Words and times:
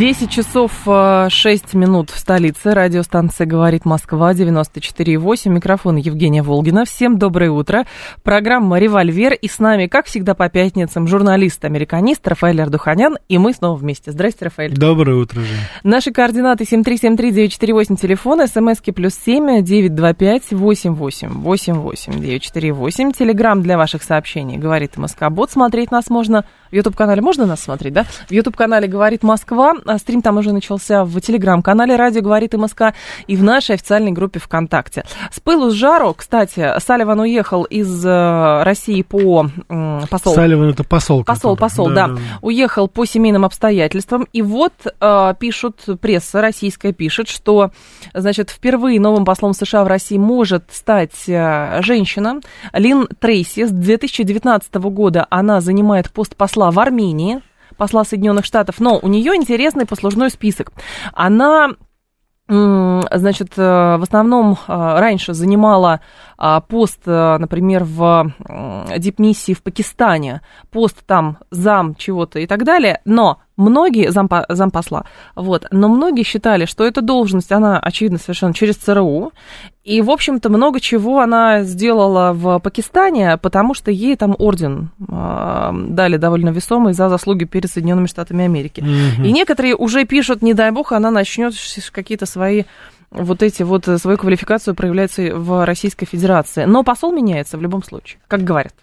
10 0.00 0.30
часов 0.30 0.72
6 0.86 0.86
э, 0.86 1.76
минут 1.76 2.08
в 2.08 2.18
столице. 2.18 2.72
Радиостанция 2.72 3.46
«Говорит 3.46 3.84
Москва» 3.84 4.32
94,8. 4.32 5.50
Микрофон 5.50 5.96
Евгения 5.96 6.42
Волгина. 6.42 6.86
Всем 6.86 7.18
доброе 7.18 7.50
утро. 7.50 7.84
Программа 8.22 8.78
«Револьвер». 8.78 9.34
И 9.34 9.46
с 9.46 9.58
нами, 9.58 9.88
как 9.88 10.06
всегда, 10.06 10.34
по 10.34 10.48
пятницам 10.48 11.06
журналист-американист 11.06 12.26
Рафаэль 12.26 12.62
Ардуханян. 12.62 13.18
И 13.28 13.36
мы 13.36 13.52
снова 13.52 13.76
вместе. 13.76 14.10
Здрасте, 14.10 14.46
Рафаэль. 14.46 14.72
Доброе 14.72 15.18
утро, 15.18 15.40
Жень. 15.40 15.58
Наши 15.82 16.12
координаты 16.12 16.64
7373948, 16.64 17.96
телефон, 18.00 18.48
смски 18.48 18.92
плюс 18.92 19.12
7 19.22 19.62
925 19.62 20.52
88 20.52 21.28
88 21.42 22.12
948. 22.22 23.12
Телеграмм 23.12 23.60
для 23.60 23.76
ваших 23.76 24.02
сообщений 24.02 24.56
«Говорит 24.56 24.96
Москобот». 24.96 25.50
Смотреть 25.50 25.90
нас 25.90 26.08
можно 26.08 26.46
в 26.70 26.74
YouTube-канале. 26.74 27.20
Можно 27.20 27.46
нас 27.46 27.60
смотреть, 27.60 27.92
да? 27.92 28.04
В 28.28 28.32
YouTube-канале 28.32 28.86
«Говорит 28.86 29.22
Москва». 29.22 29.74
А 29.86 29.98
стрим 29.98 30.22
там 30.22 30.38
уже 30.38 30.52
начался 30.52 31.04
в 31.04 31.20
телеграм-канале 31.20 31.96
«Радио 31.96 32.22
говорит 32.22 32.54
МСК» 32.54 32.94
и 33.26 33.36
в 33.36 33.42
нашей 33.42 33.74
официальной 33.74 34.12
группе 34.12 34.38
ВКонтакте. 34.38 35.04
С 35.32 35.40
пылу 35.40 35.70
с 35.70 35.74
жару, 35.74 36.14
кстати, 36.14 36.78
Салливан 36.78 37.20
уехал 37.20 37.64
из 37.64 38.04
э, 38.04 38.62
России 38.62 39.02
по 39.02 39.48
посол. 40.10 40.34
Салливан 40.34 40.70
это 40.70 40.84
посол. 40.84 41.24
Посол, 41.24 41.56
посол, 41.56 41.88
да, 41.88 42.08
да. 42.08 42.14
да. 42.14 42.20
Уехал 42.42 42.88
по 42.88 43.04
семейным 43.04 43.44
обстоятельствам. 43.44 44.26
И 44.32 44.42
вот 44.42 44.72
э, 44.84 45.34
пишут, 45.38 45.84
пресса 46.00 46.40
российская 46.40 46.92
пишет, 46.92 47.28
что, 47.28 47.70
значит, 48.14 48.50
впервые 48.50 49.00
новым 49.00 49.24
послом 49.24 49.54
США 49.54 49.84
в 49.84 49.88
России 49.88 50.18
может 50.18 50.64
стать 50.70 51.28
э, 51.28 51.80
женщина. 51.82 52.40
Лин 52.72 53.08
Трейси 53.18 53.66
с 53.66 53.70
2019 53.70 54.74
года 54.74 55.26
она 55.30 55.60
занимает 55.60 56.10
пост 56.10 56.36
посла 56.36 56.59
в 56.70 56.78
Армении 56.78 57.40
посла 57.76 58.04
Соединенных 58.04 58.44
Штатов, 58.44 58.80
но 58.80 58.98
у 59.00 59.08
нее 59.08 59.34
интересный 59.34 59.86
послужной 59.86 60.30
список. 60.30 60.72
Она 61.14 61.70
значит, 62.50 63.52
э, 63.56 63.62
в 63.96 64.02
основном 64.02 64.52
э, 64.52 64.56
раньше 64.66 65.34
занимала 65.34 66.00
пост, 66.68 67.00
э, 67.06 67.36
например, 67.38 67.84
в 67.84 68.32
дипмиссии 68.96 69.52
в 69.52 69.62
Пакистане, 69.62 70.40
пост 70.70 70.96
там 71.06 71.38
зам 71.50 71.94
чего-то 71.94 72.38
и 72.38 72.46
так 72.46 72.64
далее, 72.64 73.00
но 73.04 73.40
многие, 73.58 74.10
зам, 74.10 74.28
зампосла, 74.48 75.04
вот, 75.36 75.66
но 75.70 75.88
многие 75.88 76.22
считали, 76.22 76.64
что 76.64 76.84
эта 76.84 77.02
должность, 77.02 77.52
она, 77.52 77.78
очевидно, 77.78 78.18
совершенно 78.18 78.54
через 78.54 78.76
ЦРУ, 78.76 79.32
и, 79.84 80.02
в 80.02 80.10
общем-то, 80.10 80.48
много 80.50 80.80
чего 80.80 81.20
она 81.20 81.62
сделала 81.62 82.32
в 82.32 82.58
Пакистане, 82.60 83.36
потому 83.36 83.74
что 83.74 83.90
ей 83.90 84.16
там 84.16 84.34
орден 84.38 84.90
э, 85.08 85.70
дали 85.88 86.16
довольно 86.16 86.50
весомый 86.50 86.92
за 86.92 87.08
заслуги 87.08 87.44
перед 87.44 87.70
Соединенными 87.70 88.06
Штатами 88.06 88.44
Америки. 88.44 88.80
Mm-hmm. 88.80 89.26
И 89.26 89.32
некоторые 89.32 89.76
уже 89.76 90.04
пишут, 90.04 90.42
не 90.42 90.54
дай 90.54 90.70
бог, 90.70 90.92
она 90.92 91.10
начнет 91.10 91.54
какие-то 91.92 92.26
свои 92.26 92.64
вот 93.10 93.42
эти 93.42 93.62
вот 93.62 93.86
свою 94.00 94.18
квалификацию 94.18 94.74
проявляется 94.74 95.34
в 95.34 95.64
Российской 95.64 96.06
Федерации. 96.06 96.64
Но 96.64 96.84
посол 96.84 97.12
меняется 97.12 97.58
в 97.58 97.62
любом 97.62 97.82
случае, 97.82 98.20
как 98.28 98.44
говорят. 98.44 98.74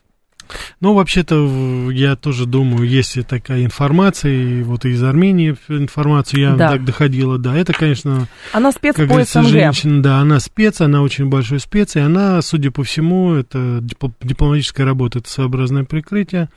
Ну, 0.79 0.93
вообще-то, 0.93 1.91
я 1.91 2.15
тоже 2.15 2.45
думаю, 2.45 2.87
есть 2.87 3.17
такая 3.27 3.65
информация, 3.65 4.31
и 4.31 4.63
вот 4.63 4.85
из 4.85 5.03
Армении 5.03 5.57
информацию 5.67 6.41
я 6.41 6.55
да. 6.55 6.69
так 6.69 6.85
доходила, 6.85 7.37
да, 7.37 7.55
это, 7.55 7.73
конечно... 7.73 8.27
Она 8.53 8.71
спец 8.71 8.95
как 8.95 9.09
по 9.09 9.23
СНГ. 9.23 9.45
женщина, 9.47 10.01
да, 10.01 10.19
она 10.19 10.39
спец, 10.39 10.81
она 10.81 11.01
очень 11.01 11.27
большой 11.27 11.59
спец, 11.59 11.95
и 11.95 11.99
она, 11.99 12.41
судя 12.41 12.71
по 12.71 12.83
всему, 12.83 13.33
это 13.33 13.79
дипломатическая 13.81 14.85
работа, 14.85 15.19
это 15.19 15.29
своеобразное 15.29 15.83
прикрытие. 15.83 16.49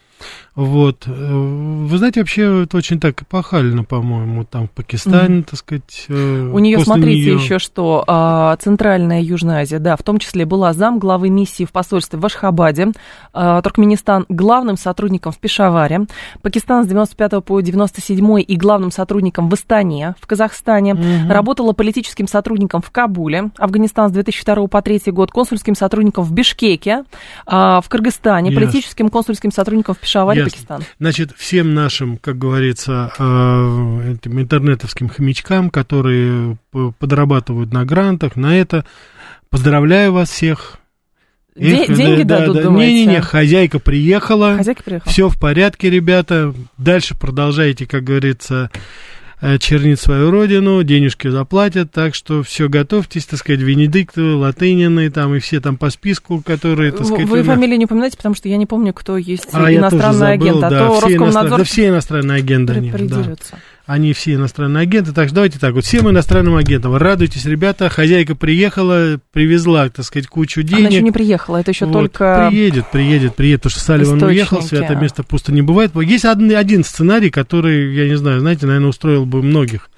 Вот. 0.55 1.07
Э, 1.07 1.11
вы 1.11 1.97
знаете, 1.97 2.21
вообще 2.21 2.65
это 2.65 2.77
очень 2.77 3.01
так 3.01 3.23
эпохально, 3.23 3.85
по-моему, 3.85 4.45
там 4.45 4.69
в 4.69 4.71
Пакистане, 4.71 5.39
mm-hmm. 5.39 5.45
так 5.45 5.59
сказать. 5.59 6.05
Э, 6.09 6.51
У 6.53 6.59
нее, 6.59 6.81
смотрите, 6.81 7.31
нее... 7.31 7.35
еще 7.35 7.59
что, 7.59 8.05
а, 8.07 8.57
Центральная 8.57 9.23
Южная 9.23 9.63
Азия, 9.63 9.79
да, 9.79 9.97
в 9.97 10.03
том 10.03 10.19
числе 10.19 10.45
была 10.45 10.73
зам 10.73 10.99
главы 10.99 11.31
миссии 11.31 11.65
в 11.65 11.73
посольстве 11.73 12.19
в 12.19 12.27
Ашхабаде, 12.27 12.93
а, 13.33 13.63
Туркменистан 13.63 14.27
главным 14.29 14.77
сотрудником 14.77 15.33
в 15.33 15.39
Пешаваре, 15.39 16.07
Пакистан 16.43 16.85
с 16.85 16.89
95 16.89 17.41
по 17.43 17.61
97 17.61 18.41
и 18.41 18.57
главным 18.57 18.91
сотрудником 18.91 19.49
в 19.49 19.55
Астане, 19.55 20.15
в 20.21 20.27
Казахстане, 20.27 20.93
mm-hmm. 20.93 21.33
работала 21.33 21.73
политическим 21.73 22.27
сотрудником 22.27 22.83
в 22.83 22.91
Кабуле, 22.91 23.51
Афганистан 23.57 24.11
с 24.11 24.13
2002 24.13 24.67
по 24.67 24.83
2003 24.83 25.13
год, 25.13 25.31
консульским 25.31 25.75
сотрудником 25.75 26.25
в 26.25 26.33
Бишкеке, 26.33 27.05
а, 27.47 27.81
в 27.81 27.89
Кыргызстане, 27.89 28.51
yes. 28.51 28.55
политическим 28.55 29.09
консульским 29.09 29.53
сотрудником 29.53 29.95
в 29.95 29.99
Пешаваре, 29.99 30.10
Ясно. 30.19 30.51
Пакистан. 30.51 30.85
Значит, 30.99 31.33
всем 31.37 31.75
нашим, 31.75 32.17
как 32.17 32.39
говорится, 32.39 33.13
э, 33.19 34.15
этим 34.15 34.41
интернетовским 34.41 35.09
хомячкам, 35.09 35.71
которые 35.71 36.59
подрабатывают 36.99 37.73
на 37.73 37.85
грантах, 37.85 38.37
на 38.37 38.57
это, 38.57 38.85
поздравляю 39.49 40.13
вас 40.13 40.31
всех. 40.31 40.77
Их, 41.57 41.95
деньги 41.95 42.23
да, 42.23 42.41
дадут, 42.41 42.57
да, 42.57 42.63
думаете? 42.63 42.93
Не-не-не, 42.93 43.21
хозяйка 43.21 43.79
приехала. 43.79 44.57
Хозяйка 44.57 44.83
приехала. 44.83 45.11
Все 45.11 45.29
в 45.29 45.39
порядке, 45.39 45.91
ребята. 45.91 46.55
Дальше 46.79 47.17
продолжайте, 47.19 47.87
как 47.87 48.05
говорится, 48.05 48.71
чернит 49.59 49.99
свою 49.99 50.31
родину, 50.31 50.83
денежки 50.83 51.29
заплатят, 51.29 51.91
так 51.91 52.15
что 52.15 52.43
все, 52.43 52.69
готовьтесь, 52.69 53.27
так 53.27 53.39
сказать, 53.39 53.61
Венедиктовы, 53.61 54.35
Латынины, 54.35 55.11
там, 55.11 55.35
и 55.35 55.39
все 55.39 55.61
там 55.61 55.77
по 55.77 55.91
списку, 55.91 56.43
которые, 56.43 56.93
так 56.93 57.07
сказать... 57.07 57.27
Вы 57.27 57.43
фамилию 57.43 57.79
не 57.79 57.87
упоминаете, 57.87 58.17
потому 58.17 58.35
что 58.35 58.49
я 58.49 58.59
не 58.59 58.67
помню, 58.67 58.93
кто 58.93 59.17
есть 59.17 59.49
а, 59.53 59.73
иностранный 59.73 60.33
агент, 60.33 60.63
а 60.63 60.71
да, 60.71 60.79
то 60.79 61.01
Роскомнадзор... 61.01 61.23
Иностран... 61.23 61.59
Да, 61.59 61.65
все 61.65 61.89
иностранные 61.89 62.39
агенты, 62.39 62.73
они, 62.75 62.91
да 62.91 63.37
они 63.91 64.13
все 64.13 64.35
иностранные 64.35 64.83
агенты. 64.83 65.13
Так 65.13 65.27
что 65.27 65.35
давайте 65.37 65.59
так, 65.59 65.75
вот 65.75 65.85
всем 65.85 66.09
иностранным 66.09 66.55
агентам 66.55 66.95
радуйтесь, 66.95 67.45
ребята, 67.45 67.89
хозяйка 67.89 68.37
приехала, 68.37 69.19
привезла, 69.33 69.89
так 69.89 70.05
сказать, 70.05 70.29
кучу 70.29 70.63
денег. 70.63 70.87
Она 70.87 70.89
еще 70.91 71.03
не 71.03 71.11
приехала, 71.11 71.57
это 71.57 71.73
еще 71.73 71.87
вот. 71.87 71.93
только... 71.93 72.47
Приедет, 72.49 72.89
приедет, 72.93 73.35
приедет, 73.35 73.63
потому 73.63 73.71
что 73.73 73.81
Салливан 73.81 74.23
уехал, 74.23 74.63
свято 74.63 74.95
место 74.95 75.25
пусто 75.25 75.53
не 75.53 75.63
бывает. 75.63 75.91
Есть 75.97 76.25
один, 76.25 76.55
один 76.55 76.85
сценарий, 76.85 77.31
который, 77.31 77.93
я 77.93 78.07
не 78.07 78.17
знаю, 78.17 78.39
знаете, 78.39 78.67
наверное, 78.67 78.91
устроил 78.91 79.27
бы 79.27 79.43
многих. 79.43 79.91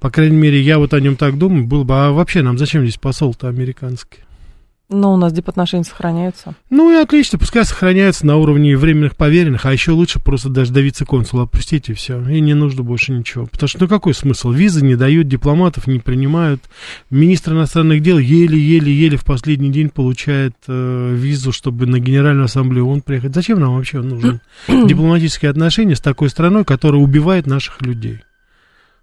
По 0.00 0.10
крайней 0.10 0.36
мере, 0.36 0.60
я 0.60 0.78
вот 0.78 0.92
о 0.92 1.00
нем 1.00 1.16
так 1.16 1.38
думаю, 1.38 1.64
был 1.64 1.84
бы, 1.84 1.94
а 1.94 2.10
вообще 2.10 2.42
нам 2.42 2.58
зачем 2.58 2.82
здесь 2.82 2.98
посол-то 2.98 3.48
американский? 3.48 4.18
Но 4.92 5.14
у 5.14 5.16
нас 5.16 5.32
дипотношения 5.32 5.84
сохраняются. 5.84 6.56
Ну 6.68 6.92
и 6.92 7.00
отлично, 7.00 7.38
пускай 7.38 7.64
сохраняются 7.64 8.26
на 8.26 8.36
уровне 8.36 8.76
временных 8.76 9.14
поверенных, 9.14 9.64
а 9.64 9.72
еще 9.72 9.92
лучше 9.92 10.18
просто 10.18 10.48
даже 10.48 10.72
до 10.72 10.80
вице-консула 10.80 11.44
отпустить 11.44 11.88
и 11.88 11.94
все. 11.94 12.20
И 12.28 12.40
не 12.40 12.54
нужно 12.54 12.82
больше 12.82 13.12
ничего. 13.12 13.46
Потому 13.46 13.68
что 13.68 13.78
ну 13.80 13.88
какой 13.88 14.14
смысл? 14.14 14.50
Визы 14.50 14.84
не 14.84 14.96
дают, 14.96 15.28
дипломатов 15.28 15.86
не 15.86 16.00
принимают. 16.00 16.64
Министр 17.08 17.52
иностранных 17.52 18.02
дел 18.02 18.18
еле-еле-еле 18.18 19.16
в 19.16 19.24
последний 19.24 19.70
день 19.70 19.90
получает 19.90 20.56
э, 20.66 21.14
визу, 21.14 21.52
чтобы 21.52 21.86
на 21.86 22.00
Генеральную 22.00 22.46
ассамблею 22.46 22.88
он 22.88 23.00
приехать. 23.00 23.32
Зачем 23.32 23.60
нам 23.60 23.76
вообще 23.76 24.00
нужны 24.00 24.40
дипломатические 24.68 25.52
отношения 25.52 25.94
с 25.94 26.00
такой 26.00 26.30
страной, 26.30 26.64
которая 26.64 27.00
убивает 27.00 27.46
наших 27.46 27.80
людей? 27.82 28.22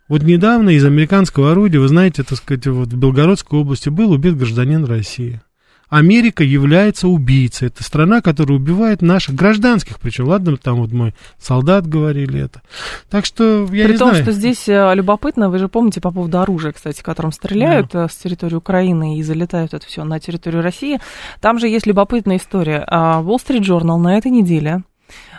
Вот 0.10 0.24
недавно 0.24 0.72
из 0.72 0.84
американского 0.84 1.52
орудия, 1.52 1.80
вы 1.80 1.88
знаете, 1.88 2.24
так 2.24 2.38
сказать, 2.38 2.68
вот 2.68 2.90
в 2.90 2.98
Белгородской 2.98 3.60
области 3.60 3.88
был 3.88 4.12
убит 4.12 4.38
гражданин 4.38 4.84
России. 4.84 5.42
Америка 5.90 6.44
является 6.44 7.08
убийцей. 7.08 7.68
Это 7.70 7.84
страна, 7.84 8.22
которая 8.22 8.58
убивает 8.58 9.02
наших 9.02 9.36
гражданских, 9.36 10.00
причем, 10.00 10.28
ладно, 10.28 10.58
там 10.58 10.82
вот 10.82 10.92
мой 10.92 11.14
солдат 11.40 11.88
говорили 11.88 12.42
это. 12.42 12.62
Так 13.10 13.26
что 13.26 13.62
я 13.72 13.86
При 13.86 13.94
не 13.94 13.98
том, 13.98 14.10
знаю. 14.10 14.24
что 14.24 14.34
здесь 14.34 14.68
э, 14.68 14.94
любопытно, 14.96 15.50
вы 15.50 15.60
же 15.60 15.70
помните 15.70 16.02
по 16.02 16.12
поводу 16.12 16.40
оружия, 16.40 16.74
кстати, 16.74 17.02
которым 17.02 17.32
стреляют 17.32 17.92
да. 17.94 18.06
Э, 18.06 18.10
с 18.10 18.16
территории 18.16 18.56
Украины 18.56 19.18
и 19.18 19.24
залетают 19.24 19.74
это 19.74 19.86
все 19.86 20.04
на 20.04 20.20
территорию 20.20 20.62
России. 20.62 21.00
Там 21.40 21.58
же 21.60 21.68
есть 21.68 21.88
любопытная 21.88 22.38
история. 22.38 22.84
А, 22.88 23.22
Wall 23.22 23.38
Street 23.38 23.62
Journal 23.62 23.98
на 23.98 24.18
этой 24.18 24.32
неделе 24.32 24.84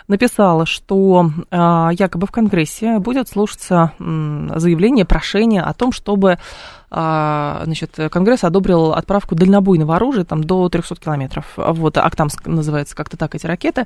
написала, 0.07 0.65
что 0.65 1.29
а, 1.51 1.91
якобы 1.93 2.25
в 2.25 2.31
Конгрессе 2.31 2.97
будет 2.97 3.29
слушаться 3.29 3.93
заявление, 3.99 5.05
прошение 5.05 5.61
о 5.61 5.73
том, 5.73 5.91
чтобы 5.91 6.39
значит, 6.89 7.97
Конгресс 8.11 8.43
одобрил 8.43 8.93
отправку 8.93 9.35
дальнобойного 9.35 9.95
оружия 9.95 10.23
там, 10.23 10.43
до 10.43 10.67
300 10.69 10.95
километров. 10.95 11.45
Вот, 11.55 11.97
Актамск 11.97 12.47
называется 12.47 12.95
как-то 12.95 13.17
так 13.17 13.35
эти 13.35 13.45
ракеты. 13.45 13.85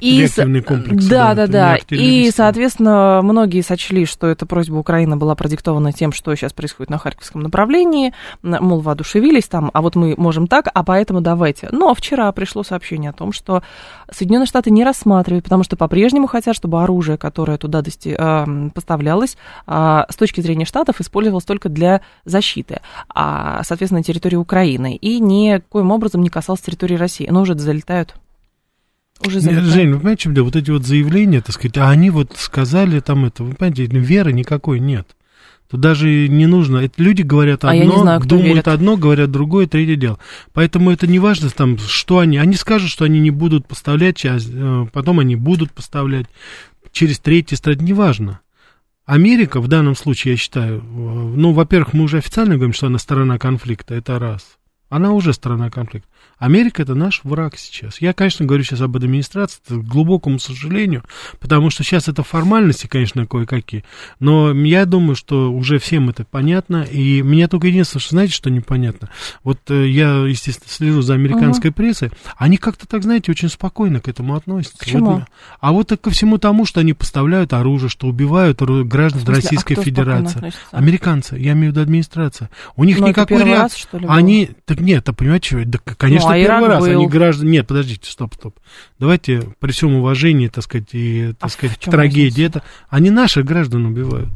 И, 0.00 0.20
Реактивные 0.20 0.62
комплексы. 0.62 1.08
Да, 1.08 1.34
да, 1.34 1.46
да. 1.46 1.76
И, 1.90 2.30
соответственно, 2.30 3.20
многие 3.22 3.62
сочли, 3.62 4.04
что 4.06 4.26
эта 4.26 4.46
просьба 4.46 4.76
Украины 4.76 5.16
была 5.16 5.34
продиктована 5.34 5.92
тем, 5.92 6.12
что 6.12 6.34
сейчас 6.34 6.52
происходит 6.52 6.90
на 6.90 6.98
Харьковском 6.98 7.42
направлении, 7.42 8.12
мол, 8.42 8.80
воодушевились 8.80 9.48
там, 9.48 9.70
а 9.72 9.82
вот 9.82 9.96
мы 9.96 10.14
можем 10.16 10.46
так, 10.46 10.68
а 10.72 10.84
поэтому 10.84 11.20
давайте. 11.20 11.68
Но 11.72 11.94
вчера 11.94 12.30
пришло 12.32 12.62
сообщение 12.62 13.10
о 13.10 13.12
том, 13.12 13.32
что 13.32 13.62
Соединенные 14.10 14.46
Штаты 14.46 14.70
не 14.70 14.84
рассматривают, 14.84 15.44
потому 15.44 15.64
что 15.64 15.76
по-прежнему 15.76 16.26
хотят, 16.26 16.54
чтобы 16.54 16.82
оружие, 16.82 17.18
которое 17.18 17.58
туда 17.58 17.80
дости- 17.80 18.14
э, 18.16 18.70
поставлялось, 18.70 19.36
э, 19.66 20.02
с 20.08 20.16
точки 20.16 20.40
зрения 20.40 20.64
Штатов 20.64 21.00
использовалось 21.00 21.44
только 21.44 21.68
для 21.68 22.02
защиты, 22.34 22.80
а, 23.08 23.62
соответственно, 23.64 24.02
территории 24.02 24.36
Украины, 24.36 24.96
и 24.96 25.20
никоим 25.20 25.90
образом 25.90 26.22
не 26.22 26.28
касалось 26.28 26.60
территории 26.60 26.96
России. 26.96 27.28
Но 27.30 27.42
уже 27.42 27.58
залетают 27.58 28.14
уже 29.26 29.40
залетают. 29.40 29.72
Жень, 29.72 29.90
вы 29.92 29.98
понимаете, 29.98 30.22
чем 30.24 30.44
Вот 30.44 30.56
эти 30.56 30.70
вот 30.70 30.84
заявления, 30.84 31.40
так 31.40 31.54
сказать, 31.54 31.78
а 31.78 31.88
они 31.90 32.10
вот 32.10 32.32
сказали 32.36 33.00
там 33.00 33.24
это, 33.24 33.44
вы 33.44 33.54
понимаете, 33.54 33.86
веры 33.86 34.32
никакой 34.32 34.80
нет. 34.80 35.06
Тут 35.70 35.80
даже 35.80 36.28
не 36.28 36.46
нужно. 36.46 36.78
Это 36.78 37.02
люди 37.02 37.22
говорят 37.22 37.64
одно, 37.64 37.70
а 37.70 37.74
я 37.74 37.84
не 37.86 37.98
знаю, 37.98 38.20
думают 38.20 38.48
верит. 38.48 38.68
одно, 38.68 38.96
говорят 38.96 39.30
другое, 39.30 39.66
третье 39.66 39.96
дело. 39.96 40.18
Поэтому 40.52 40.90
это 40.90 41.06
не 41.06 41.18
важно, 41.18 41.48
там, 41.50 41.78
что 41.78 42.18
они. 42.18 42.36
Они 42.36 42.54
скажут, 42.54 42.90
что 42.90 43.04
они 43.04 43.18
не 43.18 43.30
будут 43.30 43.66
поставлять, 43.66 44.24
э, 44.24 44.86
потом 44.92 45.20
они 45.20 45.36
будут 45.36 45.72
поставлять 45.72 46.26
через 46.92 47.18
третье 47.18 47.56
страны, 47.56 47.82
неважно. 47.82 48.40
Америка 49.06 49.60
в 49.60 49.68
данном 49.68 49.94
случае, 49.96 50.32
я 50.32 50.38
считаю, 50.38 50.78
э, 50.78 50.82
ну, 50.82 51.52
во-первых, 51.52 51.92
мы 51.92 52.04
уже 52.04 52.18
официально 52.18 52.54
говорим, 52.54 52.72
что 52.72 52.86
она 52.86 52.98
сторона 52.98 53.38
конфликта, 53.38 53.94
это 53.94 54.18
раз. 54.18 54.58
Она 54.88 55.12
уже 55.12 55.32
сторона 55.32 55.70
конфликта. 55.70 56.08
Америка 56.38 56.82
это 56.82 56.94
наш 56.94 57.20
враг 57.24 57.56
сейчас. 57.56 58.00
Я, 58.00 58.12
конечно, 58.12 58.44
говорю 58.44 58.64
сейчас 58.64 58.80
об 58.80 58.96
администрации, 58.96 59.60
к 59.66 59.72
глубокому 59.72 60.38
сожалению, 60.38 61.04
потому 61.40 61.70
что 61.70 61.84
сейчас 61.84 62.08
это 62.08 62.22
формальности, 62.22 62.86
конечно, 62.86 63.26
кое-какие. 63.26 63.84
Но 64.18 64.52
я 64.52 64.84
думаю, 64.84 65.16
что 65.16 65.52
уже 65.52 65.78
всем 65.78 66.10
это 66.10 66.24
понятно. 66.24 66.82
И 66.82 67.22
мне 67.22 67.48
только 67.48 67.68
единственное, 67.68 68.00
что 68.00 68.10
знаете, 68.10 68.34
что 68.34 68.50
непонятно. 68.50 69.10
Вот 69.42 69.58
э, 69.68 69.88
я, 69.88 70.16
естественно, 70.26 70.70
слежу 70.70 71.02
за 71.02 71.14
американской 71.14 71.70
угу. 71.70 71.76
прессой. 71.76 72.10
Они 72.36 72.56
как-то 72.56 72.86
так, 72.86 73.02
знаете, 73.02 73.30
очень 73.30 73.48
спокойно 73.48 74.00
к 74.00 74.08
этому 74.08 74.34
относятся. 74.34 74.78
К 74.78 74.86
чему? 74.86 75.12
Вот, 75.12 75.24
а 75.60 75.72
вот 75.72 75.92
ко 76.00 76.10
всему 76.10 76.38
тому, 76.38 76.66
что 76.66 76.80
они 76.80 76.92
поставляют 76.92 77.52
оружие, 77.52 77.88
что 77.88 78.06
убивают 78.06 78.60
граждан 78.60 79.20
смысле, 79.20 79.34
Российской 79.34 79.74
а 79.74 79.82
Федерации. 79.82 80.52
Американцы, 80.72 81.36
я 81.36 81.52
имею 81.52 81.68
в 81.68 81.74
виду 81.74 81.82
администрация. 81.82 82.50
У 82.76 82.84
них 82.84 82.98
Но 82.98 83.08
никакой 83.08 83.44
реакции. 83.44 83.88
Они, 84.08 84.50
так 84.64 84.80
нет, 84.80 85.08
а 85.08 85.12
понимаете, 85.12 85.64
да, 85.64 85.78
конечно, 85.78 86.13
ну, 86.20 86.28
а 86.28 86.34
первый 86.34 86.68
раз. 86.68 86.84
Был. 86.84 86.90
Они 87.00 87.06
граждане. 87.06 87.50
Нет, 87.50 87.66
подождите, 87.66 88.10
стоп, 88.10 88.34
стоп. 88.34 88.56
Давайте 88.98 89.42
при 89.58 89.72
всем 89.72 89.94
уважении, 89.94 90.48
так 90.48 90.64
сказать, 90.64 90.88
и 90.92 91.34
так 91.38 91.48
а 91.48 91.48
сказать, 91.48 91.78
трагедии 91.78 92.44
это. 92.44 92.62
Они 92.88 93.10
наших 93.10 93.44
граждан 93.44 93.86
убивают. 93.86 94.30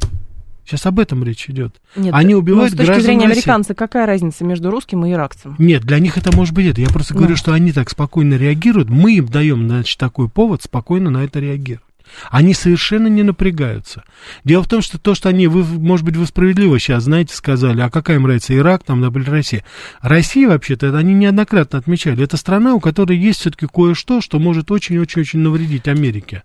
Сейчас 0.68 0.84
об 0.84 1.00
этом 1.00 1.24
речь 1.24 1.48
идет. 1.48 1.80
Нет, 1.96 2.12
Они 2.14 2.34
убивают 2.34 2.74
ну, 2.74 2.84
с 2.84 2.86
точки 2.86 3.00
зрения 3.00 3.24
американца, 3.24 3.74
какая 3.74 4.04
разница 4.04 4.44
между 4.44 4.70
русским 4.70 5.02
и 5.06 5.12
иракцем? 5.12 5.56
Нет, 5.58 5.82
для 5.82 5.98
них 5.98 6.18
это 6.18 6.36
может 6.36 6.54
быть 6.54 6.66
это. 6.66 6.82
Я 6.82 6.88
просто 6.88 7.14
ну. 7.14 7.20
говорю, 7.20 7.36
что 7.36 7.54
они 7.54 7.72
так 7.72 7.88
спокойно 7.88 8.34
реагируют. 8.34 8.90
Мы 8.90 9.14
им 9.16 9.28
даем, 9.28 9.66
значит, 9.66 9.98
такой 9.98 10.28
повод 10.28 10.62
спокойно 10.62 11.08
на 11.08 11.24
это 11.24 11.40
реагировать. 11.40 11.87
Они 12.30 12.54
совершенно 12.54 13.06
не 13.06 13.22
напрягаются. 13.22 14.04
Дело 14.44 14.62
в 14.62 14.68
том, 14.68 14.82
что 14.82 14.98
то, 14.98 15.14
что 15.14 15.28
они, 15.28 15.46
вы, 15.46 15.64
может 15.64 16.04
быть, 16.04 16.16
вы 16.16 16.26
справедливо 16.26 16.78
сейчас, 16.78 17.04
знаете, 17.04 17.34
сказали, 17.34 17.80
а 17.80 17.90
какая 17.90 18.16
им 18.16 18.24
нравится 18.24 18.56
Ирак, 18.56 18.84
там, 18.84 19.00
например, 19.00 19.30
Россия. 19.30 19.64
Россия, 20.00 20.48
вообще-то, 20.48 20.96
они 20.96 21.14
неоднократно 21.14 21.78
отмечали, 21.78 22.24
это 22.24 22.36
страна, 22.36 22.74
у 22.74 22.80
которой 22.80 23.16
есть 23.16 23.40
все-таки 23.40 23.66
кое-что, 23.66 24.20
что 24.20 24.38
может 24.38 24.70
очень-очень-очень 24.70 25.40
навредить 25.40 25.88
Америке. 25.88 26.42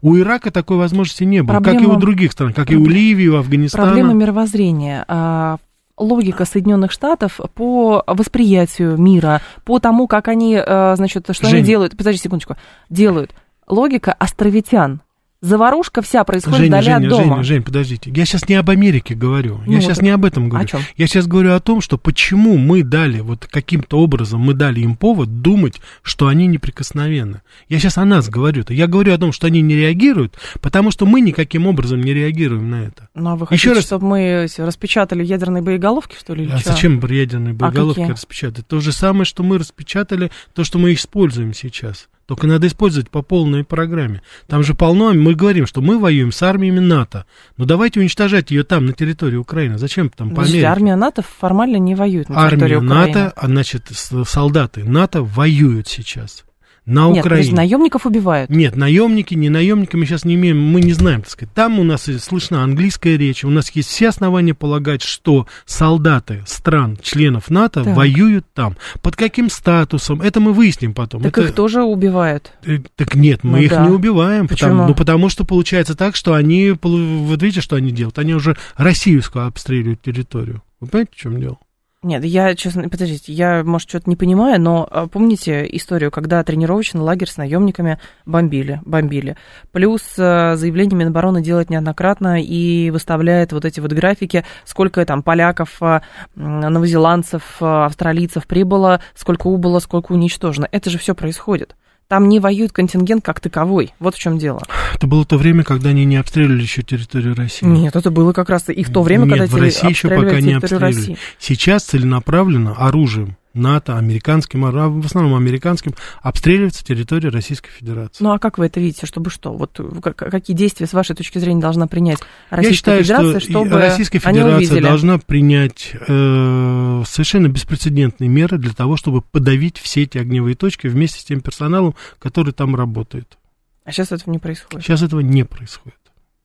У 0.00 0.16
Ирака 0.16 0.50
такой 0.50 0.76
возможности 0.76 1.24
не 1.24 1.42
было, 1.42 1.54
Проблема... 1.54 1.78
как 1.78 1.88
и 1.88 1.90
у 1.90 1.96
других 1.96 2.32
стран, 2.32 2.52
как 2.52 2.70
и 2.70 2.76
у 2.76 2.86
Ливии, 2.86 3.28
у 3.28 3.36
Афганистана. 3.36 3.86
Проблема 3.86 4.12
мировоззрения 4.12 5.04
а, 5.08 5.56
логика 5.96 6.44
Соединенных 6.44 6.92
Штатов 6.92 7.40
по 7.54 8.04
восприятию 8.06 8.96
мира, 8.96 9.40
по 9.64 9.78
тому, 9.78 10.06
как 10.06 10.28
они, 10.28 10.56
а, 10.56 10.94
значит, 10.96 11.26
что 11.30 11.46
Жень. 11.46 11.58
они 11.58 11.66
делают, 11.66 11.96
подожди 11.96 12.20
секундочку, 12.20 12.56
делают 12.90 13.32
логика 13.68 14.12
островитян. 14.12 15.00
Заварушка 15.40 16.02
вся 16.02 16.24
происходит 16.24 16.58
Женя, 16.58 16.68
вдали 16.68 16.84
Женя, 16.84 16.96
от 16.96 17.08
дома. 17.08 17.22
Женя, 17.22 17.42
Жень, 17.44 17.62
подождите. 17.62 18.10
Я 18.12 18.24
сейчас 18.24 18.48
не 18.48 18.56
об 18.56 18.68
Америке 18.70 19.14
говорю. 19.14 19.60
Ну, 19.64 19.70
я 19.70 19.78
вот 19.78 19.84
сейчас 19.84 20.02
не 20.02 20.10
об 20.10 20.24
этом 20.24 20.48
говорю. 20.48 20.64
О 20.64 20.68
чем? 20.68 20.80
Я 20.96 21.06
сейчас 21.06 21.28
говорю 21.28 21.54
о 21.54 21.60
том, 21.60 21.80
что 21.80 21.96
почему 21.96 22.56
мы 22.56 22.82
дали, 22.82 23.20
вот 23.20 23.46
каким-то 23.46 24.00
образом 24.00 24.40
мы 24.40 24.54
дали 24.54 24.80
им 24.80 24.96
повод 24.96 25.40
думать, 25.40 25.80
что 26.02 26.26
они 26.26 26.48
неприкосновенны. 26.48 27.42
Я 27.68 27.78
сейчас 27.78 27.98
о 27.98 28.04
нас 28.04 28.28
говорю. 28.28 28.62
-то. 28.62 28.74
Я 28.74 28.88
говорю 28.88 29.14
о 29.14 29.18
том, 29.18 29.30
что 29.30 29.46
они 29.46 29.60
не 29.60 29.76
реагируют, 29.76 30.36
потому 30.60 30.90
что 30.90 31.06
мы 31.06 31.20
никаким 31.20 31.68
образом 31.68 32.00
не 32.00 32.12
реагируем 32.12 32.68
на 32.68 32.86
это. 32.86 33.08
Ну, 33.14 33.30
а 33.30 33.36
вы 33.36 33.46
хотите, 33.46 33.68
Еще 33.68 33.76
раз... 33.76 33.84
чтобы 33.84 34.06
мы 34.06 34.48
распечатали 34.58 35.24
ядерные 35.24 35.62
боеголовки, 35.62 36.16
что 36.18 36.34
ли? 36.34 36.50
А 36.52 36.58
что? 36.58 36.72
зачем 36.72 36.98
ядерные 36.98 37.52
а 37.52 37.54
боеголовки 37.54 38.00
а 38.00 38.10
распечатать? 38.10 38.66
То 38.66 38.80
же 38.80 38.90
самое, 38.90 39.24
что 39.24 39.44
мы 39.44 39.58
распечатали, 39.58 40.32
то, 40.52 40.64
что 40.64 40.80
мы 40.80 40.94
используем 40.94 41.54
сейчас. 41.54 42.08
Только 42.28 42.46
надо 42.46 42.66
использовать 42.66 43.08
по 43.08 43.22
полной 43.22 43.64
программе. 43.64 44.20
Там 44.48 44.62
же 44.62 44.74
полно, 44.74 45.14
мы 45.14 45.34
говорим, 45.34 45.66
что 45.66 45.80
мы 45.80 45.98
воюем 45.98 46.30
с 46.30 46.42
армиями 46.42 46.78
НАТО. 46.78 47.24
Но 47.56 47.64
давайте 47.64 48.00
уничтожать 48.00 48.50
ее 48.50 48.64
там, 48.64 48.84
на 48.84 48.92
территории 48.92 49.36
Украины. 49.36 49.78
Зачем 49.78 50.10
там 50.10 50.34
по 50.34 50.42
Америке? 50.42 50.64
армия 50.64 50.94
НАТО 50.94 51.22
формально 51.22 51.78
не 51.78 51.94
воюет 51.94 52.28
на 52.28 52.50
территории 52.50 52.74
армия 52.74 52.86
Украины. 52.86 53.06
НАТО, 53.06 53.32
а 53.34 53.46
значит, 53.46 53.86
солдаты 54.26 54.84
НАТО 54.84 55.22
воюют 55.22 55.88
сейчас 55.88 56.44
на 56.88 57.10
Нет, 57.10 57.24
Украине. 57.24 57.48
Нет, 57.48 57.56
наемников 57.56 58.06
убивают. 58.06 58.50
Нет, 58.50 58.74
наемники, 58.74 59.34
не 59.34 59.50
наемники, 59.50 59.94
мы 59.94 60.06
сейчас 60.06 60.24
не 60.24 60.34
имеем, 60.36 60.60
мы 60.60 60.80
не 60.80 60.94
знаем, 60.94 61.20
так 61.20 61.30
сказать. 61.30 61.54
Там 61.54 61.78
у 61.78 61.84
нас 61.84 62.08
слышна 62.20 62.62
английская 62.62 63.16
речь, 63.18 63.44
у 63.44 63.50
нас 63.50 63.70
есть 63.70 63.90
все 63.90 64.08
основания 64.08 64.54
полагать, 64.54 65.02
что 65.02 65.46
солдаты 65.66 66.42
стран, 66.46 66.98
членов 67.02 67.50
НАТО, 67.50 67.84
так. 67.84 67.94
воюют 67.94 68.46
там. 68.54 68.76
Под 69.02 69.16
каким 69.16 69.50
статусом? 69.50 70.22
Это 70.22 70.40
мы 70.40 70.52
выясним 70.52 70.94
потом. 70.94 71.22
Так 71.22 71.36
Это... 71.36 71.48
их 71.48 71.54
тоже 71.54 71.82
убивают. 71.82 72.52
Э, 72.64 72.78
так 72.96 73.14
нет, 73.14 73.44
мы 73.44 73.58
ну, 73.58 73.64
их 73.64 73.70
да. 73.70 73.86
не 73.86 73.90
убиваем. 73.90 74.48
Почему? 74.48 74.70
Потому, 74.70 74.88
ну, 74.88 74.94
потому 74.94 75.28
что 75.28 75.44
получается 75.44 75.94
так, 75.94 76.16
что 76.16 76.32
они, 76.32 76.72
вот 76.82 77.42
видите, 77.42 77.60
что 77.60 77.76
они 77.76 77.90
делают? 77.90 78.18
Они 78.18 78.34
уже 78.34 78.56
российскую 78.76 79.46
обстреливают 79.46 80.00
территорию. 80.00 80.62
Вы 80.80 80.88
понимаете, 80.88 81.12
в 81.14 81.16
чем 81.16 81.40
дело? 81.40 81.58
Нет, 82.04 82.24
я, 82.24 82.54
честно, 82.54 82.88
подождите, 82.88 83.32
я, 83.32 83.64
может, 83.64 83.88
что-то 83.88 84.08
не 84.08 84.14
понимаю, 84.14 84.60
но 84.60 84.86
а, 84.88 85.08
помните 85.08 85.66
историю, 85.76 86.12
когда 86.12 86.44
тренировочный 86.44 87.00
лагерь 87.00 87.28
с 87.28 87.36
наемниками 87.36 87.98
бомбили, 88.24 88.80
бомбили. 88.84 89.36
Плюс 89.72 90.02
а, 90.16 90.54
заявление 90.54 90.96
Минобороны 90.96 91.42
делает 91.42 91.70
неоднократно 91.70 92.40
и 92.40 92.90
выставляет 92.90 93.52
вот 93.52 93.64
эти 93.64 93.80
вот 93.80 93.92
графики, 93.92 94.44
сколько 94.64 95.04
там 95.04 95.24
поляков, 95.24 95.82
а, 95.82 96.02
новозеландцев, 96.36 97.60
австралийцев 97.60 98.46
прибыло, 98.46 99.00
сколько 99.16 99.48
убыло, 99.48 99.80
сколько 99.80 100.12
уничтожено. 100.12 100.68
Это 100.70 100.90
же 100.90 100.98
все 100.98 101.16
происходит. 101.16 101.74
Там 102.08 102.28
не 102.28 102.40
воюет 102.40 102.72
контингент 102.72 103.24
как 103.24 103.40
таковой. 103.40 103.92
Вот 103.98 104.14
в 104.14 104.18
чем 104.18 104.38
дело. 104.38 104.62
Это 104.94 105.06
было 105.06 105.24
то 105.24 105.36
время, 105.36 105.62
когда 105.62 105.90
они 105.90 106.04
не 106.04 106.16
обстреливали 106.16 106.62
еще 106.62 106.82
территорию 106.82 107.34
России. 107.34 107.66
Нет, 107.66 107.96
это 107.96 108.10
было 108.10 108.32
как 108.32 108.48
раз 108.48 108.68
и 108.68 108.82
в 108.82 108.90
то 108.90 109.02
время, 109.02 109.24
Нет, 109.24 109.38
когда 109.38 109.46
в 109.56 109.60
России 109.60 109.88
еще 109.88 110.08
пока 110.08 110.40
не 110.40 110.54
обстреливали. 110.54 110.94
России. 110.94 111.18
Сейчас 111.38 111.84
целенаправленно 111.84 112.74
оружием 112.74 113.36
НАТО, 113.54 113.96
американским, 113.96 114.60
в 114.62 115.06
основном 115.06 115.34
американским, 115.34 115.94
обстреливается 116.22 116.84
территория 116.84 117.30
Российской 117.30 117.70
Федерации. 117.70 118.22
Ну 118.22 118.32
а 118.32 118.38
как 118.38 118.58
вы 118.58 118.66
это 118.66 118.80
видите, 118.80 119.06
чтобы 119.06 119.30
что? 119.30 119.52
Вот 119.52 119.80
какие 120.16 120.56
действия, 120.56 120.86
с 120.86 120.92
вашей 120.92 121.16
точки 121.16 121.38
зрения, 121.38 121.60
должна 121.60 121.86
принять 121.86 122.18
Российская 122.50 122.98
Я 122.98 123.02
считаю, 123.02 123.02
Федерация, 123.02 123.40
что 123.40 123.50
чтобы 123.50 123.70
Российская 123.78 124.18
Федерация 124.18 124.80
должна 124.80 125.18
принять 125.18 125.92
э, 125.94 127.02
совершенно 127.06 127.48
беспрецедентные 127.48 128.28
меры 128.28 128.58
для 128.58 128.72
того, 128.72 128.96
чтобы 128.96 129.22
подавить 129.22 129.78
все 129.78 130.02
эти 130.02 130.18
огневые 130.18 130.54
точки 130.54 130.86
вместе 130.86 131.20
с 131.20 131.24
тем 131.24 131.40
персоналом, 131.40 131.94
который 132.18 132.52
там 132.52 132.76
работает. 132.76 133.38
А 133.84 133.92
сейчас 133.92 134.12
этого 134.12 134.30
не 134.30 134.38
происходит? 134.38 134.84
Сейчас 134.84 135.02
этого 135.02 135.20
не 135.20 135.44
происходит 135.44 135.98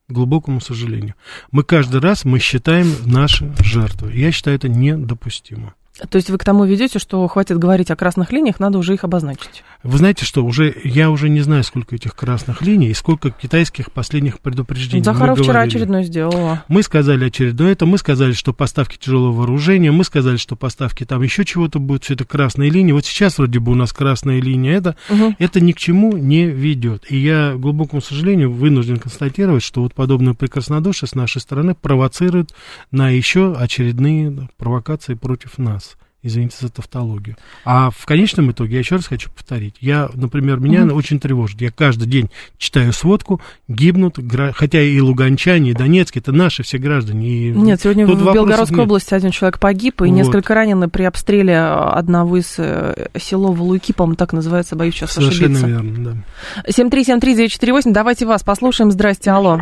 к 0.08 0.12
глубокому 0.12 0.60
сожалению. 0.60 1.14
Мы 1.50 1.62
каждый 1.62 2.00
раз 2.00 2.24
мы 2.24 2.38
считаем 2.38 2.86
наши 3.06 3.54
жертвы. 3.60 4.12
Я 4.14 4.32
считаю 4.32 4.56
это 4.56 4.68
недопустимо. 4.68 5.74
То 6.10 6.16
есть 6.16 6.28
вы 6.28 6.38
к 6.38 6.44
тому 6.44 6.64
ведете, 6.64 6.98
что 6.98 7.26
хватит 7.28 7.58
говорить 7.58 7.92
о 7.92 7.96
красных 7.96 8.32
линиях, 8.32 8.58
надо 8.58 8.78
уже 8.78 8.94
их 8.94 9.04
обозначить? 9.04 9.62
Вы 9.84 9.98
знаете 9.98 10.24
что, 10.24 10.44
уже 10.44 10.74
я 10.82 11.08
уже 11.08 11.28
не 11.28 11.40
знаю, 11.40 11.62
сколько 11.62 11.94
этих 11.94 12.16
красных 12.16 12.62
линий 12.62 12.88
и 12.88 12.94
сколько 12.94 13.30
китайских 13.30 13.92
последних 13.92 14.40
предупреждений. 14.40 15.04
Захаров 15.04 15.38
вчера 15.38 15.60
очередной 15.60 16.02
сделал. 16.02 16.58
Мы 16.66 16.82
сказали 16.82 17.26
очередное 17.26 17.72
это, 17.72 17.86
мы 17.86 17.98
сказали, 17.98 18.32
что 18.32 18.52
поставки 18.52 18.98
тяжелого 18.98 19.32
вооружения, 19.32 19.92
мы 19.92 20.02
сказали, 20.02 20.36
что 20.36 20.56
поставки 20.56 21.04
там 21.04 21.22
еще 21.22 21.44
чего-то 21.44 21.78
будут, 21.78 22.04
все 22.04 22.14
это 22.14 22.24
красные 22.24 22.70
линии. 22.70 22.90
Вот 22.90 23.04
сейчас 23.06 23.38
вроде 23.38 23.60
бы 23.60 23.70
у 23.70 23.76
нас 23.76 23.92
красная 23.92 24.40
линия, 24.40 24.78
это, 24.78 24.96
угу. 25.08 25.36
это 25.38 25.60
ни 25.60 25.70
к 25.70 25.78
чему 25.78 26.16
не 26.16 26.46
ведет. 26.46 27.04
И 27.08 27.16
я, 27.16 27.52
к 27.52 27.60
глубокому 27.60 28.02
сожалению, 28.02 28.50
вынужден 28.52 28.96
констатировать, 28.96 29.62
что 29.62 29.82
вот 29.82 29.94
подобное 29.94 30.34
прекраснодушие 30.34 31.08
с 31.08 31.14
нашей 31.14 31.40
стороны 31.40 31.76
провоцирует 31.76 32.52
на 32.90 33.10
еще 33.10 33.54
очередные 33.54 34.48
провокации 34.56 35.14
против 35.14 35.58
нас 35.58 35.83
извините 36.24 36.56
за 36.60 36.70
тавтологию. 36.70 37.36
А 37.64 37.90
в 37.90 38.04
конечном 38.06 38.50
итоге, 38.50 38.72
я 38.74 38.78
еще 38.80 38.96
раз 38.96 39.06
хочу 39.06 39.30
повторить, 39.30 39.76
я, 39.80 40.08
например, 40.14 40.58
меня 40.58 40.80
mm-hmm. 40.80 40.92
очень 40.92 41.20
тревожит. 41.20 41.60
Я 41.60 41.70
каждый 41.70 42.08
день 42.08 42.30
читаю 42.58 42.92
сводку, 42.92 43.40
гибнут, 43.68 44.18
хотя 44.54 44.80
и 44.80 44.98
луганчане, 45.00 45.70
и 45.70 45.74
донецкие, 45.74 46.20
это 46.22 46.32
наши 46.32 46.62
все 46.62 46.78
граждане. 46.78 47.28
И 47.28 47.50
нет, 47.50 47.80
сегодня 47.80 48.06
в 48.06 48.34
Белгородской 48.34 48.78
нет. 48.78 48.86
области 48.86 49.14
один 49.14 49.30
человек 49.30 49.60
погиб, 49.60 50.00
и 50.00 50.06
вот. 50.06 50.10
несколько 50.10 50.54
ранены 50.54 50.88
при 50.88 51.04
обстреле 51.04 51.58
одного 51.58 52.38
из 52.38 52.54
э, 52.58 53.08
селов 53.18 53.60
Луки, 53.60 53.92
по-моему, 53.92 54.16
так 54.16 54.32
называется, 54.32 54.76
боюсь 54.76 54.94
сейчас 54.94 55.12
Совершенно 55.12 55.58
ошибиться. 55.58 55.66
верно, 55.66 56.24
да. 56.64 56.70
7373948, 56.70 57.92
давайте 57.92 58.26
вас 58.26 58.42
послушаем. 58.42 58.90
Здрасте, 58.90 59.30
алло. 59.30 59.60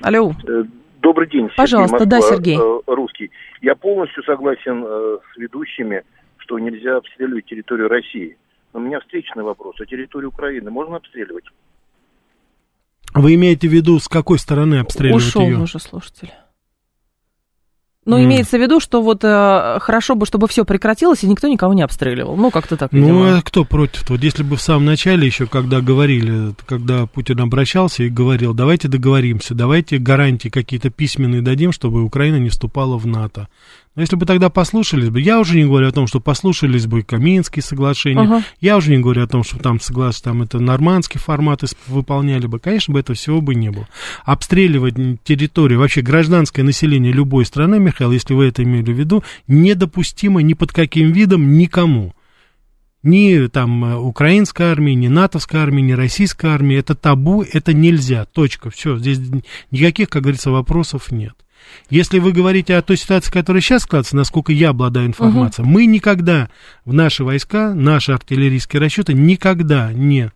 Алло. 0.00 0.32
Добрый 1.04 1.28
день. 1.28 1.50
Пожалуйста, 1.54 1.98
Сергей 1.98 2.16
Москва, 2.16 2.30
да, 2.30 2.36
Сергей. 2.36 2.58
Э, 2.58 2.80
русский. 2.86 3.30
Я 3.60 3.74
полностью 3.74 4.22
согласен 4.24 4.82
э, 4.86 5.18
с 5.34 5.36
ведущими, 5.36 6.02
что 6.38 6.58
нельзя 6.58 6.96
обстреливать 6.96 7.44
территорию 7.44 7.88
России. 7.88 8.38
Но 8.72 8.80
у 8.80 8.82
меня 8.82 9.00
встречный 9.00 9.42
вопрос. 9.42 9.76
А 9.80 9.84
территорию 9.84 10.30
Украины 10.30 10.70
можно 10.70 10.96
обстреливать? 10.96 11.44
Вы 13.12 13.34
имеете 13.34 13.68
в 13.68 13.72
виду, 13.72 13.98
с 13.98 14.08
какой 14.08 14.38
стороны 14.38 14.76
обстреливать 14.76 15.22
Ушел 15.22 15.42
ее? 15.42 15.58
уже 15.58 15.78
слушатель. 15.78 16.32
Ну, 18.06 18.18
mm. 18.18 18.24
имеется 18.24 18.58
в 18.58 18.60
виду, 18.60 18.80
что 18.80 19.02
вот 19.02 19.24
э, 19.24 19.78
хорошо 19.80 20.14
бы, 20.14 20.26
чтобы 20.26 20.46
все 20.46 20.64
прекратилось, 20.64 21.24
и 21.24 21.26
никто 21.26 21.48
никого 21.48 21.72
не 21.72 21.82
обстреливал. 21.82 22.36
Ну, 22.36 22.50
как-то 22.50 22.76
так. 22.76 22.92
Видимо. 22.92 23.08
Ну, 23.08 23.38
а 23.38 23.42
кто 23.42 23.64
против? 23.64 24.08
Вот 24.10 24.22
если 24.22 24.42
бы 24.42 24.56
в 24.56 24.60
самом 24.60 24.84
начале 24.84 25.26
еще, 25.26 25.46
когда 25.46 25.80
говорили, 25.80 26.54
когда 26.66 27.06
Путин 27.06 27.40
обращался 27.40 28.02
и 28.02 28.10
говорил, 28.10 28.52
давайте 28.52 28.88
договоримся, 28.88 29.54
давайте 29.54 29.98
гарантии 29.98 30.48
какие-то 30.48 30.90
письменные 30.90 31.40
дадим, 31.40 31.72
чтобы 31.72 32.02
Украина 32.02 32.36
не 32.36 32.50
вступала 32.50 32.98
в 32.98 33.06
НАТО. 33.06 33.48
Но 33.94 34.02
если 34.02 34.16
бы 34.16 34.26
тогда 34.26 34.50
послушались 34.50 35.08
бы, 35.08 35.20
я 35.20 35.38
уже 35.38 35.56
не 35.56 35.64
говорю 35.64 35.88
о 35.88 35.92
том, 35.92 36.08
что 36.08 36.18
послушались 36.18 36.86
бы 36.86 37.02
Каминские 37.02 37.62
соглашения, 37.62 38.24
uh-huh. 38.24 38.42
я 38.60 38.76
уже 38.76 38.90
не 38.90 38.98
говорю 38.98 39.22
о 39.22 39.28
том, 39.28 39.44
что 39.44 39.58
там 39.58 39.78
соглас, 39.78 40.20
там 40.20 40.42
это 40.42 40.58
нормандский 40.58 41.20
формат 41.20 41.62
выполняли 41.86 42.46
бы, 42.46 42.58
конечно 42.58 42.92
бы 42.92 43.00
этого 43.00 43.14
всего 43.14 43.40
бы 43.40 43.54
не 43.54 43.70
было. 43.70 43.88
Обстреливать 44.24 44.96
территорию, 45.22 45.78
вообще 45.78 46.02
гражданское 46.02 46.64
население 46.64 47.12
любой 47.12 47.44
страны, 47.44 47.78
Михаил, 47.78 48.10
если 48.10 48.34
вы 48.34 48.46
это 48.46 48.64
имели 48.64 48.92
в 48.92 48.98
виду, 48.98 49.22
недопустимо 49.46 50.42
ни 50.42 50.54
под 50.54 50.72
каким 50.72 51.12
видом 51.12 51.56
никому 51.56 52.14
ни 53.04 53.46
там 53.46 54.04
украинской 54.04 54.64
армии, 54.64 54.92
ни 54.92 55.08
натовской 55.08 55.60
армии, 55.60 55.82
ни 55.82 55.92
российской 55.92 56.46
армии. 56.46 56.76
Это 56.76 56.94
табу, 56.94 57.42
это 57.42 57.72
нельзя. 57.72 58.24
Точка. 58.24 58.70
Все. 58.70 58.98
Здесь 58.98 59.20
никаких, 59.70 60.08
как 60.08 60.22
говорится, 60.22 60.50
вопросов 60.50 61.12
нет. 61.12 61.34
Если 61.90 62.18
вы 62.18 62.32
говорите 62.32 62.76
о 62.76 62.82
той 62.82 62.96
ситуации, 62.96 63.30
которая 63.30 63.60
сейчас 63.60 63.82
складывается, 63.82 64.16
насколько 64.16 64.52
я 64.52 64.70
обладаю 64.70 65.06
информацией, 65.06 65.64
угу. 65.64 65.72
мы 65.72 65.86
никогда 65.86 66.48
в 66.84 66.92
наши 66.92 67.24
войска, 67.24 67.74
наши 67.74 68.12
артиллерийские 68.12 68.80
расчеты 68.80 69.14
никогда 69.14 69.92
не 69.92 70.30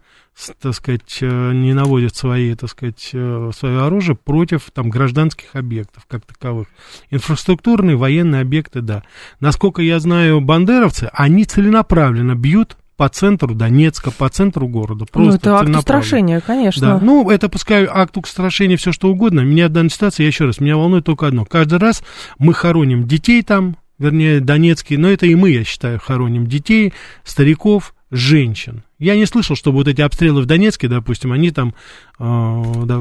так 0.60 0.74
сказать, 0.74 1.18
э, 1.20 1.52
не 1.52 1.74
наводят 1.74 2.14
свои, 2.14 2.54
так 2.54 2.70
сказать, 2.70 3.10
э, 3.12 3.50
свое 3.56 3.80
оружие 3.82 4.16
против 4.16 4.70
там, 4.72 4.88
гражданских 4.88 5.54
объектов 5.54 6.04
как 6.06 6.24
таковых. 6.24 6.68
Инфраструктурные, 7.10 7.96
военные 7.96 8.42
объекты, 8.42 8.80
да. 8.80 9.02
Насколько 9.40 9.82
я 9.82 9.98
знаю, 10.00 10.40
бандеровцы, 10.40 11.10
они 11.12 11.44
целенаправленно 11.44 12.34
бьют 12.34 12.76
по 12.96 13.08
центру 13.08 13.54
Донецка, 13.54 14.10
по 14.10 14.28
центру 14.28 14.66
города. 14.66 15.06
Просто 15.06 15.30
ну, 15.30 15.36
это 15.36 15.56
акт 15.56 15.76
устрашения, 15.76 16.40
конечно. 16.40 16.98
Да. 16.98 17.00
Ну, 17.00 17.30
это 17.30 17.48
пускай 17.48 17.86
акт 17.86 18.16
устрашения, 18.16 18.76
все 18.76 18.90
что 18.92 19.08
угодно. 19.08 19.40
Меня 19.40 19.68
в 19.68 19.72
данной 19.72 19.90
ситуации, 19.90 20.24
я 20.24 20.28
еще 20.28 20.46
раз, 20.46 20.60
меня 20.60 20.76
волнует 20.76 21.04
только 21.04 21.28
одно. 21.28 21.44
Каждый 21.44 21.78
раз 21.78 22.02
мы 22.38 22.54
хороним 22.54 23.06
детей 23.06 23.42
там, 23.42 23.76
вернее, 23.98 24.40
донецкие, 24.40 24.98
но 24.98 25.08
это 25.08 25.26
и 25.26 25.34
мы, 25.36 25.50
я 25.50 25.62
считаю, 25.62 26.00
хороним 26.00 26.48
детей, 26.48 26.92
стариков, 27.22 27.94
женщин. 28.10 28.82
Я 28.98 29.16
не 29.16 29.26
слышал, 29.26 29.54
чтобы 29.56 29.78
вот 29.78 29.88
эти 29.88 30.00
обстрелы 30.00 30.42
в 30.42 30.46
Донецке, 30.46 30.88
допустим, 30.88 31.32
они 31.32 31.50
там 31.50 31.74
э, 32.18 32.72
да, 32.84 32.98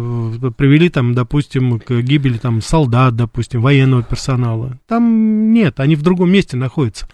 привели 0.51 0.89
там, 0.89 1.13
допустим, 1.13 1.79
к 1.79 2.01
гибели 2.01 2.37
там 2.37 2.61
солдат, 2.61 3.15
допустим, 3.15 3.61
военного 3.61 4.03
персонала. 4.03 4.79
Там 4.87 5.53
нет, 5.53 5.79
они 5.79 5.95
в 5.95 6.01
другом 6.01 6.31
месте 6.31 6.57
находятся. 6.57 7.07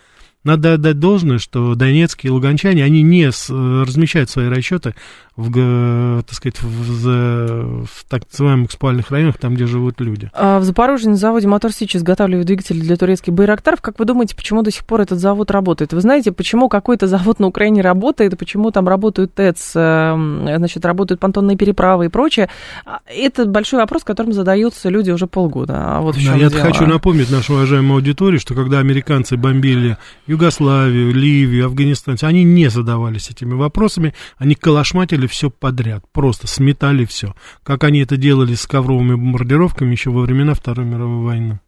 Надо 0.44 0.74
отдать 0.74 1.00
должное, 1.00 1.38
что 1.38 1.74
донецкие 1.74 2.30
и 2.30 2.34
луганчане, 2.34 2.84
они 2.84 3.02
не 3.02 3.32
с, 3.32 3.50
размещают 3.50 4.30
свои 4.30 4.48
расчеты 4.48 4.94
в, 5.36 6.24
так 6.28 6.36
сказать, 6.36 6.62
в, 6.62 7.86
в 7.86 8.06
так 8.08 8.24
называемых 8.32 8.72
спальных 8.72 9.10
районах, 9.10 9.38
там, 9.40 9.56
где 9.56 9.66
живут 9.66 10.00
люди. 10.00 10.30
А 10.34 10.60
в 10.60 10.64
Запорожье 10.64 11.10
на 11.10 11.16
заводе 11.16 11.48
Мотор 11.48 11.72
Сич 11.72 11.96
изготавливают 11.96 12.46
двигатели 12.46 12.80
для 12.80 12.96
турецких 12.98 13.34
байрактаров. 13.34 13.82
Как 13.82 13.98
вы 13.98 14.06
думаете, 14.06 14.36
почему 14.36 14.62
до 14.62 14.70
сих 14.70 14.86
пор 14.86 15.02
этот 15.02 15.20
завод 15.20 15.50
работает? 15.50 15.92
Вы 15.94 16.02
знаете, 16.02 16.32
почему 16.32 16.70
какой-то 16.70 17.08
завод 17.08 17.40
на 17.40 17.48
Украине 17.48 17.82
работает, 17.82 18.34
и 18.34 18.36
почему 18.36 18.70
там 18.70 18.88
работают 18.88 19.34
ТЭЦ, 19.34 19.72
э, 19.76 20.56
значит, 20.58 20.86
работают 20.86 21.20
понтонные 21.20 21.58
переправы 21.58 22.06
и 22.06 22.10
прочее? 22.10 22.50
А, 22.86 23.00
это 23.08 23.46
большой 23.46 23.80
вопрос, 23.80 24.04
которым 24.04 24.34
задаются 24.34 24.90
люди 24.90 25.10
уже 25.10 25.26
полгода. 25.26 25.98
А 25.98 26.02
вот 26.02 26.16
да, 26.16 26.36
я 26.36 26.50
хочу 26.50 26.86
напомнить 26.86 27.32
нашу 27.32 27.54
уважаемую 27.54 27.96
аудиторию, 27.96 28.40
что 28.40 28.54
когда 28.54 28.78
американцы 28.78 29.36
бомбили 29.36 29.98
Югославию, 30.28 31.12
Ливию, 31.12 31.66
Афганистан, 31.66 32.18
они 32.22 32.44
не 32.44 32.70
задавались 32.70 33.32
этими 33.32 33.56
вопросами, 33.56 34.14
они 34.38 34.54
калашматили 34.54 35.23
делали 35.24 35.28
все 35.28 35.50
подряд, 35.50 36.04
просто 36.12 36.48
сметали 36.48 37.06
все, 37.06 37.34
как 37.64 37.84
они 37.84 38.02
это 38.02 38.18
делали 38.18 38.54
с 38.54 38.66
ковровыми 38.66 39.16
бомбардировками 39.16 39.92
еще 39.92 40.10
во 40.10 40.22
времена 40.22 40.54
Второй 40.54 40.86
мировой 40.86 41.24
войны. 41.24 41.60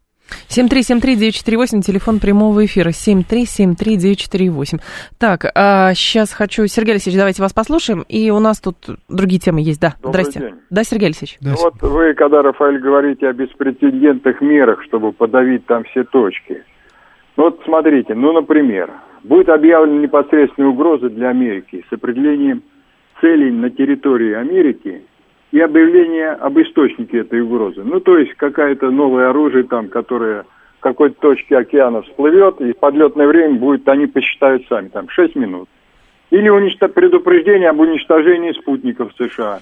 7373948, 0.48 1.82
телефон 1.82 2.18
прямого 2.18 2.64
эфира, 2.64 2.90
7373948. 2.90 4.80
Так, 5.18 5.46
а 5.54 5.94
сейчас 5.94 6.32
хочу, 6.32 6.66
Сергей 6.66 6.92
Алексеевич, 6.94 7.18
давайте 7.18 7.42
вас 7.42 7.52
послушаем, 7.52 8.04
и 8.08 8.30
у 8.30 8.40
нас 8.40 8.60
тут 8.60 8.76
другие 9.08 9.38
темы 9.38 9.60
есть, 9.60 9.80
да, 9.80 9.94
Добрый 10.02 10.24
здрасте. 10.24 10.40
День. 10.40 10.54
Да, 10.70 10.82
Сергей 10.82 11.06
Алексеевич. 11.06 11.38
Ну, 11.40 11.54
вот 11.54 11.80
вы, 11.80 12.14
когда, 12.14 12.42
Рафаэль, 12.42 12.80
говорите 12.80 13.28
о 13.28 13.32
беспрецедентных 13.32 14.40
мерах, 14.40 14.82
чтобы 14.88 15.12
подавить 15.12 15.64
там 15.66 15.84
все 15.84 16.02
точки. 16.02 16.64
Ну, 17.36 17.44
вот 17.44 17.60
смотрите, 17.64 18.14
ну, 18.14 18.32
например, 18.32 18.90
будет 19.22 19.48
объявлена 19.48 20.02
непосредственная 20.02 20.70
угроза 20.70 21.08
для 21.08 21.28
Америки 21.28 21.84
с 21.88 21.92
определением 21.92 22.62
целей 23.20 23.50
на 23.50 23.70
территории 23.70 24.32
Америки 24.32 25.02
и 25.52 25.60
объявление 25.60 26.30
об 26.30 26.58
источнике 26.58 27.18
этой 27.18 27.40
угрозы. 27.40 27.82
Ну, 27.84 28.00
то 28.00 28.18
есть 28.18 28.34
какое-то 28.34 28.90
новое 28.90 29.30
оружие 29.30 29.64
там, 29.64 29.88
которое 29.88 30.44
в 30.78 30.80
какой-то 30.80 31.20
точке 31.20 31.56
океана 31.56 32.02
всплывет, 32.02 32.60
и 32.60 32.72
подлетное 32.72 33.26
время 33.26 33.54
будет, 33.54 33.88
они 33.88 34.06
посчитают 34.06 34.66
сами, 34.68 34.88
там, 34.88 35.08
6 35.08 35.36
минут. 35.36 35.68
Или 36.30 36.48
уничтож... 36.48 36.90
предупреждение 36.92 37.70
об 37.70 37.80
уничтожении 37.80 38.52
спутников 38.52 39.12
США. 39.16 39.60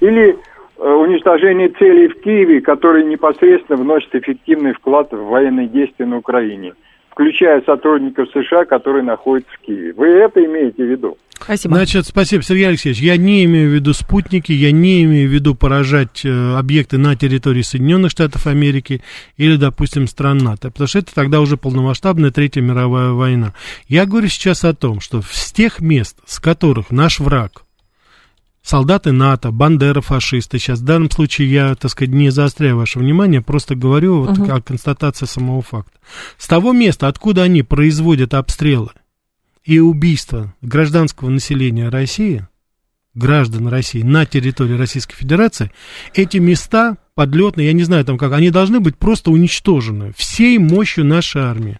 Или 0.00 0.36
э, 0.78 0.88
уничтожение 0.88 1.68
целей 1.70 2.08
в 2.08 2.20
Киеве, 2.20 2.60
которые 2.60 3.04
непосредственно 3.04 3.82
вносят 3.82 4.14
эффективный 4.14 4.72
вклад 4.72 5.12
в 5.12 5.24
военные 5.26 5.68
действия 5.68 6.06
на 6.06 6.18
Украине– 6.18 6.74
включая 7.16 7.62
сотрудников 7.62 8.28
США, 8.30 8.66
которые 8.66 9.02
находятся 9.02 9.50
в 9.54 9.66
Киеве. 9.66 9.94
Вы 9.94 10.06
это 10.06 10.44
имеете 10.44 10.84
в 10.84 10.86
виду? 10.86 11.16
Спасибо. 11.30 11.74
Значит, 11.74 12.06
спасибо, 12.06 12.42
Сергей 12.42 12.68
Алексеевич. 12.68 13.00
Я 13.00 13.16
не 13.16 13.44
имею 13.44 13.70
в 13.70 13.74
виду 13.74 13.94
спутники, 13.94 14.52
я 14.52 14.70
не 14.70 15.04
имею 15.04 15.28
в 15.28 15.32
виду 15.32 15.54
поражать 15.54 16.24
э, 16.24 16.56
объекты 16.56 16.98
на 16.98 17.16
территории 17.16 17.62
Соединенных 17.62 18.10
Штатов 18.10 18.46
Америки 18.46 19.02
или, 19.38 19.56
допустим, 19.56 20.08
стран 20.08 20.38
НАТО, 20.38 20.70
потому 20.70 20.88
что 20.88 20.98
это 20.98 21.14
тогда 21.14 21.40
уже 21.40 21.56
полномасштабная 21.56 22.30
Третья 22.30 22.60
мировая 22.60 23.10
война. 23.10 23.54
Я 23.88 24.04
говорю 24.04 24.28
сейчас 24.28 24.64
о 24.64 24.74
том, 24.74 25.00
что 25.00 25.22
с 25.22 25.52
тех 25.52 25.80
мест, 25.80 26.18
с 26.26 26.38
которых 26.38 26.90
наш 26.90 27.18
враг 27.18 27.65
солдаты 28.66 29.12
НАТО, 29.12 29.52
бандера 29.52 30.00
фашисты. 30.00 30.58
Сейчас 30.58 30.80
в 30.80 30.84
данном 30.84 31.10
случае 31.10 31.50
я, 31.50 31.74
так 31.76 31.90
сказать, 31.90 32.12
не 32.12 32.30
заостряю 32.30 32.76
ваше 32.76 32.98
внимание, 32.98 33.40
просто 33.40 33.76
говорю 33.76 34.24
вот 34.24 34.36
uh-huh. 34.36 34.58
о 34.58 34.60
констатации 34.60 35.26
самого 35.26 35.62
факта. 35.62 35.98
С 36.36 36.48
того 36.48 36.72
места, 36.72 37.06
откуда 37.06 37.44
они 37.44 37.62
производят 37.62 38.34
обстрелы 38.34 38.90
и 39.64 39.78
убийства 39.78 40.52
гражданского 40.62 41.30
населения 41.30 41.88
России, 41.88 42.46
граждан 43.14 43.68
России 43.68 44.02
на 44.02 44.26
территории 44.26 44.76
Российской 44.76 45.14
Федерации, 45.14 45.70
эти 46.12 46.38
места 46.38 46.96
подлетные, 47.14 47.68
я 47.68 47.72
не 47.72 47.84
знаю 47.84 48.04
там 48.04 48.18
как, 48.18 48.32
они 48.32 48.50
должны 48.50 48.80
быть 48.80 48.96
просто 48.96 49.30
уничтожены 49.30 50.12
всей 50.16 50.58
мощью 50.58 51.04
нашей 51.04 51.42
армии. 51.42 51.78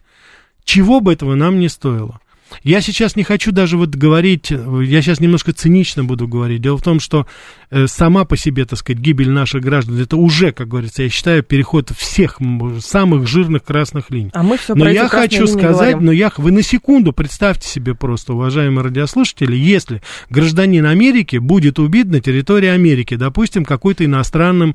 чего 0.65 1.01
бы 1.01 1.13
этого 1.13 1.35
нам 1.35 1.59
не 1.59 1.69
стоило. 1.69 2.21
Я 2.63 2.81
сейчас 2.81 3.17
не 3.17 3.23
хочу 3.23 3.53
даже 3.53 3.77
вот 3.77 3.91
говорить, 3.91 4.51
я 4.51 5.03
сейчас 5.03 5.21
немножко 5.21 5.53
цинично 5.53 6.05
буду 6.05 6.29
говорить. 6.29 6.63
Дело 6.63 6.79
в 6.79 6.83
том, 6.83 7.01
что 7.01 7.27
э, 7.71 7.87
сама 7.87 8.25
по 8.25 8.37
себе, 8.37 8.65
так 8.65 8.79
сказать, 8.79 9.01
гибель 9.01 9.31
наших 9.31 9.63
граждан, 9.63 9.99
это 10.01 10.17
уже, 10.17 10.53
как 10.53 10.69
говорится, 10.69 11.03
я 11.03 11.09
считаю, 11.09 11.43
переход 11.43 11.91
всех 11.97 12.39
самых 12.81 13.27
жирных 13.27 13.65
красных 13.65 14.11
линий. 14.11 14.31
А 14.33 14.43
мы 14.43 14.57
все 14.57 14.75
но 14.75 14.89
я 14.89 15.09
хочу 15.09 15.47
сказать, 15.47 16.01
но 16.01 16.13
я, 16.13 16.33
вы 16.37 16.53
на 16.53 16.63
секунду 16.63 17.13
представьте 17.13 17.69
себе 17.69 17.95
просто, 17.95 18.35
уважаемые 18.35 18.85
радиослушатели, 18.85 19.57
если 19.57 20.03
гражданин 20.31 20.87
Америки 20.87 21.37
будет 21.37 21.79
убит 21.79 22.07
на 22.07 22.21
территории 22.21 22.69
Америки, 22.69 23.17
допустим, 23.17 23.65
какой-то 23.65 24.05
иностранным 24.05 24.75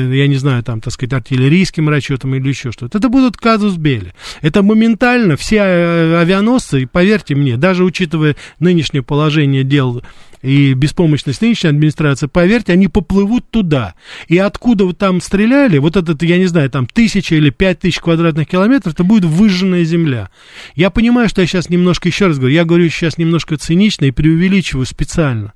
я 0.00 0.26
не 0.26 0.36
знаю, 0.36 0.62
там, 0.62 0.80
так 0.80 0.92
сказать, 0.92 1.12
артиллерийским 1.12 1.88
расчетом 1.88 2.34
или 2.34 2.48
еще 2.48 2.72
что-то. 2.72 2.98
Это 2.98 3.08
будут 3.08 3.36
казус 3.36 3.76
Белли. 3.76 4.12
Это 4.42 4.62
моментально 4.62 5.36
все 5.36 5.56
э, 5.58 6.16
авианосцы, 6.16 6.86
поверьте 6.90 7.34
мне, 7.34 7.56
даже 7.56 7.84
учитывая 7.84 8.36
нынешнее 8.58 9.02
положение 9.02 9.64
дел 9.64 10.02
и 10.46 10.74
беспомощность 10.74 11.42
нынешней 11.42 11.70
администрации, 11.70 12.28
поверьте, 12.28 12.72
они 12.72 12.86
поплывут 12.86 13.50
туда. 13.50 13.94
И 14.28 14.38
откуда 14.38 14.84
вы 14.84 14.92
там 14.92 15.20
стреляли, 15.20 15.78
вот 15.78 15.96
этот, 15.96 16.22
я 16.22 16.38
не 16.38 16.46
знаю, 16.46 16.70
там 16.70 16.86
тысяча 16.86 17.34
или 17.34 17.50
пять 17.50 17.80
тысяч 17.80 17.98
квадратных 17.98 18.46
километров, 18.46 18.94
это 18.94 19.02
будет 19.02 19.24
выжженная 19.24 19.82
земля. 19.82 20.30
Я 20.76 20.90
понимаю, 20.90 21.28
что 21.28 21.40
я 21.40 21.48
сейчас 21.48 21.68
немножко, 21.68 22.08
еще 22.08 22.28
раз 22.28 22.38
говорю, 22.38 22.54
я 22.54 22.64
говорю 22.64 22.88
сейчас 22.88 23.18
немножко 23.18 23.56
цинично 23.56 24.04
и 24.04 24.12
преувеличиваю 24.12 24.86
специально. 24.86 25.52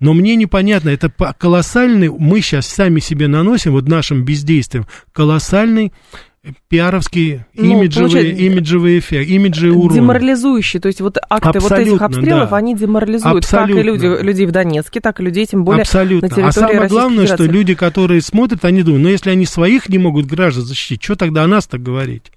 Но 0.00 0.12
мне 0.12 0.34
непонятно, 0.34 0.88
это 0.88 1.08
колоссальный, 1.38 2.08
мы 2.08 2.40
сейчас 2.40 2.66
сами 2.66 2.98
себе 2.98 3.28
наносим, 3.28 3.70
вот 3.70 3.86
нашим 3.86 4.24
бездействием, 4.24 4.88
колоссальный 5.12 5.92
пиаровские 6.68 7.46
Ну, 7.54 7.64
имиджевые, 7.64 8.10
получается, 8.10 8.42
имиджевые 8.42 8.98
эффекты, 8.98 9.32
имиджевые 9.32 9.78
уроны. 9.78 9.94
Деморализующие, 9.94 10.80
то 10.80 10.88
есть 10.88 11.00
вот 11.00 11.18
акты 11.30 11.60
вот 11.60 11.70
этих 11.70 11.72
Абсолютно, 11.72 12.06
обстрелов, 12.06 12.50
да. 12.50 12.56
они 12.56 12.74
деморализуют 12.74 13.46
как 13.46 13.68
и 13.68 13.72
Абсолютно. 13.72 13.82
люди, 13.82 14.22
людей 14.24 14.46
в 14.46 14.50
Донецке, 14.50 15.00
так 15.00 15.20
и 15.20 15.22
людей, 15.22 15.46
тем 15.46 15.64
более 15.64 15.82
Абсолютно. 15.82 16.28
на 16.28 16.34
территории 16.34 16.48
а 16.48 16.52
самое 16.52 16.78
Российской 16.80 17.00
главное, 17.00 17.26
что 17.26 17.36
Федерации. 17.36 17.54
люди, 17.58 17.74
которые 17.74 18.22
смотрят, 18.22 18.64
они 18.64 18.82
думают, 18.82 19.04
ну 19.04 19.08
если 19.08 19.30
они 19.30 19.46
своих 19.46 19.88
не 19.88 19.98
могут 19.98 20.26
граждан 20.26 20.64
защитить, 20.64 21.02
что 21.02 21.14
тогда 21.14 21.44
о 21.44 21.46
нас 21.46 21.66
так 21.68 21.80
говорить? 21.80 22.32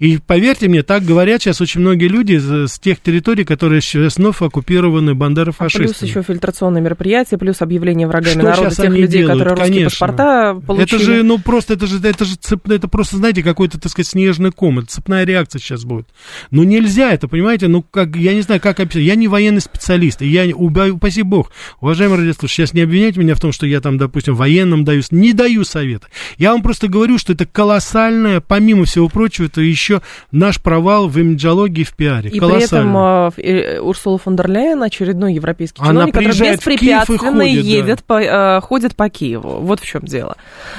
И 0.00 0.16
поверьте 0.16 0.66
мне, 0.66 0.82
так 0.82 1.04
говорят 1.04 1.42
сейчас 1.42 1.60
очень 1.60 1.82
многие 1.82 2.08
люди 2.08 2.38
с 2.38 2.78
тех 2.78 3.00
территорий, 3.00 3.44
которые 3.44 3.82
сейчас 3.82 4.16
вновь 4.16 4.40
оккупированы 4.40 5.10
А 5.10 5.14
бандерофашистами. 5.14 5.84
плюс 5.88 6.02
еще 6.02 6.22
фильтрационные 6.22 6.80
мероприятия, 6.82 7.36
плюс 7.36 7.60
объявление 7.60 8.08
врагами 8.08 8.32
Что 8.32 8.42
народа 8.42 8.74
тех 8.74 8.90
людей, 8.90 9.08
делают? 9.20 9.28
которые 9.40 9.50
русские 9.56 9.74
Конечно. 9.74 9.90
паспорта 10.06 10.54
получили. 10.66 10.86
Это 10.86 10.98
же, 11.04 11.22
ну, 11.22 11.38
просто, 11.38 11.74
это 11.74 11.86
же, 11.86 11.98
это 12.02 12.24
же, 12.24 12.36
цеп- 12.36 12.72
это 12.72 12.88
просто, 12.88 13.18
знаете, 13.18 13.42
какой-то, 13.42 13.78
так 13.78 13.92
сказать, 13.92 14.06
снежный 14.08 14.50
ком, 14.52 14.78
это 14.78 14.88
цепная 14.88 15.24
реакция 15.24 15.60
сейчас 15.60 15.84
будет. 15.84 16.08
Ну, 16.50 16.62
нельзя 16.62 17.12
это, 17.12 17.28
понимаете, 17.28 17.68
ну, 17.68 17.82
как, 17.82 18.16
я 18.16 18.32
не 18.32 18.40
знаю, 18.40 18.60
как 18.62 18.80
описать, 18.80 19.02
я 19.02 19.16
не 19.16 19.28
военный 19.28 19.60
специалист, 19.60 20.22
и 20.22 20.26
я, 20.28 20.46
упаси 20.56 21.20
бог, 21.22 21.52
уважаемые 21.82 22.20
радиослушатели, 22.20 22.64
сейчас 22.64 22.72
не 22.72 22.80
обвиняйте 22.80 23.20
меня 23.20 23.34
в 23.34 23.40
том, 23.40 23.52
что 23.52 23.66
я 23.66 23.82
там, 23.82 23.98
допустим, 23.98 24.34
военным 24.34 24.82
даю, 24.84 25.02
не 25.10 25.34
даю 25.34 25.64
совета. 25.64 26.06
Я 26.38 26.52
вам 26.52 26.62
просто 26.62 26.88
говорю, 26.88 27.18
что 27.18 27.34
это 27.34 27.44
колоссальное, 27.44 28.40
помимо 28.40 28.86
всего 28.86 29.10
прочего, 29.10 29.44
это 29.44 29.60
еще 29.60 29.89
наш 30.30 30.60
провал 30.60 31.08
в 31.08 31.18
имиджологии 31.18 31.84
в 31.84 31.94
пиаре. 31.94 32.30
И 32.30 32.38
при 32.38 32.62
этом 32.62 32.92
Колоссальный. 32.92 33.76
э, 33.76 33.80
Урсула 33.80 34.18
фон 34.18 34.36
дер 34.36 34.48
Ляйен, 34.50 34.82
очередной 34.82 35.34
европейский 35.34 35.80
Она 35.82 36.06
чиновник, 36.06 36.14
который 36.14 36.52
беспрепятственно 36.52 37.18
ходит, 37.18 37.38
да. 37.38 37.46
едет 37.46 38.04
по, 38.04 38.20
э, 38.20 38.60
ходит 38.60 38.96
по 38.96 39.08
Киеву. 39.08 39.60
Вот 39.60 39.80
в 39.80 39.86
чем 39.86 40.02
дело. 40.02 40.36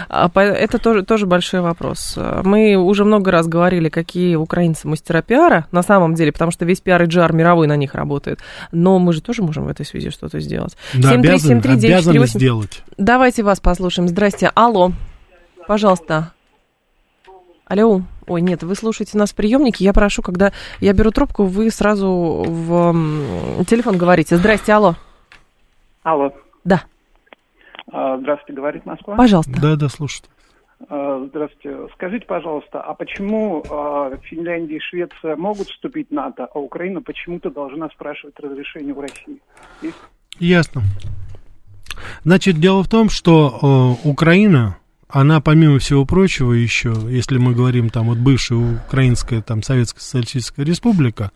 А 0.10 0.30
Это 0.36 0.78
тоже, 0.78 1.04
тоже 1.04 1.26
большой 1.26 1.62
вопрос. 1.62 2.18
Мы 2.44 2.76
уже 2.76 3.06
много 3.06 3.32
раз 3.32 3.48
говорили, 3.48 3.90
какие 3.90 4.36
украинцы 4.36 4.88
мастера 4.88 5.22
пиара, 5.22 5.68
на 5.72 5.84
самом 5.84 6.16
деле, 6.16 6.32
потому 6.32 6.52
что 6.52 6.66
весь 6.66 6.82
пиар 6.82 7.04
и 7.04 7.06
джар 7.06 7.34
мировой 7.34 7.68
на 7.68 7.76
них 7.76 7.96
работает. 7.96 8.40
Но 8.72 9.00
мы 9.00 9.14
же 9.14 9.22
тоже 9.22 9.42
можем 9.42 9.66
в 9.66 9.70
этой 9.70 9.86
связи 9.86 10.10
что-то 10.10 10.40
сделать. 10.40 10.76
Да, 10.94 11.12
обязаны, 11.12 11.60
7373948. 11.60 11.86
обязаны 11.86 12.28
сделать. 12.28 12.84
Давайте 12.98 13.44
вас 13.44 13.60
послушаем. 13.60 14.08
Здрасте. 14.08 14.52
Алло. 14.54 14.92
Пожалуйста. 15.68 16.34
Алло. 17.72 18.02
Ой, 18.28 18.42
нет, 18.42 18.64
вы 18.64 18.76
слушаете 18.76 19.18
нас 19.18 19.32
в 19.32 19.36
приемнике. 19.36 19.86
Я 19.86 19.94
прошу, 19.94 20.22
когда 20.22 20.52
я 20.82 20.92
беру 20.92 21.12
трубку, 21.12 21.46
вы 21.46 21.72
сразу 21.72 22.44
в 22.46 23.64
телефон 23.64 23.98
говорите. 23.98 24.36
Здрасте, 24.36 24.74
алло. 24.74 24.96
Алло. 26.04 26.34
Да, 26.66 26.82
А, 27.94 28.18
Здравствуйте, 28.18 28.60
говорит 28.60 28.86
Москва. 28.86 29.16
пожалуйста. 29.16 29.54
Да, 29.62 29.78
да, 29.78 29.88
слушайте. 29.88 30.28
А, 30.90 31.26
Здравствуйте. 31.30 31.78
Скажите, 31.94 32.26
пожалуйста, 32.26 32.82
а 32.82 32.94
почему 32.94 33.64
а, 33.70 34.18
Финляндия 34.24 34.76
и 34.76 34.80
Швеция 34.82 35.38
могут 35.38 35.70
вступить 35.70 36.10
в 36.10 36.14
НАТО, 36.14 36.50
а 36.54 36.60
Украина 36.60 37.02
почему-то 37.02 37.50
должна 37.52 37.88
спрашивать 37.92 38.38
разрешение 38.38 38.94
у 38.94 39.00
России? 39.00 39.42
Есть? 39.82 39.96
Ясно. 40.40 40.82
Значит, 42.26 42.58
дело 42.60 42.84
в 42.84 42.90
том, 42.90 43.10
что 43.10 43.98
э, 44.04 44.08
Украина, 44.10 44.76
она, 45.12 45.42
помимо 45.42 45.80
всего 45.80 46.06
прочего, 46.06 46.54
еще, 46.54 46.94
если 47.10 47.38
мы 47.38 47.54
говорим 47.54 47.90
там 47.90 48.08
вот 48.08 48.18
бывшая 48.18 48.56
украинская 48.56 49.42
там 49.42 49.62
Советская 49.64 50.02
Социалистическая 50.02 50.64
Республика, 50.64 51.32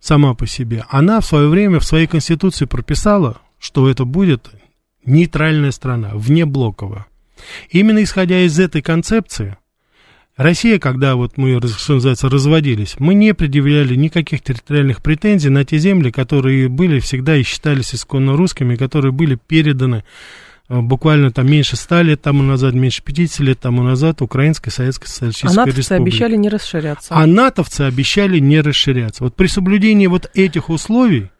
сама 0.00 0.34
по 0.34 0.46
себе, 0.46 0.84
она 0.88 1.20
в 1.20 1.26
свое 1.26 1.48
время 1.48 1.80
в 1.80 1.84
своей 1.84 2.06
конституции 2.06 2.64
прописала, 2.64 3.40
что 3.58 3.88
это 3.88 4.04
будет 4.04 4.50
нейтральная 5.04 5.70
страна, 5.70 6.10
внеблоковая. 6.14 7.06
Именно 7.70 8.02
исходя 8.02 8.40
из 8.40 8.58
этой 8.58 8.82
концепции, 8.82 9.56
Россия, 10.36 10.78
когда 10.78 11.16
вот 11.16 11.36
мы, 11.36 11.60
что 11.66 11.94
называется, 11.94 12.28
разводились, 12.28 12.94
мы 13.00 13.14
не 13.14 13.34
предъявляли 13.34 13.96
никаких 13.96 14.40
территориальных 14.40 15.02
претензий 15.02 15.48
на 15.48 15.64
те 15.64 15.78
земли, 15.78 16.12
которые 16.12 16.68
были 16.68 17.00
всегда 17.00 17.36
и 17.36 17.42
считались 17.42 17.92
исконно 17.94 18.36
русскими, 18.36 18.76
которые 18.76 19.10
были 19.10 19.34
переданы 19.34 20.04
буквально 20.68 21.30
там 21.30 21.50
меньше 21.50 21.76
100 21.76 22.02
лет 22.02 22.22
тому 22.22 22.42
назад, 22.42 22.74
меньше 22.74 23.02
50 23.02 23.40
лет 23.40 23.58
тому 23.58 23.82
назад 23.82 24.22
Украинской 24.22 24.70
Советской 24.70 25.06
А 25.06 25.08
Социалистической 25.08 25.56
натовцы 25.56 25.78
Республики. 25.78 26.02
обещали 26.14 26.36
не 26.36 26.48
расширяться. 26.48 27.14
А 27.14 27.26
натовцы 27.26 27.82
обещали 27.82 28.38
не 28.38 28.60
расширяться. 28.60 29.24
Вот 29.24 29.34
при 29.34 29.46
соблюдении 29.46 30.06
вот 30.06 30.30
этих 30.34 30.68
условий 30.68 31.30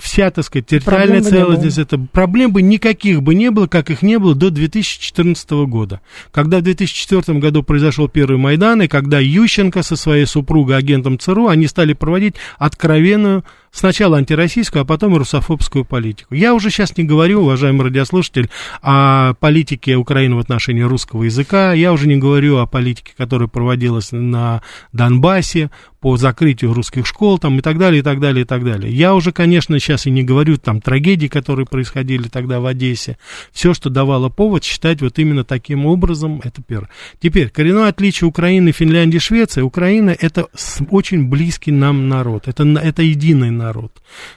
вся, 0.00 0.30
так 0.30 0.44
сказать, 0.44 0.66
территориальная 0.66 1.22
целостность, 1.22 1.78
это 1.78 1.98
проблем 1.98 2.52
бы 2.52 2.62
никаких 2.62 3.22
бы 3.22 3.34
не 3.34 3.50
было, 3.50 3.66
как 3.66 3.90
их 3.90 4.02
не 4.02 4.18
было 4.18 4.34
до 4.34 4.50
2014 4.50 5.50
года. 5.66 6.00
Когда 6.30 6.58
в 6.58 6.62
2004 6.62 7.38
году 7.38 7.62
произошел 7.62 8.08
первый 8.08 8.36
Майдан, 8.38 8.82
и 8.82 8.88
когда 8.88 9.18
Ющенко 9.18 9.82
со 9.82 9.96
своей 9.96 10.26
супругой, 10.26 10.76
агентом 10.76 11.18
ЦРУ, 11.18 11.48
они 11.48 11.66
стали 11.66 11.92
проводить 11.92 12.34
откровенную 12.58 13.44
сначала 13.70 14.18
антироссийскую, 14.18 14.82
а 14.82 14.84
потом 14.84 15.14
и 15.14 15.18
русофобскую 15.18 15.84
политику. 15.84 16.34
Я 16.34 16.54
уже 16.54 16.70
сейчас 16.70 16.96
не 16.96 17.04
говорю, 17.04 17.42
уважаемый 17.42 17.84
радиослушатель, 17.84 18.48
о 18.82 19.34
политике 19.34 19.96
Украины 19.96 20.36
в 20.36 20.40
отношении 20.40 20.82
русского 20.82 21.24
языка, 21.24 21.72
я 21.72 21.92
уже 21.92 22.06
не 22.06 22.16
говорю 22.16 22.58
о 22.58 22.66
политике, 22.66 23.12
которая 23.16 23.48
проводилась 23.48 24.12
на 24.12 24.62
Донбассе 24.92 25.70
по 26.00 26.16
закрытию 26.16 26.72
русских 26.72 27.06
школ 27.06 27.38
там, 27.38 27.58
и 27.58 27.60
так 27.60 27.78
далее, 27.78 28.00
и 28.00 28.02
так 28.02 28.20
далее, 28.20 28.42
и 28.42 28.46
так 28.46 28.64
далее. 28.64 28.92
Я 28.92 29.14
уже, 29.14 29.32
конечно, 29.32 29.78
сейчас 29.78 30.06
и 30.06 30.10
не 30.10 30.22
говорю 30.22 30.56
там 30.56 30.80
трагедии, 30.80 31.26
которые 31.26 31.66
происходили 31.66 32.28
тогда 32.28 32.60
в 32.60 32.66
Одессе. 32.66 33.18
Все, 33.52 33.74
что 33.74 33.90
давало 33.90 34.28
повод 34.28 34.64
считать 34.64 35.02
вот 35.02 35.18
именно 35.18 35.44
таким 35.44 35.86
образом, 35.86 36.40
это 36.44 36.62
первое. 36.62 36.90
Теперь, 37.20 37.50
коренное 37.50 37.88
отличие 37.88 38.28
Украины, 38.28 38.72
Финляндии, 38.72 39.18
Швеции. 39.18 39.62
Украина 39.62 40.10
это 40.10 40.46
очень 40.90 41.28
близкий 41.28 41.72
нам 41.72 42.08
народ. 42.08 42.46
Это, 42.46 42.64
это 42.64 43.02
единый 43.02 43.50
народ. 43.58 43.92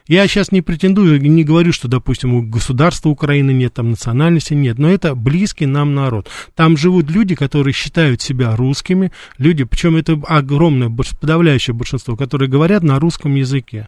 Я 0.07 0.27
сейчас 0.27 0.51
не 0.51 0.61
претендую, 0.61 1.21
не 1.21 1.43
говорю, 1.45 1.71
что, 1.71 1.87
допустим, 1.87 2.33
у 2.33 2.41
государства 2.41 3.09
Украины 3.09 3.51
нет, 3.51 3.73
там 3.73 3.91
национальности 3.91 4.53
нет, 4.53 4.77
но 4.77 4.89
это 4.89 5.15
близкий 5.15 5.65
нам 5.65 5.95
народ. 5.95 6.29
Там 6.55 6.75
живут 6.75 7.09
люди, 7.09 7.35
которые 7.35 7.73
считают 7.73 8.21
себя 8.21 8.55
русскими, 8.55 9.11
люди, 9.37 9.63
причем 9.63 9.95
это 9.95 10.19
огромное, 10.27 10.89
подавляющее 10.89 11.73
большинство, 11.73 12.17
которые 12.17 12.49
говорят 12.49 12.83
на 12.83 12.99
русском 12.99 13.35
языке, 13.35 13.87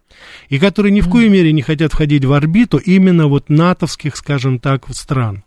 и 0.50 0.60
которые 0.60 0.92
ни 0.92 1.02
в 1.02 1.10
коей 1.10 1.30
мере 1.30 1.52
не 1.52 1.62
хотят 1.62 1.92
входить 1.92 2.24
в 2.24 2.32
орбиту 2.32 2.78
именно 2.78 3.28
вот 3.28 3.50
натовских, 3.50 4.16
скажем 4.16 4.60
так, 4.60 4.86
стран. 4.96 5.44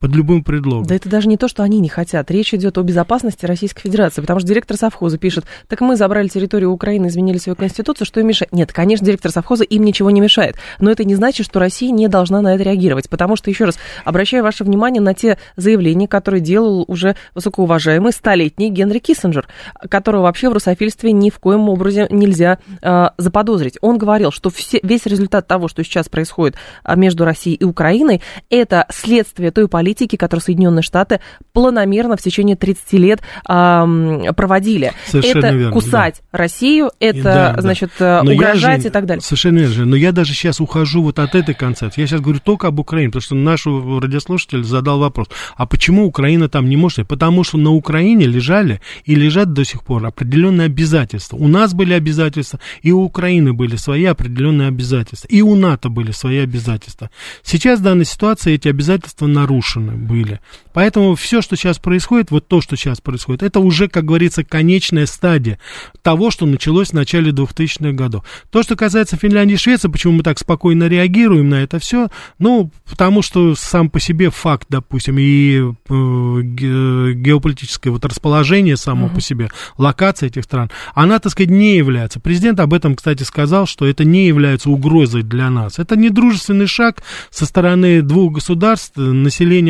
Под 0.00 0.14
любым 0.14 0.42
предлогом. 0.42 0.86
Да 0.86 0.94
это 0.94 1.10
даже 1.10 1.28
не 1.28 1.36
то, 1.36 1.46
что 1.46 1.62
они 1.62 1.78
не 1.78 1.90
хотят. 1.90 2.30
Речь 2.30 2.54
идет 2.54 2.78
о 2.78 2.82
безопасности 2.82 3.44
Российской 3.44 3.82
Федерации, 3.82 4.22
потому 4.22 4.40
что 4.40 4.48
директор 4.48 4.78
совхоза 4.78 5.18
пишет, 5.18 5.44
так 5.68 5.82
мы 5.82 5.94
забрали 5.94 6.28
территорию 6.28 6.70
Украины, 6.70 7.08
изменили 7.08 7.36
свою 7.36 7.54
конституцию, 7.54 8.06
что 8.06 8.18
им 8.18 8.26
мешает? 8.26 8.50
Нет, 8.50 8.72
конечно, 8.72 9.04
директор 9.04 9.30
совхоза 9.30 9.62
им 9.64 9.84
ничего 9.84 10.10
не 10.10 10.22
мешает, 10.22 10.56
но 10.78 10.90
это 10.90 11.04
не 11.04 11.14
значит, 11.14 11.44
что 11.44 11.60
Россия 11.60 11.90
не 11.90 12.08
должна 12.08 12.40
на 12.40 12.54
это 12.54 12.62
реагировать, 12.62 13.10
потому 13.10 13.36
что, 13.36 13.50
еще 13.50 13.66
раз, 13.66 13.78
обращаю 14.06 14.42
ваше 14.42 14.64
внимание 14.64 15.02
на 15.02 15.12
те 15.12 15.36
заявления, 15.56 16.08
которые 16.08 16.40
делал 16.40 16.86
уже 16.88 17.14
высокоуважаемый 17.34 18.12
столетний 18.12 18.70
Генри 18.70 19.00
Киссинджер, 19.00 19.48
которого 19.90 20.22
вообще 20.22 20.48
в 20.48 20.54
русофильстве 20.54 21.12
ни 21.12 21.28
в 21.28 21.38
коем 21.38 21.68
образе 21.68 22.06
нельзя 22.08 22.58
э, 22.80 23.08
заподозрить. 23.18 23.76
Он 23.82 23.98
говорил, 23.98 24.32
что 24.32 24.48
все, 24.48 24.80
весь 24.82 25.04
результат 25.04 25.46
того, 25.46 25.68
что 25.68 25.84
сейчас 25.84 26.08
происходит 26.08 26.56
а, 26.84 26.96
между 26.96 27.26
Россией 27.26 27.56
и 27.56 27.64
Украиной, 27.64 28.22
это 28.48 28.86
следствие 28.88 29.50
той 29.50 29.68
политики, 29.68 29.89
политики, 29.90 30.16
которую 30.16 30.42
Соединенные 30.42 30.82
Штаты 30.82 31.20
планомерно 31.52 32.16
в 32.16 32.22
течение 32.22 32.56
30 32.56 32.92
лет 32.94 33.20
э, 33.48 34.32
проводили. 34.36 34.92
Совершенно 35.06 35.46
это 35.46 35.54
верно, 35.56 35.72
кусать 35.72 36.22
да. 36.32 36.38
Россию, 36.38 36.90
это, 37.00 37.22
Да, 37.22 37.52
да. 37.54 37.62
значит, 37.62 37.90
э, 37.98 38.22
Но 38.22 38.32
угрожать 38.32 38.82
же- 38.82 38.88
и 38.88 38.90
так 38.90 39.06
далее. 39.06 39.20
Совершенно 39.22 39.58
верно. 39.58 39.86
Но 39.86 39.96
я 39.96 40.12
даже 40.12 40.32
сейчас 40.34 40.60
ухожу 40.60 41.02
вот 41.02 41.18
от 41.18 41.34
этой 41.34 41.54
концепции. 41.54 42.00
Я 42.02 42.06
сейчас 42.06 42.20
говорю 42.20 42.40
только 42.42 42.68
об 42.68 42.78
Украине, 42.78 43.08
потому 43.08 43.22
что 43.22 43.34
наш 43.34 43.66
радиослушатель 43.66 44.62
задал 44.64 45.00
вопрос. 45.00 45.28
А 45.56 45.66
почему 45.66 46.06
Украина 46.06 46.48
там 46.48 46.68
не 46.68 46.76
может? 46.76 47.08
Потому 47.08 47.42
что 47.44 47.58
на 47.58 47.70
Украине 47.72 48.26
лежали 48.26 48.80
и 49.04 49.14
лежат 49.14 49.52
до 49.52 49.64
сих 49.64 49.82
пор 49.82 50.06
определенные 50.06 50.66
обязательства. 50.66 51.36
У 51.36 51.48
нас 51.48 51.74
были 51.74 51.94
обязательства, 51.94 52.60
и 52.82 52.92
у 52.92 53.02
Украины 53.02 53.52
были 53.52 53.76
свои 53.76 54.04
определенные 54.04 54.68
обязательства. 54.68 55.26
И 55.28 55.42
у 55.42 55.54
НАТО 55.56 55.88
были 55.88 56.12
свои 56.12 56.38
обязательства. 56.38 57.10
Сейчас 57.42 57.80
в 57.80 57.82
данной 57.82 58.04
ситуации 58.04 58.54
эти 58.54 58.68
обязательства 58.68 59.26
нарушены 59.26 59.79
были. 59.88 60.40
Поэтому 60.72 61.14
все, 61.14 61.42
что 61.42 61.56
сейчас 61.56 61.78
происходит, 61.78 62.30
вот 62.30 62.46
то, 62.46 62.60
что 62.60 62.76
сейчас 62.76 63.00
происходит, 63.00 63.42
это 63.42 63.60
уже, 63.60 63.88
как 63.88 64.04
говорится, 64.04 64.44
конечная 64.44 65.06
стадия 65.06 65.58
того, 66.02 66.30
что 66.30 66.46
началось 66.46 66.90
в 66.90 66.94
начале 66.94 67.32
2000-х 67.32 67.92
годов. 67.92 68.24
То, 68.50 68.62
что 68.62 68.76
касается 68.76 69.16
Финляндии 69.16 69.54
и 69.54 69.58
Швеции, 69.58 69.88
почему 69.88 70.14
мы 70.14 70.22
так 70.22 70.38
спокойно 70.38 70.88
реагируем 70.88 71.48
на 71.48 71.56
это 71.62 71.78
все, 71.78 72.08
ну, 72.38 72.70
потому 72.88 73.22
что 73.22 73.54
сам 73.54 73.90
по 73.90 74.00
себе 74.00 74.30
факт, 74.30 74.66
допустим, 74.68 75.18
и 75.18 75.58
э, 75.58 76.40
ге- 76.42 77.14
геополитическое 77.14 77.92
вот 77.92 78.04
расположение 78.04 78.76
само 78.76 79.08
по 79.08 79.20
себе, 79.20 79.50
локация 79.76 80.28
этих 80.28 80.44
стран, 80.44 80.70
она, 80.94 81.18
так 81.18 81.32
сказать, 81.32 81.50
не 81.50 81.76
является. 81.76 82.20
Президент 82.20 82.60
об 82.60 82.74
этом, 82.74 82.94
кстати, 82.94 83.22
сказал, 83.22 83.66
что 83.66 83.86
это 83.86 84.04
не 84.04 84.26
является 84.26 84.70
угрозой 84.70 85.22
для 85.22 85.50
нас. 85.50 85.78
Это 85.78 85.96
не 85.96 86.10
дружественный 86.10 86.66
шаг 86.66 87.02
со 87.30 87.46
стороны 87.46 88.02
двух 88.02 88.34
государств, 88.34 88.96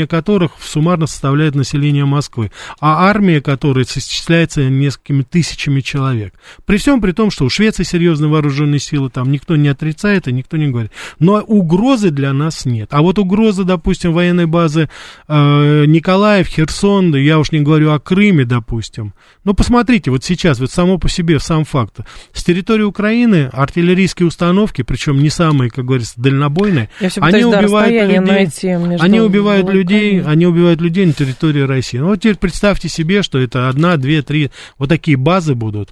население 0.00 0.06
которых 0.06 0.52
суммарно 0.60 1.06
составляет 1.06 1.54
население 1.54 2.04
Москвы, 2.04 2.50
а 2.80 3.08
армия 3.08 3.40
которой 3.40 3.84
исчисляется 3.84 4.68
несколькими 4.68 5.22
тысячами 5.22 5.80
человек. 5.80 6.34
При 6.66 6.76
всем 6.76 7.00
при 7.00 7.12
том, 7.12 7.30
что 7.30 7.44
у 7.44 7.50
Швеции 7.50 7.84
серьезные 7.84 8.30
вооруженные 8.30 8.80
силы, 8.80 9.10
там 9.10 9.30
никто 9.30 9.56
не 9.56 9.68
отрицает 9.68 10.28
и 10.28 10.32
никто 10.32 10.56
не 10.56 10.68
говорит. 10.68 10.92
Но 11.18 11.40
угрозы 11.40 12.10
для 12.10 12.32
нас 12.32 12.64
нет. 12.64 12.88
А 12.92 13.02
вот 13.02 13.18
угрозы, 13.18 13.64
допустим, 13.64 14.12
военной 14.12 14.46
базы 14.46 14.88
э, 15.28 15.84
Николаев, 15.86 16.46
Херсон, 16.48 17.12
да 17.12 17.18
я 17.18 17.38
уж 17.38 17.52
не 17.52 17.60
говорю 17.60 17.92
о 17.92 17.98
Крыме, 17.98 18.44
допустим. 18.44 19.14
Ну, 19.44 19.54
посмотрите, 19.54 20.10
вот 20.10 20.24
сейчас, 20.24 20.60
вот 20.60 20.70
само 20.70 20.98
по 20.98 21.08
себе, 21.08 21.38
сам 21.40 21.64
факт. 21.64 22.00
С 22.32 22.44
территории 22.44 22.84
Украины 22.84 23.50
артиллерийские 23.52 24.26
установки, 24.26 24.82
причем 24.82 25.22
не 25.22 25.30
самые, 25.30 25.70
как 25.70 25.84
говорится, 25.84 26.14
дальнобойные, 26.16 26.88
они 27.00 27.42
да, 27.42 27.58
убивают 27.58 27.90
людей. 27.92 28.20
найти 28.20 28.68
Они 29.00 29.20
убивают 29.20 29.70
Людей, 29.90 30.22
они 30.22 30.46
убивают 30.46 30.80
людей 30.80 31.04
на 31.06 31.12
территории 31.12 31.62
России. 31.62 31.98
Ну 31.98 32.06
вот 32.08 32.20
теперь 32.20 32.36
представьте 32.36 32.88
себе, 32.88 33.22
что 33.22 33.38
это 33.38 33.68
одна, 33.68 33.96
две, 33.96 34.22
три, 34.22 34.50
вот 34.78 34.88
такие 34.88 35.16
базы 35.16 35.54
будут. 35.54 35.90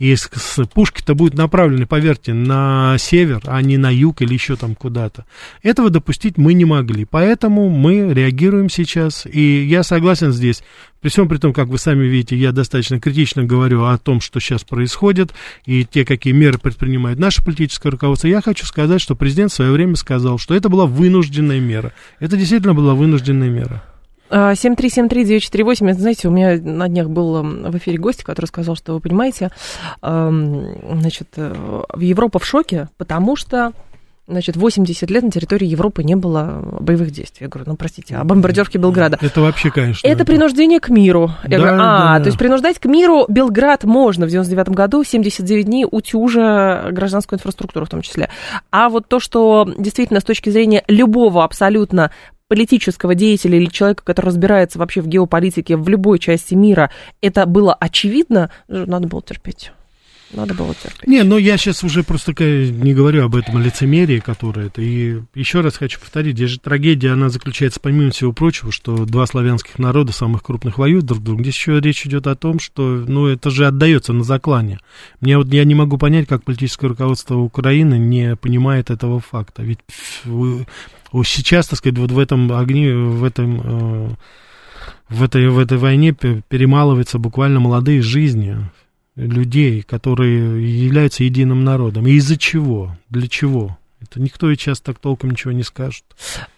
И 0.00 0.16
с, 0.16 0.30
пушки-то 0.72 1.14
будут 1.14 1.34
направлены, 1.34 1.86
поверьте, 1.86 2.32
на 2.32 2.96
север, 2.98 3.42
а 3.44 3.60
не 3.60 3.76
на 3.76 3.90
юг 3.94 4.22
или 4.22 4.32
еще 4.32 4.56
там 4.56 4.74
куда-то. 4.74 5.26
Этого 5.62 5.90
допустить 5.90 6.38
мы 6.38 6.54
не 6.54 6.64
могли. 6.64 7.04
Поэтому 7.04 7.68
мы 7.68 8.14
реагируем 8.14 8.70
сейчас. 8.70 9.26
И 9.30 9.62
я 9.64 9.82
согласен 9.82 10.32
здесь. 10.32 10.62
При 11.02 11.10
всем 11.10 11.28
при 11.28 11.36
том, 11.36 11.52
как 11.52 11.68
вы 11.68 11.76
сами 11.76 12.06
видите, 12.06 12.34
я 12.34 12.52
достаточно 12.52 12.98
критично 12.98 13.44
говорю 13.44 13.84
о 13.84 13.98
том, 13.98 14.22
что 14.22 14.40
сейчас 14.40 14.64
происходит, 14.64 15.34
и 15.66 15.84
те, 15.84 16.06
какие 16.06 16.32
меры 16.32 16.58
предпринимает 16.58 17.18
наше 17.18 17.44
политическое 17.44 17.90
руководство. 17.90 18.26
Я 18.26 18.40
хочу 18.40 18.64
сказать, 18.64 19.02
что 19.02 19.14
президент 19.14 19.52
в 19.52 19.54
свое 19.54 19.70
время 19.70 19.96
сказал, 19.96 20.38
что 20.38 20.54
это 20.54 20.70
была 20.70 20.86
вынужденная 20.86 21.60
мера. 21.60 21.92
Это 22.20 22.38
действительно 22.38 22.72
была 22.72 22.94
вынужденная 22.94 23.50
мера. 23.50 23.82
А, 24.30 24.52
7373948, 24.52 25.90
это, 25.90 26.00
знаете, 26.00 26.28
у 26.28 26.30
меня 26.30 26.56
на 26.60 26.88
днях 26.88 27.08
был 27.08 27.42
в 27.42 27.76
эфире 27.78 27.98
гость, 27.98 28.22
который 28.22 28.46
сказал, 28.46 28.76
что 28.76 28.94
вы 28.94 29.00
понимаете, 29.00 29.50
значит, 30.00 31.28
э, 31.36 31.82
Европа 31.98 32.38
в 32.38 32.46
шоке, 32.46 32.88
потому 32.96 33.36
что 33.36 33.72
Значит, 34.30 34.56
80 34.56 35.10
лет 35.10 35.24
на 35.24 35.30
территории 35.32 35.66
Европы 35.66 36.04
не 36.04 36.14
было 36.14 36.62
боевых 36.80 37.10
действий. 37.10 37.46
Я 37.46 37.48
говорю, 37.48 37.70
ну, 37.70 37.76
простите, 37.76 38.14
а 38.14 38.22
бомбардировки 38.22 38.78
Белграда? 38.78 39.18
Это 39.20 39.40
вообще, 39.40 39.72
конечно. 39.72 40.06
Это 40.06 40.24
принуждение 40.24 40.78
к 40.78 40.88
миру. 40.88 41.32
Я 41.42 41.58
Да, 41.58 41.64
говорю, 41.64 41.76
да, 41.78 41.82
а, 41.82 42.18
да. 42.18 42.24
то 42.24 42.26
есть 42.28 42.38
принуждать 42.38 42.78
к 42.78 42.84
миру 42.84 43.24
Белград 43.28 43.82
можно 43.82 44.26
в 44.26 44.30
99 44.30 44.68
году, 44.68 45.02
79 45.02 45.66
дней 45.66 45.84
утюжа 45.90 46.90
гражданскую 46.92 47.38
инфраструктуру 47.38 47.86
в 47.86 47.88
том 47.88 48.02
числе. 48.02 48.30
А 48.70 48.88
вот 48.88 49.08
то, 49.08 49.18
что 49.18 49.68
действительно 49.76 50.20
с 50.20 50.24
точки 50.24 50.48
зрения 50.50 50.84
любого 50.86 51.42
абсолютно 51.42 52.12
политического 52.50 53.14
деятеля 53.14 53.58
или 53.58 53.66
человека, 53.66 54.02
который 54.04 54.26
разбирается 54.26 54.80
вообще 54.80 55.00
в 55.02 55.06
геополитике 55.06 55.76
в 55.76 55.88
любой 55.88 56.18
части 56.18 56.54
мира, 56.54 56.90
это 57.22 57.46
было 57.46 57.72
очевидно, 57.72 58.50
надо 58.66 59.06
было 59.06 59.22
терпеть. 59.22 59.70
Надо 60.32 60.54
было 60.54 60.74
терпеть. 60.74 61.06
Не, 61.06 61.22
но 61.22 61.38
я 61.38 61.56
сейчас 61.56 61.84
уже 61.84 62.02
просто 62.02 62.32
не 62.40 62.92
говорю 62.92 63.24
об 63.24 63.36
этом 63.36 63.60
лицемерии, 63.60 64.18
которое 64.18 64.66
это. 64.66 64.82
И 64.82 65.20
еще 65.34 65.60
раз 65.60 65.76
хочу 65.76 66.00
повторить, 66.00 66.36
здесь 66.36 66.50
же 66.50 66.58
трагедия, 66.60 67.12
она 67.12 67.30
заключается, 67.30 67.78
помимо 67.80 68.10
всего 68.10 68.32
прочего, 68.32 68.72
что 68.72 69.06
два 69.06 69.26
славянских 69.26 69.78
народа, 69.78 70.12
самых 70.12 70.42
крупных, 70.42 70.78
воюют 70.78 71.04
друг 71.04 71.20
с 71.20 71.22
другом. 71.22 71.44
Здесь 71.44 71.54
еще 71.54 71.78
речь 71.80 72.04
идет 72.04 72.26
о 72.26 72.34
том, 72.34 72.58
что, 72.58 72.82
ну, 72.82 73.26
это 73.26 73.50
же 73.50 73.66
отдается 73.66 74.12
на 74.12 74.24
заклане. 74.24 74.80
Мне 75.20 75.36
вот, 75.38 75.46
я 75.52 75.64
не 75.64 75.76
могу 75.76 75.98
понять, 75.98 76.26
как 76.26 76.42
политическое 76.42 76.88
руководство 76.88 77.36
Украины 77.36 77.94
не 77.94 78.34
понимает 78.34 78.90
этого 78.90 79.20
факта. 79.20 79.62
Ведь 79.62 79.80
сейчас, 81.12 81.68
так 81.68 81.78
сказать, 81.78 81.98
вот 81.98 82.10
в 82.10 82.18
этом 82.18 82.52
огне, 82.52 82.94
в 82.94 83.24
этом... 83.24 83.60
э, 83.62 84.08
в 85.08 85.22
этой, 85.24 85.48
в 85.48 85.58
этой 85.58 85.76
войне 85.76 86.12
пе- 86.12 86.42
перемалываются 86.48 87.18
буквально 87.18 87.60
молодые 87.60 88.00
жизни 88.00 88.56
людей, 89.16 89.82
которые 89.82 90.84
являются 90.84 91.24
единым 91.24 91.64
народом. 91.64 92.06
И 92.06 92.12
из-за 92.12 92.36
чего? 92.36 92.96
Для 93.10 93.26
чего? 93.26 93.76
Это 94.10 94.20
никто 94.20 94.48
ведь 94.48 94.60
сейчас 94.60 94.80
так 94.80 94.98
толком 94.98 95.30
ничего 95.30 95.52
не 95.52 95.62
скажет. 95.62 96.02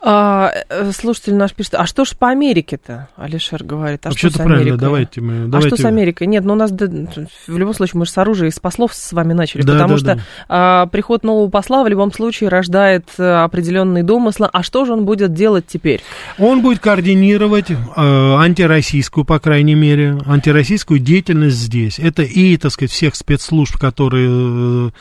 А, 0.01 0.51
э, 0.71 0.91
слушатель 0.93 1.35
наш 1.35 1.53
пишет, 1.53 1.75
а 1.75 1.85
что 1.85 2.07
ж 2.07 2.17
по 2.17 2.31
Америке-то, 2.31 3.09
Алишер 3.15 3.62
говорит, 3.62 4.07
а 4.07 4.11
что 4.11 4.29
Вообще-то 4.29 4.35
с 4.35 4.37
правильно, 4.38 4.61
Америкой? 4.61 4.79
давайте 4.79 5.21
мы... 5.21 5.45
А 5.45 5.47
давайте... 5.49 5.69
что 5.69 5.83
с 5.83 5.85
Америкой? 5.85 6.27
Нет, 6.29 6.45
ну 6.45 6.55
у 6.55 6.57
нас 6.57 6.71
в 6.71 7.59
любом 7.59 7.75
случае 7.75 7.99
мы 7.99 8.07
же 8.07 8.11
с 8.11 8.17
оружия 8.17 8.49
из 8.49 8.59
послов 8.59 8.95
с 8.95 9.12
вами 9.12 9.35
начали, 9.35 9.61
Да, 9.62 9.75
потому 9.75 9.95
да, 9.95 9.99
что 9.99 10.15
да. 10.15 10.23
а, 10.49 10.87
приход 10.87 11.25
нового 11.25 11.51
посла 11.51 11.85
в 11.85 11.88
любом 11.88 12.11
случае 12.11 12.49
рождает 12.49 13.11
а, 13.19 13.45
определенные 13.45 14.03
домыслы. 14.03 14.49
А 14.51 14.62
что 14.62 14.87
же 14.87 14.95
он 14.95 15.05
будет 15.05 15.35
делать 15.35 15.67
теперь? 15.67 16.01
Он 16.38 16.62
будет 16.62 16.79
координировать 16.79 17.71
э, 17.71 17.75
антироссийскую, 17.97 19.27
по 19.27 19.38
крайней 19.38 19.75
мере, 19.75 20.19
антироссийскую 20.25 21.01
деятельность 21.01 21.59
здесь. 21.59 21.99
Это 21.99 22.23
и, 22.23 22.57
так 22.57 22.73
сказать, 22.73 22.93
всех 22.93 23.15
спецслужб, 23.15 23.77
которые... 23.77 24.93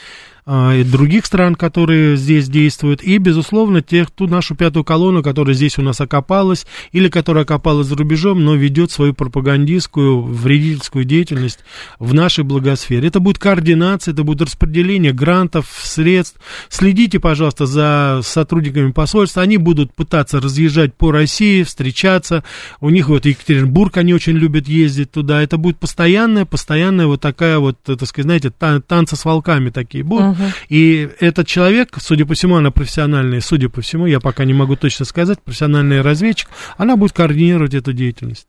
э, 0.45 0.83
других 0.83 1.25
стран, 1.25 1.55
которые 1.55 2.15
здесь 2.17 2.49
действуют, 2.49 3.03
и, 3.03 3.17
безусловно, 3.17 3.81
тех, 3.81 4.11
ту 4.11 4.27
нашу 4.27 4.55
пятую 4.55 4.83
колонну, 4.83 5.23
которая 5.23 5.53
здесь 5.53 5.77
у 5.77 5.81
нас 5.81 6.01
окопалась, 6.01 6.65
или 6.91 7.09
которая 7.09 7.43
окопалась 7.43 7.87
за 7.87 7.95
рубежом, 7.95 8.43
но 8.43 8.55
ведет 8.55 8.91
свою 8.91 9.13
пропагандистскую, 9.13 10.21
вредительскую 10.21 11.05
деятельность 11.05 11.59
в 11.99 12.13
нашей 12.13 12.43
благосфере. 12.43 13.07
Это 13.07 13.19
будет 13.19 13.37
координация, 13.37 14.13
это 14.13 14.23
будет 14.23 14.41
распределение 14.41 15.13
грантов, 15.13 15.67
средств. 15.81 16.39
Следите, 16.69 17.19
пожалуйста, 17.19 17.65
за 17.65 18.21
сотрудниками 18.23 18.91
посольства. 18.91 19.41
Они 19.41 19.57
будут 19.57 19.93
пытаться 19.93 20.39
разъезжать 20.39 20.93
по 20.93 21.11
России, 21.11 21.63
встречаться. 21.63 22.43
У 22.79 22.89
них 22.89 23.09
вот 23.09 23.25
Екатеринбург, 23.25 23.97
они 23.97 24.13
очень 24.13 24.33
любят 24.33 24.67
ездить 24.67 25.11
туда. 25.11 25.41
Это 25.41 25.57
будет 25.57 25.77
постоянная, 25.77 26.45
постоянная 26.45 27.07
вот 27.07 27.21
такая 27.21 27.59
вот, 27.59 27.77
э, 27.87 27.95
так 27.95 28.07
сказать, 28.07 28.25
знаете, 28.25 28.49
тан- 28.49 28.81
танцы 28.81 29.15
с 29.15 29.25
волками 29.25 29.69
такие 29.69 30.03
будут. 30.03 30.30
И 30.69 31.09
этот 31.19 31.47
человек, 31.47 31.95
судя 31.99 32.25
по 32.25 32.33
всему, 32.33 32.55
она 32.55 32.71
профессиональная, 32.71 33.41
судя 33.41 33.69
по 33.69 33.81
всему, 33.81 34.05
я 34.05 34.19
пока 34.19 34.45
не 34.45 34.53
могу 34.53 34.75
точно 34.75 35.05
сказать, 35.05 35.41
профессиональный 35.41 36.01
разведчик, 36.01 36.49
она 36.77 36.95
будет 36.95 37.13
координировать 37.13 37.73
эту 37.73 37.93
деятельность. 37.93 38.47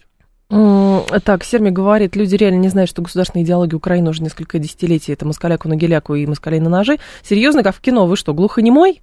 Так, 1.25 1.45
Серми 1.45 1.71
говорит, 1.71 2.15
люди 2.15 2.37
реально 2.37 2.59
не 2.59 2.69
знают, 2.69 2.91
что 2.91 3.01
государственная 3.01 3.43
идеология 3.43 3.75
Украины 3.75 4.11
уже 4.11 4.23
несколько 4.23 4.59
десятилетий. 4.59 5.13
Это 5.13 5.25
москаляку 5.25 5.67
на 5.67 5.77
геляку 5.77 6.15
и 6.15 6.27
москалей 6.27 6.61
на 6.61 6.69
ножи. 6.69 6.99
Серьезно, 7.23 7.63
как 7.63 7.75
в 7.75 7.81
кино, 7.81 8.07
вы 8.07 8.17
что, 8.17 8.35
глухонемой? 8.35 9.01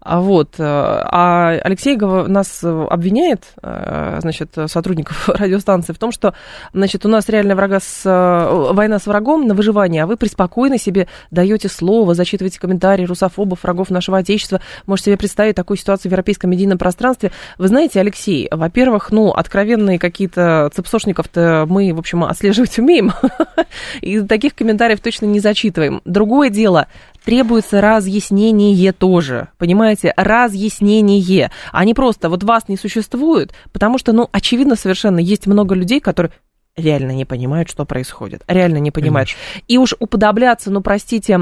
А 0.00 0.20
вот, 0.20 0.56
э, 0.58 0.62
а 0.62 1.58
Алексей 1.62 1.96
нас 1.96 2.62
обвиняет, 2.62 3.44
э, 3.62 4.18
значит, 4.20 4.54
сотрудников 4.66 5.28
радиостанции 5.28 5.94
в 5.94 5.98
том, 5.98 6.12
что, 6.12 6.34
значит, 6.74 7.06
у 7.06 7.08
нас 7.08 7.28
реальная 7.30 7.56
врага 7.56 7.80
с, 7.80 8.02
э, 8.04 8.72
война 8.72 8.98
с 8.98 9.06
врагом 9.06 9.46
на 9.46 9.54
выживание, 9.54 10.02
а 10.02 10.06
вы 10.06 10.18
преспокойно 10.18 10.78
себе 10.78 11.08
даете 11.30 11.70
слово, 11.70 12.14
зачитываете 12.14 12.60
комментарии 12.60 13.06
русофобов, 13.06 13.62
врагов 13.62 13.88
нашего 13.88 14.18
Отечества. 14.18 14.60
Можете 14.84 15.12
себе 15.12 15.16
представить 15.16 15.56
такую 15.56 15.78
ситуацию 15.78 16.10
в 16.10 16.12
европейском 16.12 16.50
медийном 16.50 16.76
пространстве. 16.76 17.32
Вы 17.56 17.68
знаете, 17.68 18.00
Алексей, 18.00 18.48
во-первых, 18.50 19.10
ну, 19.10 19.30
откровенные 19.30 19.98
какие-то 19.98 20.70
цепс 20.74 20.89
попсошников-то 20.90 21.66
мы, 21.68 21.94
в 21.94 21.98
общем, 21.98 22.24
отслеживать 22.24 22.78
умеем. 22.78 23.12
И 24.00 24.20
таких 24.20 24.54
комментариев 24.54 25.00
точно 25.00 25.26
не 25.26 25.38
зачитываем. 25.38 26.02
Другое 26.04 26.50
дело, 26.50 26.88
требуется 27.24 27.80
разъяснение 27.80 28.92
тоже, 28.92 29.48
понимаете, 29.58 30.12
разъяснение, 30.16 31.50
а 31.70 31.84
не 31.84 31.94
просто 31.94 32.28
вот 32.28 32.42
вас 32.42 32.68
не 32.68 32.76
существует, 32.76 33.52
потому 33.72 33.98
что, 33.98 34.12
ну, 34.12 34.28
очевидно 34.32 34.74
совершенно, 34.74 35.18
есть 35.18 35.46
много 35.46 35.74
людей, 35.74 36.00
которые 36.00 36.32
реально 36.80 37.12
не 37.12 37.24
понимают, 37.24 37.70
что 37.70 37.84
происходит. 37.84 38.42
Реально 38.48 38.78
не 38.78 38.90
понимают. 38.90 39.30
Конечно. 39.30 39.64
И 39.68 39.78
уж 39.78 39.94
уподобляться, 39.98 40.70
ну, 40.70 40.80
простите, 40.80 41.34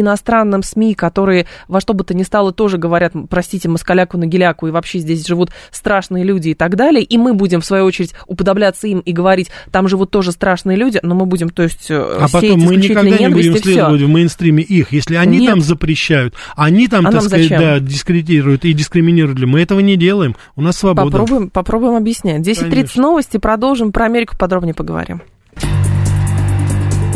иностранным 0.00 0.62
СМИ, 0.62 0.94
которые 0.94 1.46
во 1.68 1.80
что 1.80 1.94
бы 1.94 2.04
то 2.04 2.14
ни 2.14 2.22
стало 2.22 2.52
тоже 2.52 2.78
говорят, 2.78 3.12
простите, 3.28 3.68
москаляку 3.68 4.16
на 4.18 4.26
геляку, 4.26 4.66
и 4.68 4.70
вообще 4.70 4.98
здесь 4.98 5.26
живут 5.26 5.50
страшные 5.70 6.24
люди 6.24 6.50
и 6.50 6.54
так 6.54 6.76
далее, 6.76 7.02
и 7.02 7.18
мы 7.18 7.34
будем, 7.34 7.60
в 7.60 7.64
свою 7.64 7.84
очередь, 7.84 8.14
уподобляться 8.26 8.86
им 8.86 9.00
и 9.00 9.12
говорить, 9.12 9.50
там 9.70 9.88
живут 9.88 10.10
тоже 10.10 10.32
страшные 10.32 10.76
люди, 10.76 11.00
но 11.02 11.14
мы 11.14 11.26
будем, 11.26 11.50
то 11.50 11.62
есть, 11.62 11.90
э, 11.90 11.94
А 11.96 12.28
потом 12.30 12.60
мы 12.60 12.76
никогда 12.76 13.16
не 13.18 13.28
будем 13.28 13.56
следовать 13.56 14.02
в 14.02 14.08
мейнстриме 14.08 14.62
их. 14.62 14.92
Если 14.92 15.16
они 15.16 15.38
Нет. 15.38 15.50
там 15.50 15.60
запрещают, 15.60 16.34
они 16.56 16.88
там, 16.88 17.06
а 17.06 17.12
так 17.12 17.22
сказать, 17.22 17.42
зачем? 17.42 17.60
да, 17.60 17.80
дискредитируют 17.80 18.64
и 18.64 18.72
дискриминируют, 18.72 19.40
мы 19.40 19.60
этого 19.60 19.80
не 19.80 19.96
делаем. 19.96 20.36
У 20.56 20.62
нас 20.62 20.76
свобода. 20.76 21.10
Попробуем, 21.10 21.50
попробуем 21.50 21.94
объяснять. 21.94 22.46
10.30 22.46 23.00
новости, 23.00 23.36
продолжим. 23.38 23.69
Про 23.92 24.06
Америку 24.06 24.36
подробнее 24.36 24.74
поговорим. 24.74 25.22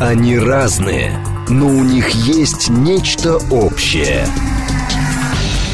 Они 0.01 0.39
разные, 0.39 1.13
но 1.49 1.67
у 1.67 1.83
них 1.83 2.11
есть 2.11 2.69
нечто 2.69 3.39
общее. 3.51 4.27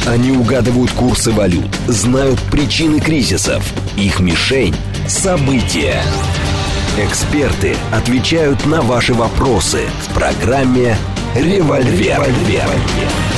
Они 0.07 0.33
угадывают 0.33 0.91
курсы 0.93 1.31
валют, 1.31 1.69
знают 1.87 2.41
причины 2.51 3.01
кризисов. 3.01 3.63
Их 3.97 4.21
мишень– 4.21 4.75
события. 5.07 6.03
Эксперты 6.99 7.77
отвечают 7.93 8.65
на 8.67 8.81
ваши 8.81 9.15
вопросы 9.15 9.83
в 10.09 10.15
программе 10.15 10.97
«Револьвер». 11.35 12.21
«Револьвер». 12.21 13.30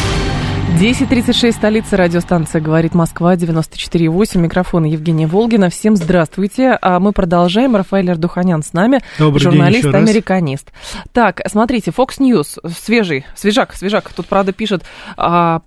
10.36, 0.82 1.52
столица 1.52 1.96
радиостанция 1.96 2.60
«Говорит 2.60 2.92
Москва», 2.92 3.36
94.8, 3.36 4.36
микрофон 4.36 4.82
Евгения 4.82 5.28
Волгина. 5.28 5.70
Всем 5.70 5.94
здравствуйте. 5.94 6.76
А 6.82 6.98
мы 6.98 7.12
продолжаем. 7.12 7.76
Рафаэль 7.76 8.10
Ардуханян 8.10 8.64
с 8.64 8.72
нами, 8.72 9.00
Добрый 9.16 9.40
журналист-американист. 9.40 10.72
Так, 11.12 11.40
смотрите, 11.46 11.92
Fox 11.92 12.18
News, 12.18 12.58
свежий, 12.68 13.24
свежак, 13.36 13.76
свежак. 13.76 14.12
Тут, 14.12 14.26
правда, 14.26 14.50
пишет, 14.52 14.82
а, 15.16 15.62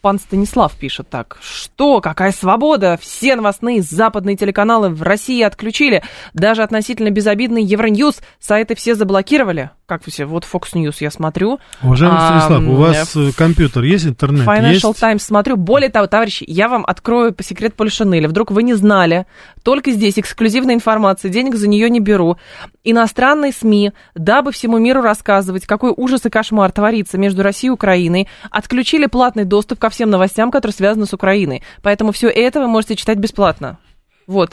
Пан 0.00 0.18
Станислав 0.18 0.74
пишет 0.74 1.08
так. 1.08 1.38
Что? 1.40 2.00
Какая 2.00 2.32
свобода? 2.32 2.98
Все 3.00 3.34
новостные 3.36 3.82
западные 3.82 4.36
телеканалы 4.36 4.90
в 4.90 5.02
России 5.02 5.42
отключили. 5.42 6.02
Даже 6.34 6.62
относительно 6.62 7.10
безобидный 7.10 7.62
Евроньюз 7.62 8.20
сайты 8.38 8.74
все 8.74 8.94
заблокировали 8.94 9.70
как 9.88 10.04
все, 10.04 10.26
вот 10.26 10.44
Fox 10.44 10.74
News 10.74 10.96
я 11.00 11.10
смотрю. 11.10 11.60
Уважаемый 11.82 12.18
а, 12.18 12.40
Станислав, 12.42 12.68
у 12.68 12.74
вас 12.74 13.16
э, 13.16 13.32
компьютер 13.34 13.84
есть, 13.84 14.04
интернет 14.04 14.46
Financial 14.46 14.88
есть? 14.88 15.00
Times 15.00 15.22
смотрю. 15.22 15.56
Более 15.56 15.88
того, 15.88 16.06
товарищи, 16.06 16.44
я 16.46 16.68
вам 16.68 16.84
открою 16.86 17.32
по 17.32 17.42
секрет 17.42 17.74
Полишинеля. 17.74 18.28
Вдруг 18.28 18.50
вы 18.50 18.64
не 18.64 18.74
знали, 18.74 19.24
только 19.62 19.90
здесь 19.90 20.18
эксклюзивная 20.18 20.74
информация, 20.74 21.30
денег 21.30 21.54
за 21.54 21.68
нее 21.68 21.88
не 21.88 22.00
беру. 22.00 22.36
Иностранные 22.84 23.50
СМИ, 23.50 23.92
дабы 24.14 24.52
всему 24.52 24.76
миру 24.76 25.00
рассказывать, 25.00 25.64
какой 25.64 25.94
ужас 25.96 26.26
и 26.26 26.28
кошмар 26.28 26.70
творится 26.70 27.16
между 27.16 27.42
Россией 27.42 27.68
и 27.68 27.72
Украиной, 27.72 28.28
отключили 28.50 29.06
платный 29.06 29.44
доступ 29.46 29.78
ко 29.88 29.90
всем 29.90 30.10
новостям, 30.10 30.50
которые 30.50 30.74
связаны 30.74 31.06
с 31.06 31.14
Украиной. 31.14 31.62
Поэтому 31.82 32.12
все 32.12 32.28
это 32.28 32.60
вы 32.60 32.68
можете 32.68 32.94
читать 32.94 33.18
бесплатно. 33.18 33.78
Вот. 34.28 34.52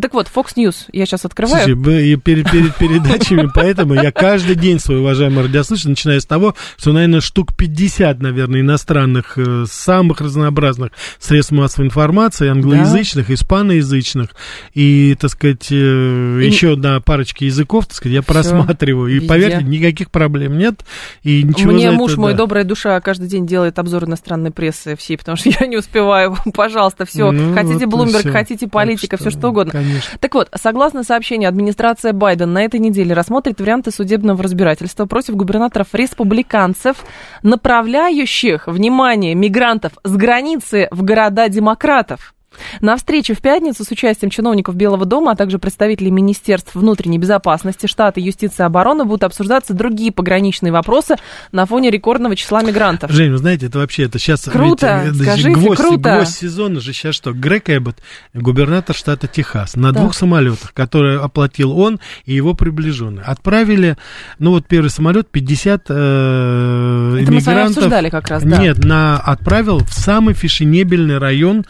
Так 0.00 0.14
вот, 0.14 0.28
Fox 0.32 0.54
News 0.56 0.84
я 0.92 1.04
сейчас 1.04 1.24
открываю. 1.24 1.64
Слушай, 1.64 2.16
перед, 2.16 2.48
перед 2.48 2.76
передачами, 2.76 3.50
поэтому 3.54 3.94
я 3.94 4.12
каждый 4.12 4.54
день 4.54 4.78
свой 4.78 5.00
уважаемый 5.00 5.42
радиослушатель, 5.42 5.90
начиная 5.90 6.20
с 6.20 6.26
того, 6.26 6.54
что, 6.78 6.92
наверное, 6.92 7.20
штук 7.20 7.56
50, 7.56 8.20
наверное, 8.20 8.60
иностранных, 8.60 9.36
э, 9.36 9.64
самых 9.68 10.20
разнообразных 10.20 10.92
средств 11.18 11.50
массовой 11.50 11.86
информации, 11.86 12.50
англоязычных, 12.50 13.26
да. 13.26 13.34
испаноязычных, 13.34 14.30
и, 14.74 15.16
так 15.20 15.30
сказать, 15.32 15.66
э, 15.72 15.74
и... 15.74 16.46
еще 16.46 16.76
на 16.76 17.00
парочке 17.00 17.46
языков, 17.46 17.86
так 17.86 17.96
сказать, 17.96 18.14
я 18.14 18.22
Всё, 18.22 18.32
просматриваю. 18.32 19.10
И, 19.10 19.14
везде. 19.14 19.26
поверьте, 19.26 19.64
никаких 19.64 20.12
проблем 20.12 20.56
нет. 20.56 20.84
И 21.24 21.42
ничего 21.42 21.72
Мне 21.72 21.90
муж 21.90 22.12
это, 22.12 22.20
мой, 22.20 22.32
да. 22.32 22.38
добрая 22.38 22.62
душа, 22.62 23.00
каждый 23.00 23.26
день 23.26 23.44
делает 23.44 23.80
обзор 23.80 24.04
иностранной 24.04 24.52
прессы 24.52 24.94
всей, 24.94 25.18
потому 25.18 25.36
что 25.36 25.50
я 25.50 25.66
не 25.66 25.76
успеваю. 25.76 26.36
Пожалуйста, 26.54 27.06
все. 27.06 27.32
Ну, 27.32 27.54
хотите 27.54 27.86
вот 27.86 28.08
Bloomberg, 28.08 28.30
хотите 28.30 28.68
политику 28.68 28.99
политика, 29.00 29.16
все 29.16 29.30
что 29.30 29.48
угодно. 29.48 29.72
Конечно. 29.72 30.18
Так 30.18 30.34
вот, 30.34 30.48
согласно 30.54 31.02
сообщению, 31.04 31.48
администрация 31.48 32.12
Байдена 32.12 32.52
на 32.52 32.62
этой 32.64 32.80
неделе 32.80 33.14
рассмотрит 33.14 33.60
варианты 33.60 33.90
судебного 33.90 34.42
разбирательства 34.42 35.06
против 35.06 35.36
губернаторов-республиканцев, 35.36 36.98
направляющих, 37.42 38.66
внимание, 38.66 39.34
мигрантов 39.34 39.92
с 40.04 40.14
границы 40.14 40.88
в 40.90 41.02
города 41.02 41.48
демократов. 41.48 42.34
На 42.80 42.96
встрече 42.96 43.34
в 43.34 43.40
пятницу 43.40 43.84
с 43.84 43.90
участием 43.90 44.30
чиновников 44.30 44.74
Белого 44.74 45.04
дома, 45.04 45.32
а 45.32 45.36
также 45.36 45.58
представителей 45.58 46.10
Министерств 46.10 46.74
внутренней 46.74 47.18
безопасности, 47.18 47.86
штата 47.86 48.20
юстиции 48.20 48.62
и 48.62 48.66
обороны 48.66 49.04
будут 49.04 49.24
обсуждаться 49.24 49.74
другие 49.74 50.12
пограничные 50.12 50.72
вопросы 50.72 51.16
на 51.52 51.66
фоне 51.66 51.90
рекордного 51.90 52.36
числа 52.36 52.62
мигрантов. 52.62 53.10
Жень, 53.10 53.30
вы 53.32 53.38
знаете, 53.38 53.66
это 53.66 53.78
вообще, 53.78 54.04
это 54.04 54.18
сейчас... 54.18 54.42
Круто, 54.42 55.02
ведь, 55.06 55.22
скажите, 55.22 55.50
гвоздь, 55.50 55.80
круто. 55.80 56.16
Гвоздь 56.16 56.36
сезона 56.36 56.80
же 56.80 56.92
сейчас 56.92 57.14
что? 57.14 57.32
Грег 57.32 57.70
Эббот, 57.70 57.96
губернатор 58.34 58.94
штата 58.94 59.26
Техас, 59.26 59.76
на 59.76 59.92
да. 59.92 60.00
двух 60.00 60.14
самолетах, 60.14 60.72
которые 60.74 61.20
оплатил 61.20 61.78
он 61.78 62.00
и 62.24 62.34
его 62.34 62.54
приближенные, 62.54 63.24
отправили, 63.24 63.96
ну 64.38 64.50
вот 64.50 64.66
первый 64.66 64.90
самолет, 64.90 65.28
50 65.30 65.86
э, 65.88 67.18
это 67.22 67.30
иммигрантов... 67.30 67.54
мы 67.54 67.62
обсуждали 67.62 68.10
как 68.10 68.28
раз, 68.28 68.42
да. 68.42 68.58
Нет, 68.58 68.84
на, 68.84 69.18
отправил 69.18 69.78
в 69.78 69.92
самый 69.92 70.34
фешенебельный 70.34 71.18
район 71.18 71.64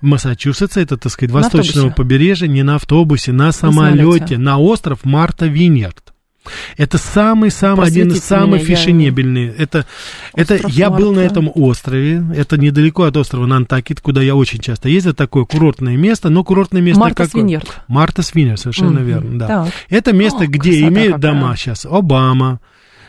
Массачусетса, 0.00 0.31
это, 0.34 0.96
так 0.96 1.12
сказать, 1.12 1.32
восточного 1.32 1.86
на 1.88 1.92
побережья, 1.92 2.46
не 2.46 2.62
на 2.62 2.76
автобусе, 2.76 3.32
на 3.32 3.52
самолете, 3.52 4.38
на 4.38 4.58
остров 4.58 5.04
Марта 5.04 5.46
Виньярд. 5.46 6.12
Это 6.76 6.98
самый-самый 6.98 7.86
один 7.86 8.10
из 8.10 8.24
самых 8.24 8.62
фешенебельных. 8.62 9.56
Я... 9.56 9.62
Это, 9.62 9.86
это 10.34 10.60
я 10.68 10.90
Марта. 10.90 11.04
был 11.04 11.14
на 11.14 11.20
этом 11.20 11.50
острове. 11.54 12.24
Это 12.34 12.56
недалеко 12.56 13.04
от 13.04 13.16
острова 13.16 13.46
Нантакит, 13.46 14.00
куда 14.00 14.22
я 14.22 14.34
очень 14.34 14.58
часто 14.58 14.88
ездил. 14.88 15.14
Такое 15.14 15.44
курортное 15.44 15.96
место, 15.96 16.30
но 16.30 16.42
курортное 16.42 16.82
место 16.82 17.00
Марта 17.00 17.24
какое? 17.24 17.42
Свиньерд. 17.42 17.82
Марта 17.86 18.22
Свиньерд, 18.22 18.58
совершенно 18.58 18.98
mm-hmm. 18.98 19.04
верно, 19.04 19.38
да. 19.38 19.46
Так. 19.46 19.72
Это 19.88 20.12
место, 20.12 20.44
О, 20.44 20.46
где 20.46 20.80
имеют 20.80 21.14
какая. 21.14 21.32
дома 21.32 21.56
сейчас 21.56 21.86
Обама, 21.86 22.60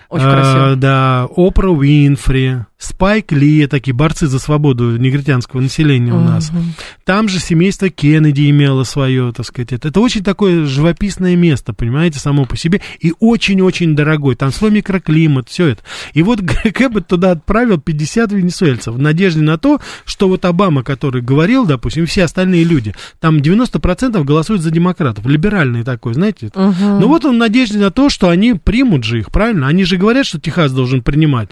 очень 0.09 0.25
красиво. 0.25 0.71
А, 0.71 0.75
да, 0.75 1.27
Опра 1.35 1.69
Уинфри, 1.69 2.57
Спайк 2.83 3.31
Ли, 3.31 3.65
такие 3.67 3.93
борцы 3.93 4.27
за 4.27 4.39
свободу 4.39 4.97
негритянского 4.97 5.61
населения 5.61 6.13
у 6.13 6.19
нас. 6.19 6.49
Угу. 6.49 6.59
Там 7.05 7.29
же 7.29 7.39
семейство 7.39 7.89
Кеннеди 7.89 8.49
имело 8.49 8.83
свое, 8.83 9.31
так 9.31 9.45
сказать. 9.45 9.71
Это, 9.71 9.87
это 9.87 9.99
очень 10.01 10.23
такое 10.23 10.65
живописное 10.65 11.35
место, 11.35 11.73
понимаете, 11.73 12.19
само 12.19 12.45
по 12.45 12.57
себе. 12.57 12.81
И 12.99 13.13
очень-очень 13.19 13.95
дорогой. 13.95 14.35
Там 14.35 14.51
свой 14.51 14.71
микроклимат, 14.71 15.49
все 15.49 15.67
это. 15.67 15.83
И 16.13 16.23
вот 16.23 16.41
Гэббет 16.73 17.07
туда 17.07 17.31
отправил 17.31 17.79
50 17.79 18.31
венесуэльцев 18.33 18.93
в 18.93 18.99
надежде 18.99 19.41
на 19.41 19.57
то, 19.57 19.79
что 20.05 20.27
вот 20.27 20.43
Обама, 20.45 20.83
который 20.83 21.21
говорил, 21.21 21.65
допустим, 21.65 22.05
все 22.05 22.23
остальные 22.25 22.65
люди, 22.65 22.93
там 23.19 23.37
90% 23.37 24.23
голосуют 24.23 24.61
за 24.61 24.71
демократов. 24.71 25.25
Либеральный 25.25 25.83
такой, 25.83 26.13
знаете. 26.13 26.47
Угу. 26.47 26.73
Но 26.81 27.07
вот 27.07 27.23
он 27.25 27.35
в 27.35 27.39
надежде 27.39 27.79
на 27.79 27.91
то, 27.91 28.09
что 28.09 28.29
они 28.29 28.55
примут 28.55 29.03
же 29.03 29.19
их, 29.19 29.31
правильно? 29.31 29.67
Они 29.67 29.85
же 29.85 29.97
говорят, 29.97 30.25
что 30.25 30.39
Техас 30.39 30.71
должен 30.71 31.01
принимать. 31.01 31.51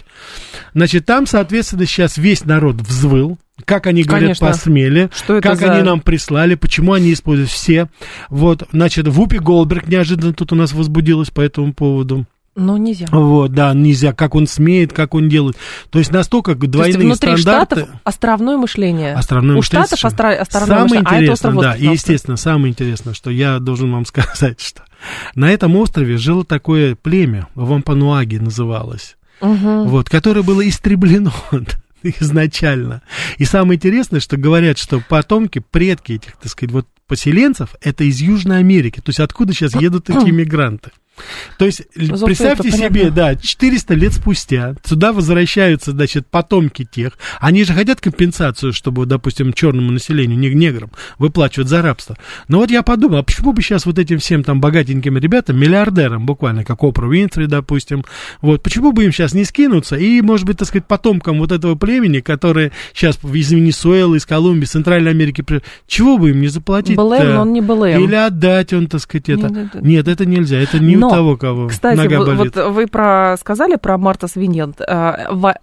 Значит, 0.74 1.06
там, 1.06 1.21
соответственно, 1.26 1.86
сейчас 1.86 2.18
весь 2.18 2.46
народ 2.46 2.78
взвыл, 2.82 3.38
как 3.66 3.88
они 3.88 4.04
говорят, 4.04 4.40
Конечно. 4.40 4.48
посмели, 4.48 5.10
что 5.16 5.38
это 5.38 5.50
как 5.50 5.60
за... 5.60 5.74
они 5.74 5.84
нам 5.84 6.02
прислали, 6.02 6.56
почему 6.56 6.94
они 6.94 7.14
используют 7.14 7.50
все. 7.50 7.90
Вот, 8.30 8.68
значит, 8.72 9.08
Вупи 9.08 9.40
Голдберг 9.40 9.88
неожиданно 9.88 10.34
тут 10.34 10.52
у 10.52 10.56
нас 10.56 10.74
возбудилась 10.74 11.30
по 11.30 11.42
этому 11.42 11.74
поводу. 11.74 12.26
Ну, 12.54 12.76
нельзя. 12.76 13.06
Вот, 13.12 13.54
да, 13.54 13.74
нельзя, 13.74 14.12
как 14.12 14.36
он 14.36 14.46
смеет, 14.46 14.92
как 14.92 15.14
он 15.14 15.30
делает. 15.30 15.56
То 15.90 16.00
есть 16.00 16.12
настолько 16.12 16.56
двойные 16.56 16.94
То 16.94 17.00
есть 17.00 17.00
внутри 17.00 17.42
стандарты... 17.42 17.76
штатов 17.76 17.96
островное 18.04 18.58
мышление. 18.58 19.14
Островное 19.14 19.56
У 19.56 19.58
мышление. 19.60 19.88
штатов 19.88 20.06
остро... 20.06 20.34
островное 20.34 20.68
самое 20.68 20.84
мышление, 20.84 21.02
интересное, 21.02 21.20
а 21.20 21.24
это 21.24 21.32
остров 21.32 21.62
да, 21.62 21.76
и, 21.76 21.94
естественно, 21.94 22.38
самое 22.38 22.72
интересное, 22.72 23.14
что 23.14 23.30
я 23.30 23.60
должен 23.60 23.92
вам 23.94 24.06
сказать, 24.06 24.60
что 24.60 24.84
на 25.34 25.50
этом 25.50 25.78
острове 25.78 26.18
жило 26.18 26.44
такое 26.44 26.96
племя, 26.96 27.48
Вампануаги 27.56 28.36
называлось 28.36 29.16
угу. 29.42 29.86
вот, 29.86 30.10
которое 30.10 30.44
было 30.44 30.68
истреблено 30.68 31.34
изначально. 32.04 33.02
И 33.38 33.46
самое 33.46 33.78
интересное, 33.78 34.20
что 34.20 34.38
говорят, 34.38 34.78
что 34.78 35.02
потомки, 35.08 35.60
предки 35.60 36.14
этих, 36.14 36.38
так 36.38 36.52
сказать, 36.52 36.72
вот 36.72 36.88
поселенцев, 37.08 37.76
это 37.82 38.04
из 38.06 38.22
Южной 38.22 38.60
Америки. 38.60 39.02
То 39.02 39.10
есть 39.10 39.20
откуда 39.20 39.54
сейчас 39.54 39.76
едут 39.82 40.10
эти 40.10 40.30
мигранты? 40.30 40.92
То 41.58 41.66
есть, 41.66 41.84
Зато 41.96 42.26
представьте 42.26 42.70
это 42.70 42.78
себе, 42.78 42.90
понятно. 42.90 43.12
да, 43.12 43.36
400 43.36 43.94
лет 43.96 44.14
спустя 44.14 44.76
сюда 44.84 45.14
возвращаются, 45.14 45.92
значит, 45.92 46.28
потомки 46.28 46.86
тех. 46.90 47.14
Они 47.40 47.64
же 47.64 47.74
хотят 47.74 48.02
компенсацию, 48.02 48.74
чтобы, 48.74 49.06
допустим, 49.06 49.54
черному 49.54 49.92
населению, 49.92 50.38
не 50.38 50.50
неграм, 50.54 50.92
выплачивать 51.18 51.68
за 51.68 51.82
рабство. 51.82 52.18
Но 52.48 52.60
вот 52.60 52.72
я 52.72 52.84
подумал, 52.84 53.18
а 53.20 53.24
почему 53.24 53.54
бы 53.54 53.62
сейчас 53.62 53.86
вот 53.86 54.00
этим 54.00 54.20
всем 54.20 54.44
там 54.44 54.62
богатеньким 54.62 55.18
ребятам, 55.18 55.60
миллиардерам 55.60 56.26
буквально, 56.26 56.64
как 56.64 56.84
Опра 56.84 57.08
Уинфри, 57.08 57.48
допустим, 57.48 58.04
вот, 58.42 58.64
почему 58.64 58.92
бы 58.92 59.06
им 59.06 59.12
сейчас 59.12 59.34
не 59.34 59.44
скинуться 59.46 59.96
и, 59.96 60.22
может 60.22 60.46
быть, 60.46 60.58
так 60.58 60.68
сказать, 60.68 60.86
потомкам 60.88 61.40
вот 61.40 61.52
этого 61.52 61.76
племени, 61.76 62.20
которые 62.20 62.72
сейчас 62.94 63.20
из 63.24 63.52
Венесуэлы, 63.52 64.18
из 64.18 64.26
Колумбии, 64.26 64.66
из 64.66 64.72
Центральной 64.72 65.12
Америки, 65.12 65.44
чего 65.88 66.18
бы 66.18 66.30
им 66.32 66.42
не 66.42 66.48
заплатить? 66.48 66.96
BLM, 66.96 67.34
но 67.34 67.42
он 67.42 67.54
не 67.54 67.62
BLM. 67.62 67.86
Или 68.04 68.16
отдать 68.16 68.74
он, 68.74 68.88
так 68.88 69.02
сказать, 69.02 69.30
это. 69.30 69.48
Нет, 69.50 69.76
это- 69.76 69.86
Нет, 69.86 70.08
это 70.08 70.26
нельзя, 70.26 70.58
это 70.58 70.80
не 70.80 70.96
Но, 70.96 71.10
того, 71.16 71.38
кого 71.38 71.68
Кстати, 71.68 71.98
нога 71.98 72.18
вот, 72.20 72.28
болит. 72.38 72.56
вот 72.56 72.74
вы 72.74 72.88
про, 72.88 73.36
сказали 73.40 73.76
про 73.76 73.98
Мартас 73.98 74.36
Виньянд, 74.36 74.82
э, 74.82 75.28
Ва- 75.32 75.58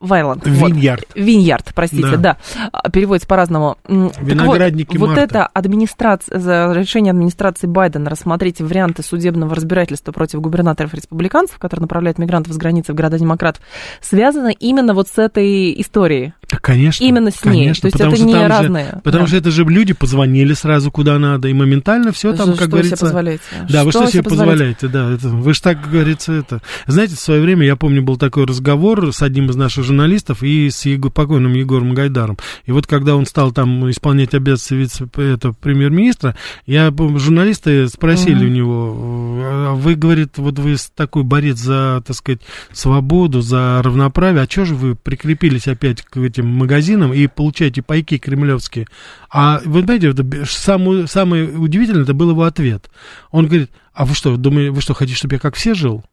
Вайланд. 0.00 0.46
вот. 0.46 0.70
Виньярд. 0.70 1.04
Виньярд, 1.14 1.72
простите, 1.74 2.16
да. 2.16 2.38
А, 2.72 2.90
Переводится 2.90 3.28
по-разному. 3.28 3.76
Так 3.86 4.22
Виноградники 4.22 4.96
вот, 4.96 5.08
вот 5.10 5.16
Марта. 5.16 5.22
это 5.22 5.46
администрация, 5.46 6.72
решение 6.72 7.10
администрации 7.10 7.66
Байдена 7.66 8.08
рассмотреть 8.08 8.62
варианты 8.62 9.02
судебного 9.02 9.54
разбирательства 9.54 10.12
против 10.12 10.40
губернаторов-республиканцев, 10.40 11.58
которые 11.58 11.82
направляют 11.82 12.18
мигрантов 12.18 12.54
с 12.54 12.56
границы 12.56 12.92
в 12.92 12.96
города 12.96 13.18
демократов, 13.18 13.62
связано 14.00 14.48
именно 14.48 14.94
вот 14.94 15.08
с 15.08 15.18
этой 15.18 15.78
историей. 15.80 16.32
Да, 16.50 16.58
конечно. 16.60 17.04
Именно 17.04 17.30
с 17.30 17.44
ней. 17.44 17.52
конечно, 17.52 17.82
То 17.82 17.86
есть 17.86 17.92
потому 17.92 18.12
это 18.12 18.16
что 18.22 18.26
не 18.26 18.32
же- 18.34 18.48
разные. 18.48 19.00
потому 19.04 19.24
Да. 19.24 19.28
что 19.28 19.36
это 19.36 19.50
же 19.50 19.64
люди 19.64 19.92
позвонили 19.92 20.52
сразу 20.54 20.90
куда 20.90 21.18
надо, 21.18 21.48
и 21.48 21.52
моментально 21.52 22.12
все 22.12 22.32
там, 22.32 22.48
Что- 22.48 22.52
как 22.52 22.60
что 22.62 22.70
говорится... 22.70 22.96
себе 22.96 23.06
позволяете? 23.06 23.42
Да, 23.68 23.84
вы 23.84 23.90
что 23.92 24.06
себе 24.06 24.22
позволяете? 24.22 24.74
позволяете, 24.80 24.88
да, 24.88 25.28
это, 25.28 25.28
вы 25.36 25.54
же 25.54 25.62
так, 25.62 25.80
как 25.82 25.90
говорится, 25.90 26.32
это... 26.32 26.60
Знаете, 26.86 27.14
в 27.16 27.20
свое 27.20 27.40
время, 27.40 27.64
я 27.66 27.76
помню, 27.76 28.02
был 28.02 28.16
такой 28.16 28.46
разговор 28.46 29.12
с 29.14 29.22
одним 29.22 29.50
из 29.50 29.56
наших 29.56 29.84
журналистов 29.84 30.42
и 30.42 30.70
с 30.70 30.84
Его- 30.86 31.10
покойным 31.10 31.52
Егором 31.54 31.94
Гайдаром. 31.94 32.36
И 32.64 32.72
вот 32.72 32.86
когда 32.86 33.14
он 33.16 33.26
стал 33.26 33.52
там 33.52 33.88
исполнять 33.90 34.34
обязанности 34.34 34.74
вице 34.74 35.08
это, 35.16 35.52
премьер-министра, 35.52 36.36
я, 36.66 36.90
журналисты 37.16 37.88
спросили 37.88 38.34
Мгм. 38.36 38.44
у 38.44 38.48
него, 38.48 38.96
«А 39.42 39.74
вы, 39.74 39.94
говорит, 39.94 40.38
вот 40.38 40.58
вы 40.58 40.76
такой 40.96 41.22
борец 41.22 41.58
за, 41.58 42.02
так 42.06 42.16
сказать, 42.16 42.40
свободу, 42.72 43.40
за 43.40 43.80
равноправие, 43.82 44.42
а 44.42 44.50
что 44.50 44.64
же 44.64 44.74
вы 44.74 44.94
прикрепились 44.94 45.68
опять 45.68 46.02
к 46.02 46.16
этим 46.16 46.39
магазинам 46.42 47.12
и 47.12 47.26
получаете 47.26 47.82
пайки 47.82 48.18
кремлевские? 48.18 48.86
А 49.30 49.60
вы 49.64 49.82
знаете, 49.82 50.08
это 50.08 50.46
самое, 50.46 51.06
самое 51.06 51.48
удивительное, 51.48 52.02
это 52.02 52.14
был 52.14 52.30
его 52.30 52.44
ответ. 52.44 52.90
Он 53.30 53.46
говорит, 53.46 53.70
а 53.92 54.04
вы 54.04 54.14
что, 54.14 54.36
думаете, 54.36 54.70
вы 54.70 54.80
что, 54.80 54.94
хотите, 54.94 55.16
чтобы 55.16 55.34
я 55.34 55.38
как 55.38 55.54
все 55.54 55.74
жил? 55.74 56.04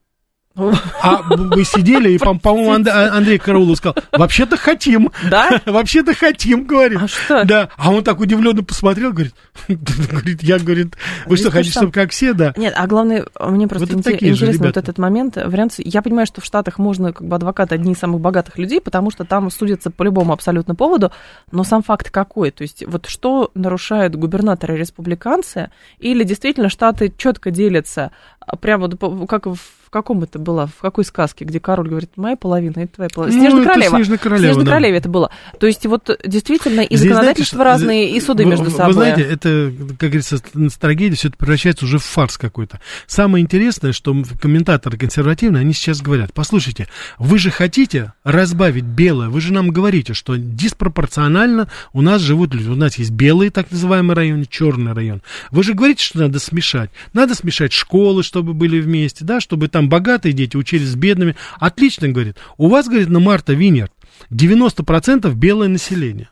А 0.58 1.22
мы 1.36 1.64
сидели, 1.64 2.12
и, 2.12 2.18
по- 2.18 2.38
по-моему, 2.38 2.74
Анд- 2.74 2.88
Андрей 2.90 3.38
Караулов 3.38 3.78
сказал, 3.78 3.96
вообще-то 4.12 4.58
хотим. 4.58 5.12
Да? 5.30 5.62
Вообще-то 5.66 6.14
хотим, 6.16 6.66
говорит. 6.66 7.00
А 7.02 7.08
что? 7.08 7.44
Да, 7.46 7.70
а 7.78 7.92
он 7.92 8.04
так 8.04 8.20
удивленно 8.20 8.64
посмотрел, 8.64 9.12
говорит, 9.12 9.36
говорит, 9.68 10.42
я, 10.44 10.58
говорит, 10.58 10.96
вы 11.26 11.38
что, 11.38 11.52
хотите, 11.52 11.78
чтобы 11.78 11.92
как 11.92 12.12
все, 12.12 12.34
да? 12.34 12.54
Нет, 12.58 12.74
а 12.76 12.88
главное, 12.88 13.26
мне 13.40 13.68
просто 13.68 13.94
интересно 13.94 14.68
вот 14.68 14.78
этот 14.78 14.98
момент. 14.98 15.36
Вариант, 15.38 15.76
я 15.78 16.02
понимаю, 16.02 16.26
что 16.26 16.42
в 16.42 16.46
Штатах 16.46 16.80
можно, 16.80 17.14
как 17.14 17.28
бы, 17.28 17.36
адвокаты 17.36 17.76
одни 17.76 17.94
из 17.94 18.00
самых 18.00 18.22
богатых 18.22 18.58
людей, 18.58 18.82
потому 18.82 19.12
что 19.12 19.26
там 19.26 19.52
судятся 19.52 19.92
по 19.92 20.04
любому 20.04 20.34
абсолютно 20.34 20.74
поводу, 20.76 21.12
но 21.52 21.64
сам 21.64 21.84
факт 21.84 22.10
какой? 22.10 22.52
То 22.52 22.64
есть 22.64 22.84
вот 22.86 23.06
что 23.08 23.52
нарушают 23.54 24.16
губернаторы-республиканцы, 24.16 25.70
или 26.00 26.24
действительно 26.24 26.70
Штаты 26.70 27.14
четко 27.16 27.52
делятся, 27.52 28.12
а 28.40 28.56
прямо 28.56 28.90
как 29.28 29.46
в 29.48 29.58
в 29.88 29.90
каком 29.90 30.22
это 30.22 30.38
было, 30.38 30.68
в 30.68 30.82
какой 30.82 31.06
сказке, 31.06 31.46
где 31.46 31.62
король 31.62 31.88
говорит, 31.88 32.12
моя 32.18 32.36
половина, 32.36 32.80
это 32.82 32.96
твоя 32.96 33.10
половина. 33.10 33.38
Ну, 33.38 33.42
Снежная 33.42 33.64
королева. 33.64 33.96
«Снежная 33.96 34.18
королева», 34.18 34.44
Снежная 34.48 34.66
да. 34.66 34.72
королева 34.72 34.96
это 34.98 35.08
было. 35.10 35.32
То 35.62 35.68
есть 35.68 35.86
вот 35.86 36.10
действительно 36.26 36.82
и 36.82 36.98
Здесь, 36.98 37.10
законодательство 37.10 37.56
знаете, 37.56 37.72
разные, 37.72 38.10
и 38.12 38.20
суды 38.20 38.44
вы- 38.44 38.50
между 38.50 38.70
собой. 38.70 38.88
Вы 38.88 38.94
знаете, 38.94 39.22
это, 39.22 39.72
как 39.98 40.10
говорится, 40.10 40.40
трагедия, 40.78 41.16
все 41.16 41.30
это 41.30 41.38
превращается 41.38 41.86
уже 41.86 42.00
в 42.00 42.04
фарс 42.04 42.38
какой-то. 42.38 42.82
Самое 43.06 43.42
интересное, 43.42 43.94
что 43.94 44.14
комментаторы 44.42 44.98
консервативные, 44.98 45.62
они 45.62 45.72
сейчас 45.72 46.02
говорят, 46.02 46.34
послушайте, 46.34 46.90
вы 47.18 47.38
же 47.40 47.50
хотите 47.50 48.12
разбавить 48.26 48.84
белое, 48.84 49.30
вы 49.30 49.40
же 49.40 49.54
нам 49.54 49.70
говорите, 49.70 50.14
что 50.14 50.36
диспропорционально 50.36 51.70
у 51.94 52.02
нас 52.02 52.22
живут 52.22 52.54
люди. 52.54 52.68
У 52.68 52.76
нас 52.76 52.98
есть 52.98 53.12
белые, 53.12 53.52
так 53.52 53.72
называемые 53.72 54.16
районы, 54.18 54.46
черный 54.50 54.92
район. 54.92 55.22
Вы 55.52 55.64
же 55.64 55.74
говорите, 55.74 56.04
что 56.04 56.20
надо 56.20 56.40
смешать. 56.40 56.90
Надо 57.14 57.36
смешать 57.36 57.72
школы, 57.72 58.24
чтобы 58.24 58.54
были 58.54 58.82
вместе, 58.82 59.24
да, 59.24 59.40
чтобы 59.40 59.68
там 59.68 59.77
богатые 59.84 60.34
дети 60.34 60.58
учились 60.58 60.90
с 60.90 60.96
бедными. 60.96 61.36
Отлично, 61.60 62.10
говорит. 62.10 62.38
У 62.58 62.68
вас, 62.68 62.88
говорит, 62.88 63.10
на 63.10 63.20
Марта 63.20 63.54
Винер 63.54 63.92
90% 64.32 65.34
белое 65.36 65.68
население. 65.68 66.30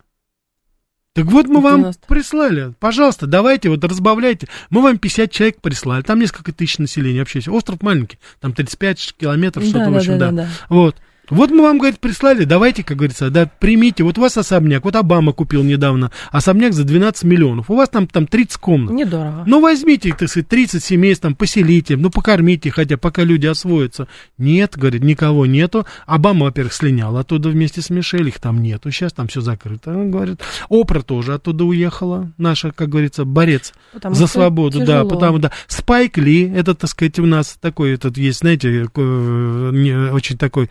Так 1.13 1.25
вот 1.27 1.47
мы 1.47 1.61
вам 1.61 1.77
90. 1.77 2.07
прислали. 2.07 2.73
Пожалуйста, 2.77 3.25
давайте 3.25 3.69
вот 3.69 3.83
разбавляйте. 3.85 4.49
Мы 4.69 4.81
вам 4.81 4.97
50 4.97 5.31
человек 5.31 5.61
прислали. 5.61 6.01
Там 6.01 6.19
несколько 6.19 6.51
тысяч 6.51 6.77
населения 6.77 7.19
вообще. 7.19 7.39
Остров 7.49 7.81
маленький. 7.81 8.19
Там 8.41 8.51
35 8.51 9.15
километров, 9.17 9.63
что-то, 9.63 9.85
Да, 9.85 9.91
в 9.91 9.95
общем, 9.95 10.17
да, 10.17 10.31
да. 10.31 10.31
да, 10.31 10.43
да. 10.43 10.49
Вот. 10.67 10.97
Вот 11.29 11.51
мы 11.51 11.63
вам, 11.63 11.77
говорит, 11.77 11.99
прислали, 11.99 12.43
давайте, 12.43 12.83
как 12.83 12.97
говорится, 12.97 13.29
да, 13.29 13.49
примите. 13.59 14.03
Вот 14.03 14.17
у 14.17 14.21
вас 14.21 14.37
особняк, 14.37 14.83
вот 14.83 14.95
Обама 14.95 15.33
купил 15.33 15.63
недавно 15.63 16.11
особняк 16.31 16.73
за 16.73 16.83
12 16.83 17.23
миллионов. 17.23 17.69
У 17.69 17.75
вас 17.75 17.89
там, 17.89 18.07
там 18.07 18.27
30 18.27 18.57
комнат. 18.57 18.93
Недорого. 18.93 19.43
Ну, 19.45 19.61
возьмите, 19.61 20.13
так 20.17 20.29
сказать, 20.29 20.47
30 20.47 20.83
семейств, 20.83 21.23
там, 21.23 21.35
поселите, 21.35 21.97
ну, 21.97 22.09
покормите, 22.09 22.69
хотя 22.71 22.97
пока 22.97 23.23
люди 23.23 23.47
освоятся. 23.47 24.07
Нет, 24.37 24.77
говорит, 24.77 25.03
никого 25.03 25.45
нету. 25.45 25.85
Обама, 26.05 26.45
во-первых, 26.45 26.73
слинял 26.73 27.15
оттуда 27.17 27.49
вместе 27.49 27.81
с 27.81 27.89
Мишель, 27.89 28.27
их 28.27 28.39
там 28.39 28.61
нету. 28.61 28.91
Сейчас 28.91 29.13
там 29.13 29.27
все 29.27 29.41
закрыто, 29.41 29.91
он 29.91 30.11
говорит. 30.11 30.41
Опра 30.69 31.01
тоже 31.01 31.33
оттуда 31.33 31.65
уехала, 31.65 32.31
наша, 32.37 32.71
как 32.71 32.89
говорится, 32.89 33.25
борец 33.25 33.73
Потому 33.93 34.15
за 34.15 34.27
свободу, 34.27 34.79
да, 34.79 34.85
тяжело. 34.85 35.09
потому 35.09 35.39
да. 35.39 35.51
Спайк 35.67 36.17
Ли, 36.17 36.49
это, 36.49 36.75
так 36.75 36.89
сказать, 36.89 37.19
у 37.19 37.25
нас 37.25 37.57
такой, 37.59 37.93
этот 37.93 38.17
есть, 38.17 38.39
знаете, 38.39 38.87
э, 38.95 40.11
очень 40.11 40.37
такой 40.37 40.69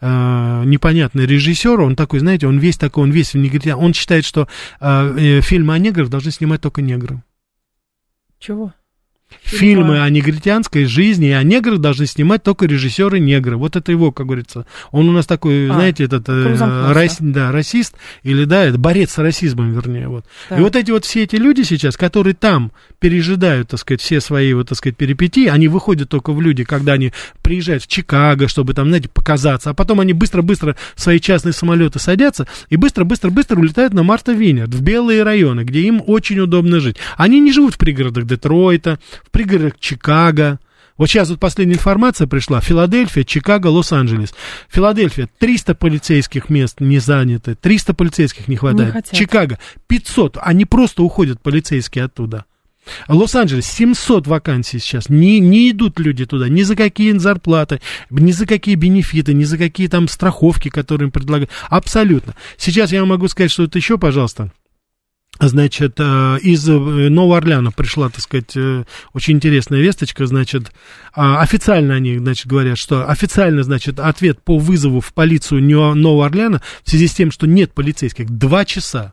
э, 0.00 0.62
непонятный 0.64 1.26
режиссер, 1.26 1.80
он 1.80 1.96
такой, 1.96 2.20
знаете, 2.20 2.46
он 2.46 2.58
весь 2.58 2.76
такой, 2.76 3.04
он 3.04 3.10
весь 3.10 3.34
в 3.34 3.38
негритян, 3.38 3.78
он 3.78 3.94
считает, 3.94 4.24
что 4.24 4.48
э, 4.80 5.16
э, 5.18 5.40
фильмы 5.40 5.74
о 5.74 5.78
неграх 5.78 6.08
должны 6.08 6.30
снимать 6.30 6.60
только 6.60 6.82
негры. 6.82 7.22
Чего? 8.38 8.72
Фильмы 9.42 10.02
о 10.02 10.10
негритянской 10.10 10.84
жизни 10.86 11.28
и 11.28 11.32
о 11.32 11.42
неграх 11.42 11.78
должны 11.78 12.06
снимать 12.06 12.42
только 12.42 12.66
режиссеры 12.66 13.18
негры. 13.20 13.56
Вот 13.56 13.76
это 13.76 13.92
его, 13.92 14.10
как 14.10 14.26
говорится. 14.26 14.66
Он 14.90 15.08
у 15.08 15.12
нас 15.12 15.26
такой, 15.26 15.68
А, 15.70 15.74
знаете, 15.74 16.04
этот 16.04 16.28
э, 16.28 16.56
рас- 16.92 17.18
да, 17.20 17.52
расист, 17.52 17.94
или 18.22 18.44
да, 18.44 18.64
это 18.64 18.78
борец 18.78 19.12
с 19.12 19.18
расизмом, 19.18 19.72
вернее. 19.72 20.08
Вот. 20.08 20.24
Так. 20.48 20.58
И 20.58 20.62
вот 20.62 20.74
эти 20.74 20.90
вот 20.90 21.04
все 21.04 21.22
эти 21.24 21.36
люди 21.36 21.62
сейчас, 21.62 21.96
которые 21.96 22.34
там 22.34 22.72
пережидают, 22.98 23.68
так 23.68 23.80
сказать, 23.80 24.00
все 24.00 24.20
свои, 24.20 24.52
вот, 24.52 24.68
так 24.68 24.78
сказать, 24.78 24.96
перипетии, 24.96 25.46
они 25.46 25.68
выходят 25.68 26.08
только 26.08 26.32
в 26.32 26.40
люди, 26.40 26.64
когда 26.64 26.94
они 26.94 27.12
приезжают 27.42 27.84
в 27.84 27.86
Чикаго, 27.86 28.48
чтобы 28.48 28.74
там, 28.74 28.88
знаете, 28.88 29.08
показаться, 29.08 29.70
а 29.70 29.74
потом 29.74 30.00
они 30.00 30.12
быстро-быстро 30.12 30.76
в 30.94 31.00
свои 31.00 31.20
частные 31.20 31.52
самолеты 31.52 31.98
садятся 31.98 32.46
и 32.68 32.76
быстро-быстро-быстро 32.76 33.58
улетают 33.58 33.92
на 33.92 34.02
Марта 34.02 34.32
Винер, 34.32 34.66
в 34.66 34.82
белые 34.82 35.22
районы, 35.22 35.60
где 35.62 35.82
им 35.82 36.02
очень 36.04 36.40
удобно 36.40 36.80
жить. 36.80 36.96
Они 37.16 37.38
не 37.40 37.52
живут 37.52 37.74
в 37.74 37.78
пригородах 37.78 38.24
Детройта, 38.26 38.98
в 39.24 39.30
пригородах 39.30 39.78
Чикаго, 39.78 40.58
вот 40.96 41.08
сейчас 41.08 41.28
вот 41.28 41.38
последняя 41.38 41.74
информация 41.74 42.26
пришла. 42.26 42.60
Филадельфия, 42.60 43.24
Чикаго, 43.24 43.66
Лос-Анджелес. 43.66 44.34
Филадельфия, 44.70 45.28
300 45.38 45.74
полицейских 45.74 46.48
мест 46.48 46.80
не 46.80 46.98
заняты. 46.98 47.54
300 47.54 47.94
полицейских 47.94 48.48
не 48.48 48.56
хватает. 48.56 48.92
хотят. 48.92 49.14
Чикаго, 49.14 49.58
500. 49.88 50.38
Они 50.40 50.64
просто 50.64 51.02
уходят, 51.02 51.40
полицейские, 51.42 52.04
оттуда. 52.04 52.46
Лос-Анджелес, 53.08 53.66
700 53.66 54.26
вакансий 54.26 54.78
сейчас. 54.78 55.08
Не, 55.08 55.38
не 55.38 55.70
идут 55.70 55.98
люди 55.98 56.24
туда 56.24 56.48
ни 56.48 56.62
за 56.62 56.76
какие 56.76 57.12
зарплаты, 57.18 57.80
ни 58.10 58.32
за 58.32 58.46
какие 58.46 58.76
бенефиты, 58.76 59.34
ни 59.34 59.44
за 59.44 59.58
какие 59.58 59.88
там 59.88 60.08
страховки, 60.08 60.70
которые 60.70 61.06
им 61.06 61.10
предлагают. 61.12 61.50
Абсолютно. 61.68 62.34
Сейчас 62.56 62.92
я 62.92 63.04
могу 63.04 63.28
сказать, 63.28 63.50
что 63.50 63.64
это 63.64 63.76
еще, 63.76 63.98
пожалуйста. 63.98 64.52
Значит, 65.38 65.96
э, 65.98 66.38
из 66.42 66.68
э, 66.68 66.72
Нового 66.72 67.36
Орлеана 67.36 67.70
пришла, 67.70 68.08
так 68.08 68.20
сказать, 68.20 68.56
э, 68.56 68.84
очень 69.12 69.34
интересная 69.34 69.80
весточка, 69.80 70.26
значит, 70.26 70.72
а, 71.12 71.42
официально 71.42 71.94
они, 71.94 72.18
значит, 72.18 72.46
говорят, 72.46 72.78
что 72.78 73.08
официально, 73.08 73.62
значит, 73.62 74.00
ответ 74.00 74.42
по 74.42 74.58
вызову 74.58 75.00
в 75.00 75.12
полицию 75.12 75.62
Нового 75.62 76.26
Орлеана 76.26 76.62
в 76.84 76.88
связи 76.88 77.06
с 77.06 77.14
тем, 77.14 77.30
что 77.30 77.46
нет 77.46 77.74
полицейских, 77.74 78.30
два 78.30 78.64
часа. 78.64 79.12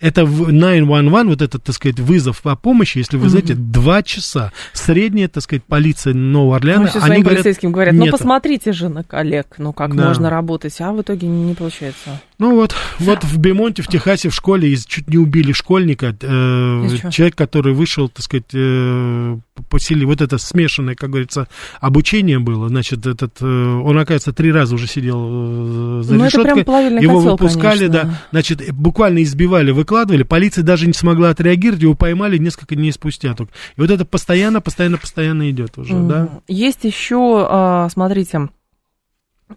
Это 0.00 0.24
в 0.26 0.50
911, 0.50 1.28
вот 1.28 1.40
этот, 1.40 1.62
так 1.62 1.74
сказать, 1.74 2.00
вызов 2.00 2.42
по 2.42 2.56
помощи, 2.56 2.98
если 2.98 3.16
вы 3.16 3.28
знаете, 3.28 3.54
два 3.54 4.02
часа. 4.02 4.52
Средняя, 4.72 5.28
так 5.28 5.42
сказать, 5.44 5.62
полиция 5.64 6.14
Нового 6.14 6.56
Орлеана, 6.56 6.88
все 6.88 6.98
они 6.98 7.22
говорят, 7.22 7.42
полицейским 7.44 7.70
говорят, 7.72 7.94
ну 7.94 8.10
посмотрите 8.10 8.72
же 8.72 8.88
на 8.88 9.04
коллег, 9.04 9.54
ну 9.58 9.72
как 9.72 9.94
Да. 9.94 10.08
можно 10.08 10.30
работать, 10.30 10.74
а 10.80 10.92
в 10.92 11.00
итоге 11.00 11.28
не, 11.28 11.44
не 11.44 11.54
получается. 11.54 12.20
Ну 12.40 12.56
вот, 12.56 12.74
вот 12.98 13.22
в 13.22 13.38
Бемонте, 13.38 13.82
в 13.82 13.86
Техасе, 13.86 14.28
в 14.28 14.34
школе 14.34 14.68
из- 14.70 14.84
чуть 14.84 15.08
не 15.08 15.16
убили 15.16 15.52
школьника. 15.52 16.14
э, 16.20 16.86
Из 16.86 17.00
чего? 17.00 17.10
человек, 17.12 17.36
который 17.36 17.72
вышел, 17.72 18.08
так 18.08 18.24
сказать, 18.24 18.44
э, 18.52 19.38
по 19.70 19.78
силе, 19.78 20.04
вот 20.04 20.20
это 20.20 20.36
смешанное, 20.38 20.96
как 20.96 21.10
говорится, 21.10 21.46
обучение 21.80 22.40
было. 22.40 22.68
Значит, 22.68 23.06
этот, 23.06 23.36
э, 23.40 23.46
он, 23.46 23.96
оказывается, 23.96 24.32
три 24.32 24.50
раза 24.50 24.74
уже 24.74 24.88
сидел 24.88 26.00
э, 26.00 26.02
за 26.02 26.14
Ну, 26.14 26.24
это 26.24 26.32
прям 26.32 26.44
решеткой. 26.46 26.64
плавильный 26.64 27.02
Его 27.02 27.18
котел, 27.18 27.30
выпускали, 27.32 27.86
конечно. 27.86 28.02
да. 28.10 28.20
Значит, 28.32 28.72
буквально 28.74 29.22
избивали, 29.22 29.70
выкладывали. 29.84 30.22
Полиция 30.22 30.64
даже 30.64 30.86
не 30.86 30.94
смогла 30.94 31.30
отреагировать, 31.30 31.82
его 31.82 31.94
поймали 31.94 32.38
несколько 32.38 32.74
дней 32.74 32.90
спустя 32.92 33.34
только. 33.34 33.52
И 33.76 33.80
вот 33.80 33.90
это 33.90 34.04
постоянно, 34.04 34.60
постоянно, 34.60 34.96
постоянно 34.98 35.50
идет 35.50 35.76
уже, 35.78 35.94
Мгм. 35.94 36.08
да. 36.08 36.28
Есть 36.48 36.84
еще, 36.84 37.46
а, 37.48 37.88
смотрите, 37.90 38.48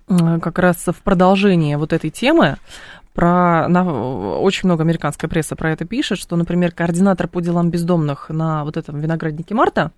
как 0.07 0.59
раз 0.59 0.85
в 0.85 1.01
продолжение 1.01 1.77
вот 1.77 1.93
этой 1.93 2.09
темы, 2.09 2.57
про, 3.17 3.67
на, 3.67 4.39
очень 4.39 4.67
много 4.67 4.84
американская 4.84 5.27
пресса 5.27 5.56
про 5.56 5.71
это 5.71 5.86
пишет, 5.86 6.19
что, 6.19 6.36
например, 6.36 6.71
координатор 6.71 7.27
по 7.27 7.41
делам 7.41 7.71
бездомных 7.71 8.30
на 8.30 8.63
вот 8.63 8.78
этом 8.78 8.99
винограднике 8.99 9.55
Марта 9.55 9.91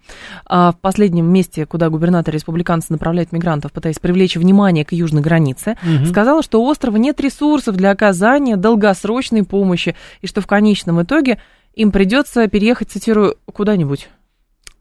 а, 0.46 0.72
в 0.72 0.80
последнем 0.80 1.26
месте, 1.26 1.66
куда 1.66 1.90
губернатор 1.90 2.34
республиканцы 2.34 2.94
направляют 2.94 3.34
мигрантов, 3.34 3.74
пытаясь 3.74 4.00
привлечь 4.00 4.38
внимание 4.38 4.86
к 4.86 4.94
южной 4.94 5.22
границе, 5.22 5.76
Мгм. 5.84 6.06
сказала, 6.06 6.42
что 6.42 6.64
у 6.64 6.66
острова 6.66 6.96
нет 6.96 7.20
ресурсов 7.20 7.76
для 7.76 7.92
оказания 7.92 8.56
долгосрочной 8.56 9.44
помощи, 9.44 9.98
и 10.22 10.28
что 10.28 10.40
в 10.40 10.48
конечном 10.48 11.02
итоге 11.04 11.42
им 11.76 11.92
придется 11.92 12.48
переехать, 12.48 12.90
цитирую, 12.90 13.36
куда-нибудь. 13.52 14.08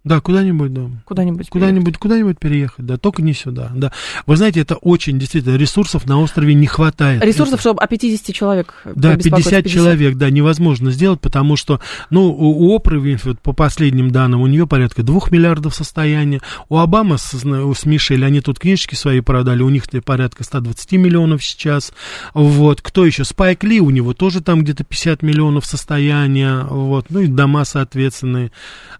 Да, 0.09 0.21
куда-нибудь, 0.21 0.73
да. 0.73 0.91
Куда-нибудь. 1.05 1.51
Куда-нибудь, 1.51 1.99
куда-нибудь 1.99 2.39
переехать, 2.39 2.87
да, 2.87 2.97
только 2.97 3.21
не 3.21 3.35
сюда, 3.35 3.71
да. 3.75 3.93
Вы 4.25 4.37
знаете, 4.37 4.61
это 4.61 4.77
очень, 4.77 5.19
действительно, 5.19 5.57
ресурсов 5.57 6.07
на 6.07 6.19
острове 6.19 6.55
не 6.55 6.67
хватает. 6.67 7.23
Ресурсов, 7.23 7.61
чтобы 7.61 7.83
о 7.83 7.87
50 7.87 8.35
человек 8.35 8.75
Да, 8.87 9.11
побеспокоиться. 9.11 9.51
50 9.51 9.67
человек, 9.71 10.17
да, 10.17 10.31
невозможно 10.31 10.91
сделать, 10.91 11.21
потому 11.21 11.57
что, 11.57 11.81
ну, 12.09 12.29
у, 12.29 12.69
у 12.69 12.75
Опры 12.75 12.99
Винфрид, 12.99 13.39
по 13.41 13.53
последним 13.53 14.11
данным, 14.11 14.41
у 14.41 14.47
нее 14.47 14.67
порядка 14.67 15.03
2 15.03 15.21
миллиардов 15.31 15.75
состояния, 15.75 16.41
у 16.71 16.79
Обамы 16.79 17.19
с, 17.19 17.35
с 17.35 17.85
Мишель, 17.85 18.25
они 18.25 18.41
тут 18.41 18.59
книжечки 18.59 18.95
свои 18.95 19.21
продали, 19.21 19.63
у 19.63 19.69
них 19.69 19.85
порядка 20.05 20.43
120 20.43 20.93
миллионов 20.93 21.45
сейчас, 21.45 21.93
вот, 22.33 22.81
кто 22.81 23.05
еще, 23.05 23.25
Спайк 23.25 23.63
Ли, 23.63 23.81
у 23.81 23.91
него 23.91 24.15
тоже 24.15 24.41
там 24.41 24.63
где-то 24.63 24.85
50 24.85 25.23
миллионов 25.23 25.67
состояния, 25.67 26.63
вот, 26.63 27.07
ну, 27.11 27.21
и 27.21 27.27
дома 27.27 27.67
соответственные, 27.67 28.53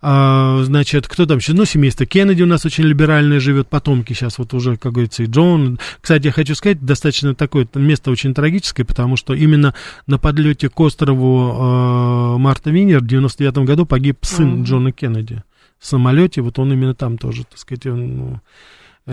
А, 0.03 0.63
значит, 0.65 0.98
кто 1.07 1.27
там 1.27 1.39
еще, 1.39 1.53
ну, 1.53 1.65
семейство 1.65 2.07
Кеннеди 2.07 2.43
у 2.43 2.47
нас 2.47 2.65
очень 2.65 2.85
либеральное 2.85 3.41
живет, 3.41 3.69
потомки 3.69 4.13
сейчас 4.13 4.39
вот 4.39 4.55
уже, 4.55 4.77
как 4.77 4.93
говорится, 4.93 5.23
и 5.23 5.27
Джон, 5.27 5.79
кстати, 6.01 6.27
я 6.27 6.33
хочу 6.33 6.55
сказать, 6.55 6.85
достаточно 6.85 7.35
такое 7.35 7.69
место 7.75 8.11
очень 8.11 8.35
трагическое, 8.35 8.85
потому 8.87 9.17
что 9.17 9.35
именно 9.35 9.75
на 10.07 10.19
подлете 10.19 10.69
к 10.69 10.81
острову 10.81 12.35
э, 12.35 12.39
Марта 12.39 12.71
Винер 12.71 13.01
в 13.01 13.07
99 13.07 13.59
году 13.59 13.87
погиб 13.87 14.19
сын 14.23 14.49
Мгм. 14.49 14.63
Джона 14.65 14.93
Кеннеди 14.93 15.43
в 15.79 15.87
самолете, 15.87 16.41
вот 16.41 16.59
он 16.59 16.73
именно 16.73 16.95
там 16.95 17.19
тоже, 17.19 17.45
так 17.45 17.59
сказать, 17.59 17.87
он, 17.87 18.17
ну, 18.17 18.41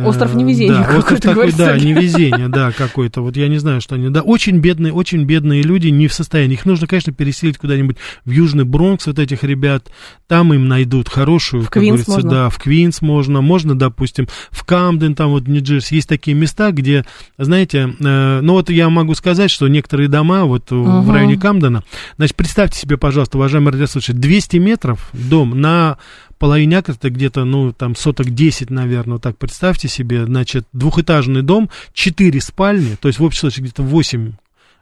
Остров 0.03 0.33
невезения 0.35 0.85
Да, 0.87 0.97
остров 0.97 1.21
такой, 1.21 1.51
да, 1.53 1.77
невезение, 1.77 2.49
да, 2.49 2.71
какой-то. 2.71 3.21
Вот 3.21 3.37
я 3.37 3.47
не 3.47 3.57
знаю, 3.57 3.79
что 3.81 3.95
они. 3.95 4.09
Да, 4.09 4.21
очень 4.21 4.57
бедные, 4.57 4.91
очень 4.91 5.23
бедные 5.23 5.61
люди 5.61 5.87
не 5.87 6.07
в 6.07 6.13
состоянии. 6.13 6.55
Их 6.55 6.65
нужно, 6.65 6.87
конечно, 6.87 7.13
переселить 7.13 7.57
куда-нибудь 7.57 7.97
в 8.25 8.31
Южный 8.31 8.65
Бронкс, 8.65 9.07
вот 9.07 9.19
этих 9.19 9.43
ребят. 9.43 9.89
Там 10.27 10.53
им 10.53 10.67
найдут 10.67 11.07
хорошую, 11.09 11.63
В 11.63 11.69
как 11.69 11.81
Квинс 11.81 11.87
говорится, 12.05 12.11
можно. 12.11 12.29
да, 12.29 12.49
в 12.49 12.57
Квинс 12.57 13.01
можно. 13.01 13.41
Можно, 13.41 13.77
допустим, 13.77 14.27
в 14.51 14.63
Камден, 14.65 15.15
там 15.15 15.29
вот 15.29 15.43
в 15.43 15.49
Нью-Джерси. 15.49 15.95
Есть 15.95 16.09
такие 16.09 16.35
места, 16.35 16.71
где, 16.71 17.05
знаете, 17.37 17.93
э, 17.99 18.39
ну 18.41 18.53
вот 18.53 18.69
я 18.69 18.89
могу 18.89 19.15
сказать, 19.15 19.51
что 19.51 19.67
некоторые 19.67 20.09
дома 20.09 20.45
вот 20.45 20.71
в 20.71 20.75
Мгм. 20.75 21.11
районе 21.11 21.37
Камдена, 21.37 21.83
значит, 22.17 22.35
представьте 22.35 22.79
себе, 22.79 22.97
пожалуйста, 22.97 23.37
уважаемые 23.37 23.73
радиослушатели, 23.73 24.15
200 24.17 24.57
метров 24.57 25.09
дом 25.13 25.59
на 25.59 25.97
половине 26.37 26.77
акра, 26.77 26.93
это 26.93 27.09
где-то, 27.09 27.45
ну, 27.45 27.73
там, 27.73 27.95
соток 27.95 28.29
10, 28.29 28.69
наверное, 28.69 29.13
вот 29.13 29.23
так 29.23 29.37
представьте 29.37 29.87
себе, 29.87 30.25
значит, 30.25 30.65
двухэтажный 30.73 31.41
дом, 31.41 31.69
4 31.93 32.41
спальни, 32.41 32.95
то 32.95 33.07
есть 33.07 33.19
в 33.19 33.23
общей 33.23 33.39
сложности 33.39 33.61
где-то 33.61 33.83
8 33.83 34.31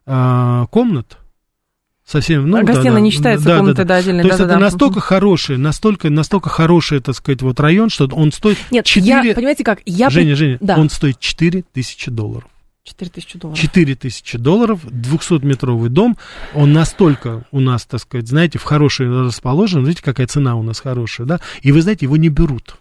а, 0.05 0.65
комнат, 0.67 1.17
совсем, 2.05 2.49
ну, 2.49 2.57
а 2.57 2.63
да, 2.63 2.73
гостиная 2.73 2.95
да, 2.95 2.99
не 2.99 3.11
считается 3.11 3.45
да, 3.45 3.51
да, 3.51 3.57
комнатой, 3.57 3.85
да. 3.85 3.93
да, 3.93 3.95
отдельной. 3.97 4.21
То 4.23 4.27
есть 4.27 4.39
это 4.39 4.47
да-да-да. 4.47 4.65
настолько 4.65 4.99
хороший, 4.99 5.57
настолько, 5.57 6.09
настолько 6.09 6.49
хороший, 6.49 6.99
так 6.99 7.15
сказать, 7.15 7.41
вот 7.41 7.59
район, 7.59 7.89
что 7.89 8.07
он 8.11 8.31
стоит 8.31 8.57
Нет, 8.71 8.85
4... 8.85 9.29
я, 9.29 9.35
понимаете 9.35 9.63
как, 9.63 9.79
я... 9.85 10.09
Женя, 10.09 10.35
Женя, 10.35 10.57
Да. 10.61 10.77
он 10.77 10.89
стоит 10.89 11.19
4 11.19 11.63
тысячи 11.73 12.11
долларов. 12.11 12.49
4 12.83 13.11
тысячи 13.11 13.39
долларов. 13.39 13.59
4 13.59 13.95
тысячи 13.95 14.37
долларов, 14.37 14.85
200-метровый 14.85 15.89
дом, 15.89 16.17
он 16.53 16.73
настолько 16.73 17.45
у 17.51 17.61
нас, 17.61 17.85
так 17.85 18.01
сказать, 18.01 18.27
знаете, 18.27 18.59
в 18.59 18.63
хороший 18.63 19.09
расположен, 19.09 19.83
знаете, 19.83 20.03
какая 20.03 20.27
цена 20.27 20.55
у 20.55 20.63
нас 20.63 20.81
хорошая, 20.81 21.25
да, 21.25 21.39
и 21.61 21.71
вы 21.71 21.81
знаете, 21.81 22.05
его 22.05 22.17
не 22.17 22.29
берут. 22.29 22.75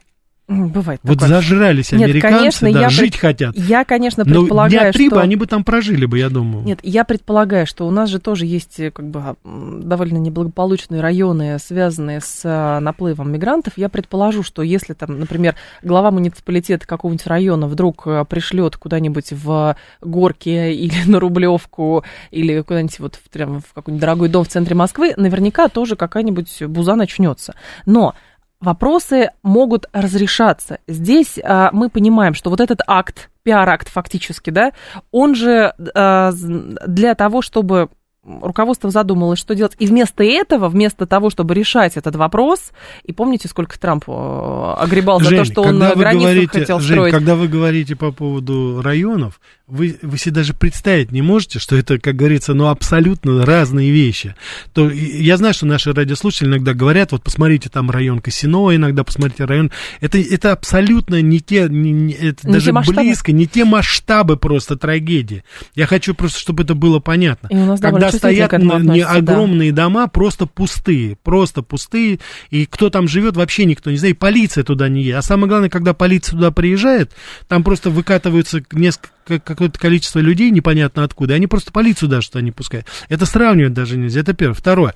Бывает 0.68 1.00
Вот 1.02 1.18
такое. 1.18 1.28
зажрались 1.28 1.92
Нет, 1.92 2.02
американцы, 2.02 2.38
конечно, 2.38 2.72
да, 2.72 2.80
я 2.80 2.88
жить 2.88 3.12
пред- 3.12 3.20
хотят. 3.20 3.56
Я, 3.56 3.84
конечно, 3.84 4.24
Но 4.26 4.40
предполагаю, 4.40 4.70
дня 4.70 4.92
три 4.92 5.06
что... 5.06 5.16
бы 5.16 5.22
они 5.22 5.36
бы 5.36 5.46
там 5.46 5.64
прожили 5.64 6.06
бы, 6.06 6.18
я 6.18 6.28
думаю. 6.28 6.64
Нет, 6.64 6.80
я 6.82 7.04
предполагаю, 7.04 7.66
что 7.66 7.86
у 7.86 7.90
нас 7.90 8.10
же 8.10 8.18
тоже 8.18 8.46
есть 8.46 8.78
э, 8.80 8.90
как 8.90 9.08
бы 9.08 9.20
а, 9.20 9.36
довольно 9.44 10.18
неблагополучные 10.18 11.00
районы, 11.00 11.58
связанные 11.58 12.20
с 12.20 12.42
а, 12.44 12.80
наплывом 12.80 13.32
мигрантов. 13.32 13.74
Я 13.76 13.88
предположу, 13.88 14.42
что 14.42 14.62
если 14.62 14.92
там, 14.94 15.18
например, 15.18 15.54
глава 15.82 16.10
муниципалитета 16.10 16.86
какого-нибудь 16.86 17.26
района 17.26 17.66
вдруг 17.66 18.02
а, 18.06 18.24
пришлет 18.24 18.76
куда-нибудь 18.76 19.32
в 19.32 19.76
горки 20.00 20.48
или 20.72 20.94
на 21.06 21.20
Рублевку 21.20 22.04
или 22.30 22.60
куда-нибудь 22.60 22.98
вот 23.00 23.14
в, 23.16 23.30
прям 23.30 23.60
в 23.60 23.72
какой-нибудь 23.72 24.00
дорогой 24.00 24.28
дом 24.28 24.44
в 24.44 24.48
центре 24.48 24.74
Москвы, 24.74 25.14
наверняка 25.16 25.68
тоже 25.68 25.96
какая-нибудь 25.96 26.62
буза 26.64 26.94
начнется. 26.94 27.54
Но 27.86 28.14
вопросы 28.62 29.30
могут 29.42 29.86
разрешаться. 29.92 30.78
Здесь 30.86 31.38
а, 31.42 31.70
мы 31.72 31.90
понимаем, 31.90 32.34
что 32.34 32.48
вот 32.48 32.60
этот 32.60 32.80
акт, 32.86 33.28
пиар-акт 33.42 33.88
фактически, 33.88 34.50
да, 34.50 34.72
он 35.10 35.34
же 35.34 35.74
а, 35.94 36.32
для 36.32 37.14
того, 37.14 37.42
чтобы 37.42 37.88
руководство 38.24 38.90
задумалось, 38.90 39.38
что 39.38 39.54
делать. 39.54 39.74
И 39.78 39.86
вместо 39.86 40.22
этого, 40.22 40.68
вместо 40.68 41.06
того, 41.06 41.30
чтобы 41.30 41.54
решать 41.54 41.96
этот 41.96 42.14
вопрос, 42.16 42.70
и 43.02 43.12
помните, 43.12 43.48
сколько 43.48 43.78
Трамп 43.78 44.04
э, 44.06 44.74
огребал 44.78 45.20
за 45.20 45.30
Жень, 45.30 45.38
то, 45.38 45.44
что 45.44 45.62
он 45.62 45.78
границу 45.78 46.20
говорите, 46.20 46.60
хотел 46.60 46.78
Жень, 46.78 46.96
строить. 46.96 47.12
когда 47.12 47.34
вы 47.34 47.48
говорите 47.48 47.96
по 47.96 48.12
поводу 48.12 48.80
районов, 48.80 49.40
вы, 49.72 49.98
вы 50.02 50.18
себе 50.18 50.34
даже 50.34 50.52
представить 50.52 51.12
не 51.12 51.22
можете, 51.22 51.58
что 51.58 51.76
это, 51.76 51.98
как 51.98 52.14
говорится, 52.14 52.52
ну, 52.52 52.68
абсолютно 52.68 53.46
разные 53.46 53.90
вещи. 53.90 54.34
То, 54.74 54.90
я 54.90 55.38
знаю, 55.38 55.54
что 55.54 55.64
наши 55.64 55.92
радиослушатели 55.92 56.48
иногда 56.48 56.74
говорят, 56.74 57.12
вот 57.12 57.22
посмотрите 57.22 57.70
там 57.70 57.90
район 57.90 58.20
Касино, 58.20 58.74
иногда 58.76 59.02
посмотрите 59.02 59.46
район. 59.46 59.70
Это, 60.00 60.18
это 60.18 60.52
абсолютно 60.52 61.22
не 61.22 61.40
те, 61.40 61.68
не- 61.70 61.90
не- 61.90 62.12
это 62.12 62.46
Не 62.46 62.52
даже 62.54 62.66
те 62.66 62.72
масштабы? 62.72 63.00
близко, 63.02 63.32
не 63.32 63.46
те 63.46 63.64
масштабы 63.64 64.36
просто 64.36 64.76
трагедии. 64.76 65.42
Я 65.74 65.86
хочу 65.86 66.14
просто, 66.14 66.38
чтобы 66.38 66.64
это 66.64 66.74
было 66.74 66.98
понятно. 67.00 67.48
И 67.48 67.56
у 67.56 67.64
нас 67.64 67.80
Когда 67.80 68.12
стоят 68.12 68.52
не 68.52 68.68
относятся, 68.68 69.12
да. 69.12 69.18
огромные 69.18 69.72
дома, 69.72 70.06
просто 70.06 70.44
пустые, 70.46 71.16
просто 71.22 71.62
пустые, 71.62 72.20
и 72.50 72.66
кто 72.66 72.90
там 72.90 73.08
живет, 73.08 73.36
вообще 73.36 73.64
никто 73.64 73.90
не 73.90 73.96
знает, 73.96 74.16
и 74.16 74.18
полиция 74.18 74.64
туда 74.64 74.88
не 74.90 75.02
едет. 75.02 75.16
А 75.18 75.22
самое 75.22 75.48
главное, 75.48 75.70
когда 75.70 75.94
полиция 75.94 76.32
туда 76.32 76.50
приезжает, 76.50 77.12
там 77.48 77.64
просто 77.64 77.88
выкатываются 77.88 78.62
несколько, 78.72 79.08
какое-то 79.24 79.78
количество 79.78 80.18
людей, 80.18 80.50
непонятно 80.50 81.04
откуда, 81.04 81.34
они 81.34 81.46
просто 81.46 81.72
полицию 81.72 82.08
даже 82.08 82.30
туда 82.30 82.42
не 82.42 82.52
пускают. 82.52 82.86
Это 83.08 83.26
сравнивать 83.26 83.72
даже 83.72 83.96
нельзя, 83.96 84.20
это 84.20 84.34
первое. 84.34 84.54
Второе, 84.54 84.94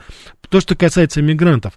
то, 0.49 0.61
что 0.61 0.75
касается 0.77 1.23
мигрантов. 1.23 1.75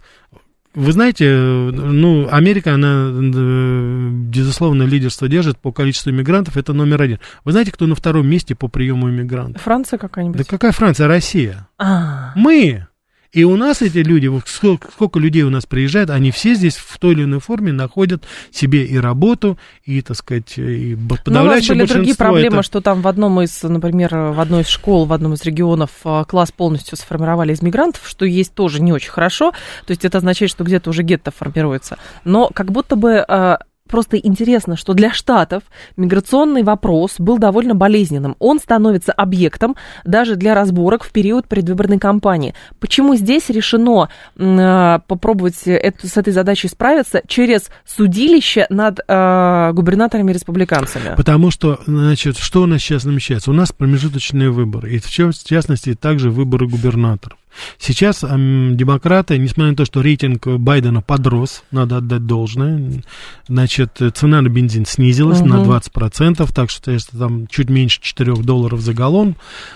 Вы 0.76 0.92
знаете, 0.92 1.26
э, 1.26 1.72
ну, 1.72 2.28
Америка, 2.32 2.76
она, 2.76 3.10
э, 3.12 4.10
безусловно, 4.12 4.84
лидерство 4.84 5.28
держит 5.28 5.58
по 5.58 5.72
количеству 5.72 6.12
мигрантов, 6.12 6.58
это 6.58 6.74
номер 6.74 7.02
один. 7.02 7.20
Вы 7.44 7.54
знаете, 7.54 7.72
кто 7.72 7.88
на 7.88 7.96
втором 7.96 8.28
месте 8.28 8.54
по 8.54 8.68
приему 8.68 9.08
мигрантов? 9.08 9.64
Франция 9.64 9.98
какая-нибудь? 9.98 10.38
Да 10.38 10.44
какая 10.44 10.72
Франция? 10.72 11.08
Россия. 11.08 11.68
А, 11.80 12.34
Мы. 12.36 12.86
И 13.32 13.44
у 13.44 13.56
нас 13.58 13.84
эти 13.84 14.00
люди, 14.00 14.28
сколько, 14.48 14.92
сколько 14.92 15.20
людей 15.20 15.44
у 15.44 15.52
нас 15.52 15.68
приезжает, 15.68 16.10
они 16.10 16.32
все 16.32 16.56
здесь 16.56 16.76
в 16.78 16.98
той 16.98 17.14
или 17.14 17.24
иной 17.26 17.40
форме 17.40 17.72
находят 17.72 18.24
себе 18.52 18.86
и 18.86 18.98
работу, 18.98 19.60
и, 19.86 20.02
так 20.02 20.18
сказать, 20.18 20.58
и 20.58 20.96
б- 20.96 21.00
Ну, 21.00 21.14
у 21.14 21.14
нас 21.14 21.24
подавляющее 21.24 21.76
были 21.76 21.86
другие 21.88 22.16
проблемы, 22.16 22.56
это- 22.58 22.64
что 22.64 22.82
там 22.82 23.02
в 23.04 23.08
одном 23.08 23.40
из, 23.42 23.62
например, 23.62 24.16
в 24.16 24.40
одной 24.40 24.62
из 24.62 24.68
школ, 24.68 25.06
в 25.06 25.14
одном 25.14 25.34
из 25.34 25.44
регионов 25.44 25.92
а, 26.06 26.24
класс 26.26 26.52
полностью 26.52 26.98
сформировали 26.98 27.54
из 27.54 27.62
мигрантов, 27.62 28.02
что 28.08 28.26
есть 28.26 28.54
тоже 28.56 28.82
не 28.82 28.92
очень 28.92 29.12
хорошо. 29.12 29.52
То 29.86 29.92
есть 29.92 30.06
это 30.06 30.18
означает, 30.18 30.50
что 30.50 30.64
где-то 30.64 30.90
уже 30.90 31.04
гетто 31.04 31.30
формируется. 31.30 32.00
Но 32.24 32.50
как 32.52 32.72
будто 32.72 32.96
бы 32.96 33.18
а, 33.20 33.60
просто 33.90 34.18
интересно, 34.18 34.78
что 34.78 34.94
для 34.94 35.12
Штатов 35.12 35.64
миграционный 35.98 36.64
вопрос 36.64 37.16
был 37.18 37.38
довольно 37.38 37.76
болезненным. 37.76 38.36
Он 38.40 38.60
становится 38.60 39.12
объектом 39.12 39.76
даже 40.06 40.36
для 40.36 40.54
разборок 40.54 41.04
в 41.04 41.12
период 41.12 41.48
предвыборной 41.48 42.00
кампании. 42.00 42.54
Почему 42.80 43.16
здесь 43.16 43.50
решено 43.50 44.10
э, 44.38 45.00
попробовать 45.08 45.64
это, 45.66 46.08
с 46.08 46.16
этой 46.18 46.32
задачей 46.32 46.68
справиться 46.68 47.22
через 47.28 47.70
судилище 47.86 48.68
над 48.70 49.00
э, 49.08 49.72
губернаторами-республиканцами? 49.74 51.16
Потому 51.18 51.52
что, 51.52 51.80
значит, 51.86 52.38
что 52.38 52.62
у 52.62 52.66
нас 52.68 52.82
сейчас 52.82 53.04
намечается? 53.04 53.50
У 53.52 53.54
нас 53.54 53.72
промежуточные 53.72 54.52
выборы, 54.52 54.94
и 54.94 55.00
в 55.00 55.10
частности 55.10 55.96
также 55.96 56.30
выборы 56.30 56.68
губернаторов. 56.68 57.39
Сейчас 57.78 58.24
эм, 58.24 58.78
демократы, 58.78 59.38
несмотря 59.38 59.72
на 59.72 59.78
то, 59.78 59.86
что 59.86 60.02
рейтинг 60.02 60.46
Байдена 60.48 61.02
подрос, 61.02 61.64
надо 61.72 61.98
отдать 61.98 62.26
должное, 62.26 63.02
значит, 63.48 64.00
цена 64.14 64.42
на 64.42 64.50
бензин 64.50 64.86
снизилась 64.86 65.42
угу. 65.42 65.50
на 65.50 65.64
20%, 65.64 66.50
так 66.54 66.70
что 66.70 66.92
если 66.92 67.18
там 67.18 67.48
чуть 67.48 67.70
меньше 67.70 68.02
4 68.02 68.36
долларов 68.36 68.82
за 68.82 68.94
галлон, 68.94 69.36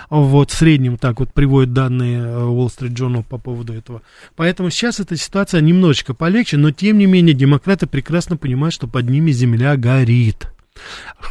вот 0.09 0.51
в 0.51 0.55
среднем 0.55 0.97
так 0.97 1.19
вот 1.19 1.34
приводят 1.34 1.74
данные 1.74 2.19
э, 2.19 2.24
Wall 2.24 2.67
Street 2.67 2.93
Journal 2.93 3.24
по 3.24 3.38
поводу 3.38 3.74
этого. 3.74 4.01
Поэтому 4.36 4.69
сейчас 4.69 4.99
эта 4.99 5.17
ситуация 5.17 5.61
немножечко 5.61 6.13
полегче, 6.13 6.57
но 6.57 6.71
тем 6.71 6.97
не 6.97 7.05
менее 7.05 7.34
демократы 7.34 7.88
прекрасно 7.88 8.38
понимают, 8.38 8.74
что 8.74 8.88
под 8.88 9.09
ними 9.09 9.32
земля 9.32 9.76
горит. 9.76 10.53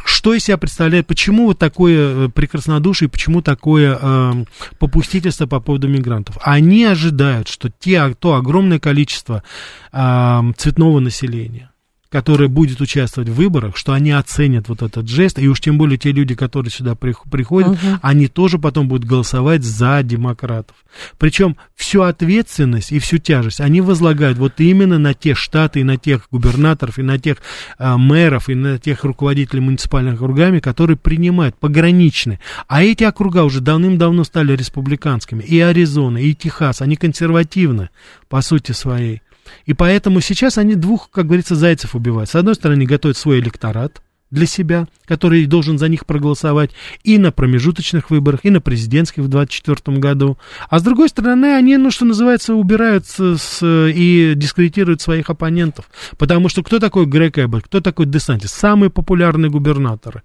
Что 0.05 0.33
из 0.33 0.45
себя 0.45 0.57
представляет, 0.57 1.05
почему 1.05 1.47
вот 1.47 1.59
такое 1.59 2.27
э, 2.27 2.29
прекраснодушие, 2.29 3.09
почему 3.09 3.41
такое 3.41 3.97
э, 4.01 4.45
попустительство 4.79 5.47
по 5.47 5.59
поводу 5.59 5.89
мигрантов? 5.89 6.37
Они 6.41 6.85
ожидают, 6.85 7.49
что 7.49 7.69
те, 7.69 8.13
то 8.13 8.35
огромное 8.35 8.79
количество 8.79 9.43
э, 9.91 10.41
цветного 10.57 10.99
населения, 10.99 11.72
которая 12.13 12.47
будет 12.47 12.79
участвовать 12.79 13.27
в 13.27 13.33
выборах, 13.33 13.75
что 13.75 13.91
они 13.91 14.11
оценят 14.11 14.69
вот 14.69 14.83
этот 14.83 15.07
жест, 15.07 15.39
и 15.39 15.47
уж 15.47 15.59
тем 15.59 15.79
более 15.79 15.97
те 15.97 16.11
люди, 16.11 16.35
которые 16.35 16.69
сюда 16.69 16.93
приходят, 16.93 17.71
угу. 17.71 17.99
они 18.03 18.27
тоже 18.27 18.59
потом 18.59 18.87
будут 18.87 19.09
голосовать 19.09 19.63
за 19.63 20.03
демократов. 20.03 20.75
Причем 21.17 21.57
всю 21.75 22.03
ответственность 22.03 22.91
и 22.91 22.99
всю 22.99 23.17
тяжесть 23.17 23.59
они 23.61 23.81
возлагают 23.81 24.37
вот 24.37 24.59
именно 24.59 24.99
на 24.99 25.15
те 25.15 25.33
штаты, 25.33 25.79
и 25.79 25.83
на 25.83 25.97
тех 25.97 26.27
губернаторов, 26.29 26.99
и 26.99 27.01
на 27.01 27.17
тех 27.17 27.37
а, 27.79 27.97
мэров, 27.97 28.47
и 28.47 28.53
на 28.53 28.77
тех 28.77 29.03
руководителей 29.03 29.61
муниципальных 29.61 30.13
округами, 30.13 30.59
которые 30.59 30.97
принимают 30.97 31.57
пограничные. 31.57 32.39
А 32.67 32.83
эти 32.83 33.03
округа 33.03 33.43
уже 33.43 33.59
давным-давно 33.59 34.23
стали 34.23 34.55
республиканскими. 34.55 35.41
И 35.41 35.59
Аризона, 35.59 36.19
и 36.19 36.35
Техас, 36.35 36.83
они 36.83 36.95
консервативны 36.95 37.89
по 38.29 38.43
сути 38.43 38.71
своей. 38.71 39.23
И 39.65 39.73
поэтому 39.73 40.21
сейчас 40.21 40.57
они 40.57 40.75
двух, 40.75 41.09
как 41.09 41.25
говорится, 41.25 41.55
зайцев 41.55 41.95
убивают. 41.95 42.29
С 42.29 42.35
одной 42.35 42.55
стороны, 42.55 42.85
готовят 42.85 43.17
свой 43.17 43.39
электорат 43.39 44.01
для 44.33 44.47
себя, 44.47 44.87
который 45.05 45.45
должен 45.45 45.77
за 45.77 45.87
них 45.87 46.05
проголосовать 46.05 46.71
и 47.03 47.17
на 47.17 47.31
промежуточных 47.31 48.09
выборах, 48.09 48.41
и 48.43 48.49
на 48.49 48.61
президентских 48.61 49.23
в 49.23 49.27
2024 49.27 49.97
году. 49.97 50.37
А 50.69 50.79
с 50.79 50.83
другой 50.83 51.09
стороны, 51.09 51.55
они, 51.55 51.77
ну, 51.77 51.91
что 51.91 52.05
называется, 52.05 52.55
убираются 52.55 53.37
с, 53.37 53.61
и 53.63 54.33
дискредитируют 54.35 55.01
своих 55.01 55.29
оппонентов. 55.29 55.89
Потому 56.17 56.49
что 56.49 56.63
кто 56.63 56.79
такой 56.79 57.05
Грег 57.05 57.37
Эббот, 57.37 57.63
кто 57.63 57.79
такой 57.79 58.07
Десантис? 58.07 58.51
Самые 58.51 58.89
популярные 58.89 59.51
губернаторы. 59.51 60.23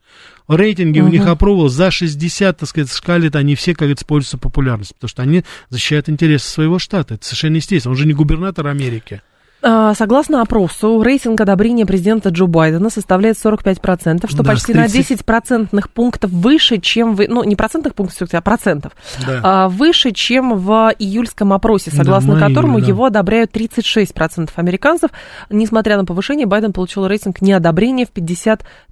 Рейтинги 0.49 0.99
uh-huh. 0.99 1.05
у 1.05 1.09
них 1.09 1.27
опробовал 1.27 1.69
за 1.69 1.91
60, 1.91 2.57
так 2.57 2.69
сказать, 2.69 2.91
шкалит, 2.91 3.37
они 3.37 3.55
все, 3.55 3.73
как 3.73 3.81
говорится, 3.81 4.07
пользуются 4.07 4.39
популярностью, 4.39 4.95
потому 4.95 5.11
что 5.11 5.23
они 5.23 5.45
защищают 5.69 6.09
интересы 6.09 6.49
своего 6.49 6.79
штата. 6.79 7.15
Это 7.15 7.27
совершенно 7.27 7.57
естественно. 7.57 7.93
Он 7.93 7.99
же 7.99 8.07
не 8.07 8.15
губернатор 8.15 8.67
Америки. 8.67 9.21
А, 9.61 9.95
согласно 9.95 10.41
опросу, 10.41 11.03
рейтинг 11.03 11.41
одобрения 11.41 11.85
президента 11.85 12.29
Джо 12.29 12.47
Байдена 12.47 12.91
составляет 12.91 13.37
45%, 13.37 14.29
что 14.29 14.43
да, 14.43 14.53
почти 14.53 14.73
30... 14.73 14.77
на 14.77 14.89
10 14.89 15.25
процентных 15.25 15.91
пунктов 15.91 16.31
выше, 16.31 16.79
чем 16.79 17.17
в... 17.17 17.27
Ну, 17.27 17.43
не 17.43 17.57
процентных 17.57 17.95
пунктов, 17.95 18.29
а 18.33 18.41
процентов. 18.41 18.93
Да. 19.27 19.41
А, 19.43 19.69
выше, 19.69 20.13
чем 20.13 20.57
в 20.57 20.95
июльском 20.99 21.53
опросе, 21.53 21.91
согласно 21.91 22.35
да, 22.35 22.47
которому 22.47 22.81
да. 22.81 22.87
его 22.87 23.07
одобряют 23.07 23.51
36% 23.51 24.51
американцев. 24.55 25.11
Несмотря 25.51 25.97
на 25.97 26.05
повышение, 26.05 26.47
Байден 26.47 26.73
получил 26.73 27.07
рейтинг 27.07 27.41
неодобрения 27.41 28.07
в 28.07 28.11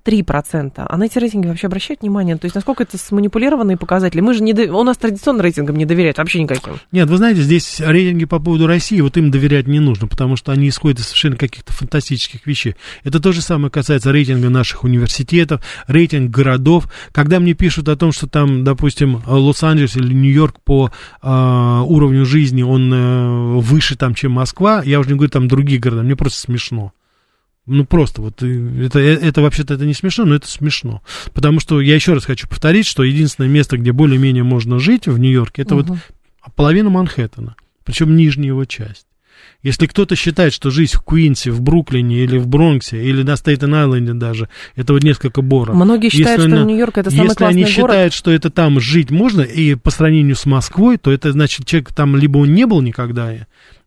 53%. 0.06 0.72
А 0.76 0.96
на 0.96 1.04
эти 1.04 1.18
рейтинги 1.18 1.46
вообще 1.46 1.66
обращают 1.66 2.02
внимание? 2.02 2.36
То 2.36 2.46
есть, 2.46 2.54
насколько 2.54 2.82
это 2.82 2.96
сманипулированные 2.98 3.76
показатели? 3.76 4.20
Мы 4.20 4.34
же 4.34 4.42
не... 4.42 4.52
У 4.52 4.82
нас 4.82 4.96
традиционно 4.96 5.42
рейтингам 5.42 5.76
не 5.76 5.84
доверяют 5.84 6.18
вообще 6.18 6.42
никаким. 6.42 6.74
Нет, 6.92 7.08
вы 7.08 7.16
знаете, 7.16 7.42
здесь 7.42 7.80
рейтинги 7.80 8.24
по 8.24 8.38
поводу 8.38 8.66
России, 8.66 9.00
вот 9.00 9.16
им 9.16 9.30
доверять 9.30 9.66
не 9.66 9.80
нужно, 9.80 10.06
потому 10.06 10.36
что 10.36 10.52
они 10.52 10.68
исходят 10.68 11.00
из 11.00 11.06
совершенно 11.06 11.36
каких-то 11.36 11.72
фантастических 11.72 12.46
вещей. 12.46 12.76
Это 13.04 13.20
то 13.20 13.32
же 13.32 13.42
самое 13.42 13.70
касается 13.70 14.12
рейтинга 14.12 14.50
наших 14.50 14.84
университетов, 14.84 15.60
рейтинг 15.86 16.30
городов. 16.30 16.88
Когда 17.12 17.40
мне 17.40 17.54
пишут 17.54 17.88
о 17.88 17.96
том, 17.96 18.12
что 18.12 18.26
там, 18.26 18.64
допустим, 18.64 19.22
Лос-Анджелес 19.26 19.96
или 19.96 20.12
Нью-Йорк 20.14 20.60
по 20.64 20.90
э, 21.22 21.28
уровню 21.86 22.24
жизни, 22.24 22.62
он 22.62 22.92
э, 22.92 23.58
выше 23.60 23.96
там, 23.96 24.14
чем 24.14 24.32
Москва, 24.32 24.82
я 24.84 25.00
уже 25.00 25.10
не 25.10 25.16
говорю 25.16 25.30
там 25.30 25.48
другие 25.48 25.80
города, 25.80 26.02
мне 26.02 26.16
просто 26.16 26.40
смешно. 26.40 26.92
Ну, 27.66 27.84
просто 27.84 28.22
вот, 28.22 28.42
это, 28.42 29.00
э, 29.00 29.14
это 29.16 29.42
вообще-то 29.42 29.74
это 29.74 29.84
не 29.84 29.94
смешно, 29.94 30.24
но 30.24 30.36
это 30.36 30.48
смешно. 30.48 31.02
Потому 31.34 31.58
что 31.58 31.80
я 31.80 31.96
еще 31.96 32.12
раз 32.12 32.24
хочу 32.24 32.48
повторить, 32.48 32.86
что 32.86 33.02
единственное 33.02 33.50
место, 33.50 33.76
где 33.76 33.92
более-менее 33.92 34.44
можно 34.44 34.78
жить 34.78 35.06
в 35.08 35.18
Нью-Йорке, 35.18 35.62
это 35.62 35.74
угу. 35.74 35.94
вот 35.94 36.52
половина 36.54 36.90
Манхэттена, 36.90 37.56
причем 37.84 38.14
нижняя 38.16 38.48
его 38.48 38.64
часть. 38.64 39.05
Если 39.66 39.86
кто-то 39.86 40.14
считает, 40.14 40.52
что 40.52 40.70
жизнь 40.70 40.92
в 40.96 41.00
Куинсе, 41.00 41.50
в 41.50 41.60
Бруклине 41.60 42.22
или 42.22 42.38
в 42.38 42.46
Бронксе, 42.46 43.02
или 43.02 43.24
на 43.24 43.34
Стейтен-Айленде 43.34 44.14
даже, 44.14 44.48
это 44.76 44.92
вот 44.92 45.02
несколько 45.02 45.42
боров. 45.42 45.74
Многие 45.74 46.08
считают, 46.08 46.40
если, 46.40 46.54
что 46.54 46.64
Нью-Йорк 46.64 46.98
это 46.98 47.10
самый 47.10 47.24
если 47.24 47.34
классный 47.34 47.62
город. 47.62 47.66
Если 47.66 47.80
они 47.80 47.88
считают, 47.88 48.12
что 48.12 48.30
это 48.30 48.50
там 48.50 48.78
жить 48.78 49.10
можно, 49.10 49.40
и 49.40 49.74
по 49.74 49.90
сравнению 49.90 50.36
с 50.36 50.46
Москвой, 50.46 50.98
то 50.98 51.10
это 51.10 51.32
значит, 51.32 51.66
человек 51.66 51.92
там 51.92 52.14
либо 52.14 52.38
он 52.38 52.54
не 52.54 52.64
был 52.64 52.80
никогда, 52.80 53.34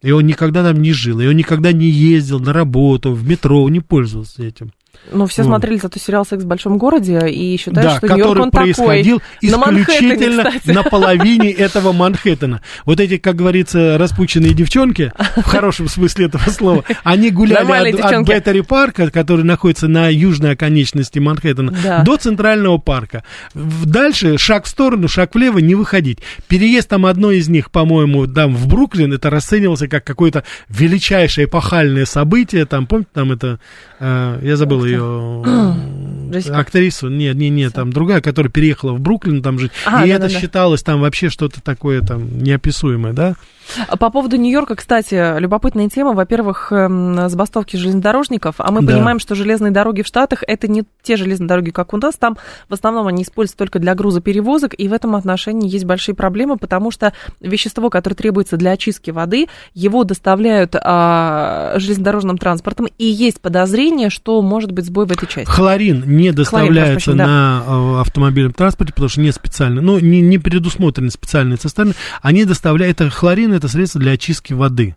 и 0.02 0.12
он 0.12 0.26
никогда 0.26 0.66
там 0.66 0.82
не 0.82 0.92
жил, 0.92 1.22
и 1.22 1.28
он 1.28 1.38
никогда 1.38 1.72
не 1.72 1.90
ездил 1.90 2.42
на 2.42 2.52
работу, 2.52 3.14
в 3.14 3.26
метро, 3.26 3.64
он 3.64 3.72
не 3.72 3.80
пользовался 3.80 4.44
этим. 4.44 4.74
Ну, 5.12 5.26
все 5.26 5.44
вот. 5.44 5.50
смотрели 5.50 5.78
зато 5.78 6.00
сериал 6.00 6.26
«Секс 6.26 6.44
в 6.44 6.48
большом 6.48 6.78
городе» 6.78 7.28
и 7.30 7.58
считают, 7.58 7.90
да, 7.90 7.98
что 7.98 8.08
Нью-Йорк 8.08 8.40
он 8.42 8.52
происходил 8.52 9.22
такой. 9.42 9.82
исключительно 9.82 10.52
на, 10.66 10.74
на 10.74 10.84
половине 10.84 11.52
этого 11.52 11.92
Манхэттена. 11.92 12.62
Вот 12.86 13.00
эти, 13.00 13.18
как 13.18 13.36
говорится, 13.36 13.98
распущенные 13.98 14.54
девчонки, 14.54 15.12
в 15.36 15.44
хорошем 15.44 15.88
смысле 15.88 16.26
этого 16.26 16.50
слова, 16.50 16.84
они 17.04 17.32
гуляли 17.32 17.92
от, 17.92 18.14
от 18.14 18.28
Беттери 18.28 18.62
парка, 18.62 19.10
который 19.10 19.44
находится 19.44 19.88
на 19.88 20.10
южной 20.10 20.52
оконечности 20.52 21.20
Манхэттена, 21.20 21.74
да. 21.84 22.04
до 22.04 22.18
Центрального 22.18 22.78
парка. 22.78 23.24
Дальше 23.54 24.38
шаг 24.38 24.66
в 24.66 24.68
сторону, 24.68 25.08
шаг 25.08 25.34
влево, 25.34 25.60
не 25.60 25.76
выходить. 25.76 26.20
Переезд 26.48 26.90
там 26.90 27.06
одной 27.06 27.38
из 27.38 27.50
них, 27.50 27.72
по-моему, 27.72 28.28
там 28.28 28.56
в 28.56 28.68
Бруклин, 28.68 29.14
это 29.14 29.30
расценивался 29.30 29.88
как 29.88 30.04
какое-то 30.04 30.44
величайшее 30.70 31.46
эпохальное 31.46 32.06
событие. 32.06 32.66
Там, 32.66 32.86
помните, 32.86 33.10
там 33.14 33.32
это, 33.32 33.60
э, 34.00 34.40
я 34.44 34.56
забыл 34.56 34.86
ее 34.92 35.76
актрису, 36.52 37.10
нет, 37.10 37.36
нет, 37.36 37.52
нет, 37.52 37.74
там 37.74 37.92
другая, 37.92 38.22
которая 38.22 38.52
переехала 38.52 38.94
в 38.94 39.00
Бруклин 39.00 39.42
там 39.42 39.60
жить, 39.60 39.72
ага, 39.86 40.06
и 40.06 40.10
да, 40.10 40.16
это 40.16 40.30
да, 40.30 40.40
считалось 40.40 40.84
там 40.84 41.02
вообще 41.02 41.30
что-то 41.30 41.62
такое 41.62 42.02
там 42.02 42.42
неописуемое, 42.44 43.14
да? 43.14 43.36
По 44.00 44.10
поводу 44.10 44.38
Нью-Йорка, 44.38 44.76
кстати, 44.76 45.40
любопытная 45.40 45.90
тема. 45.90 46.14
Во-первых, 46.14 46.72
эм, 46.72 47.30
забастовки 47.30 47.76
железнодорожников, 47.76 48.56
а 48.58 48.72
мы 48.72 48.82
да. 48.82 48.94
понимаем, 48.94 49.20
что 49.20 49.36
железные 49.36 49.72
дороги 49.72 50.02
в 50.02 50.08
Штатах 50.08 50.44
это 50.48 50.68
не 50.68 50.86
те 51.04 51.18
железные 51.18 51.48
дороги, 51.48 51.70
как 51.70 51.94
у 51.94 51.98
нас. 51.98 52.16
Там 52.16 52.38
в 52.68 52.74
основном 52.74 53.08
они 53.08 53.24
используются 53.24 53.58
только 53.58 53.80
для 53.80 53.94
грузоперевозок, 53.96 54.74
и 54.78 54.88
в 54.88 54.94
этом 54.94 55.16
отношении 55.16 55.70
есть 55.70 55.86
большие 55.86 56.16
проблемы, 56.16 56.58
потому 56.58 56.92
что 56.92 57.14
вещество, 57.40 57.90
которое 57.90 58.16
требуется 58.16 58.58
для 58.58 58.72
очистки 58.72 59.12
воды, 59.12 59.48
его 59.74 60.04
доставляют 60.04 60.76
а, 60.76 61.74
железнодорожным 61.78 62.38
транспортом, 62.38 62.88
и 62.98 63.06
есть 63.06 63.40
подозрение, 63.40 64.10
что 64.10 64.42
может 64.42 64.72
быть 64.72 64.79
сбой 64.86 65.06
в 65.06 65.12
этой 65.12 65.28
части. 65.28 65.50
Хлорин 65.50 66.04
не 66.06 66.32
доставляется 66.32 67.12
Хлорин, 67.12 67.18
на 67.18 67.64
да. 67.66 67.74
Э, 67.74 68.02
автомобильном 68.02 68.54
транспорте, 68.54 68.94
потому 68.94 69.10
что 69.10 69.22
нет 69.22 69.36
специально, 69.36 69.82
ну, 69.82 70.00
не, 70.00 70.22
не 70.22 70.38
предусмотрены 70.38 71.12
специальные 71.12 71.58
цистерны, 71.58 71.94
они 72.22 72.46
доставляют, 72.46 73.02
это 73.02 73.10
хлорин, 73.10 73.54
это 73.54 73.68
средство 73.68 74.02
для 74.02 74.14
очистки 74.14 74.54
воды. 74.54 74.96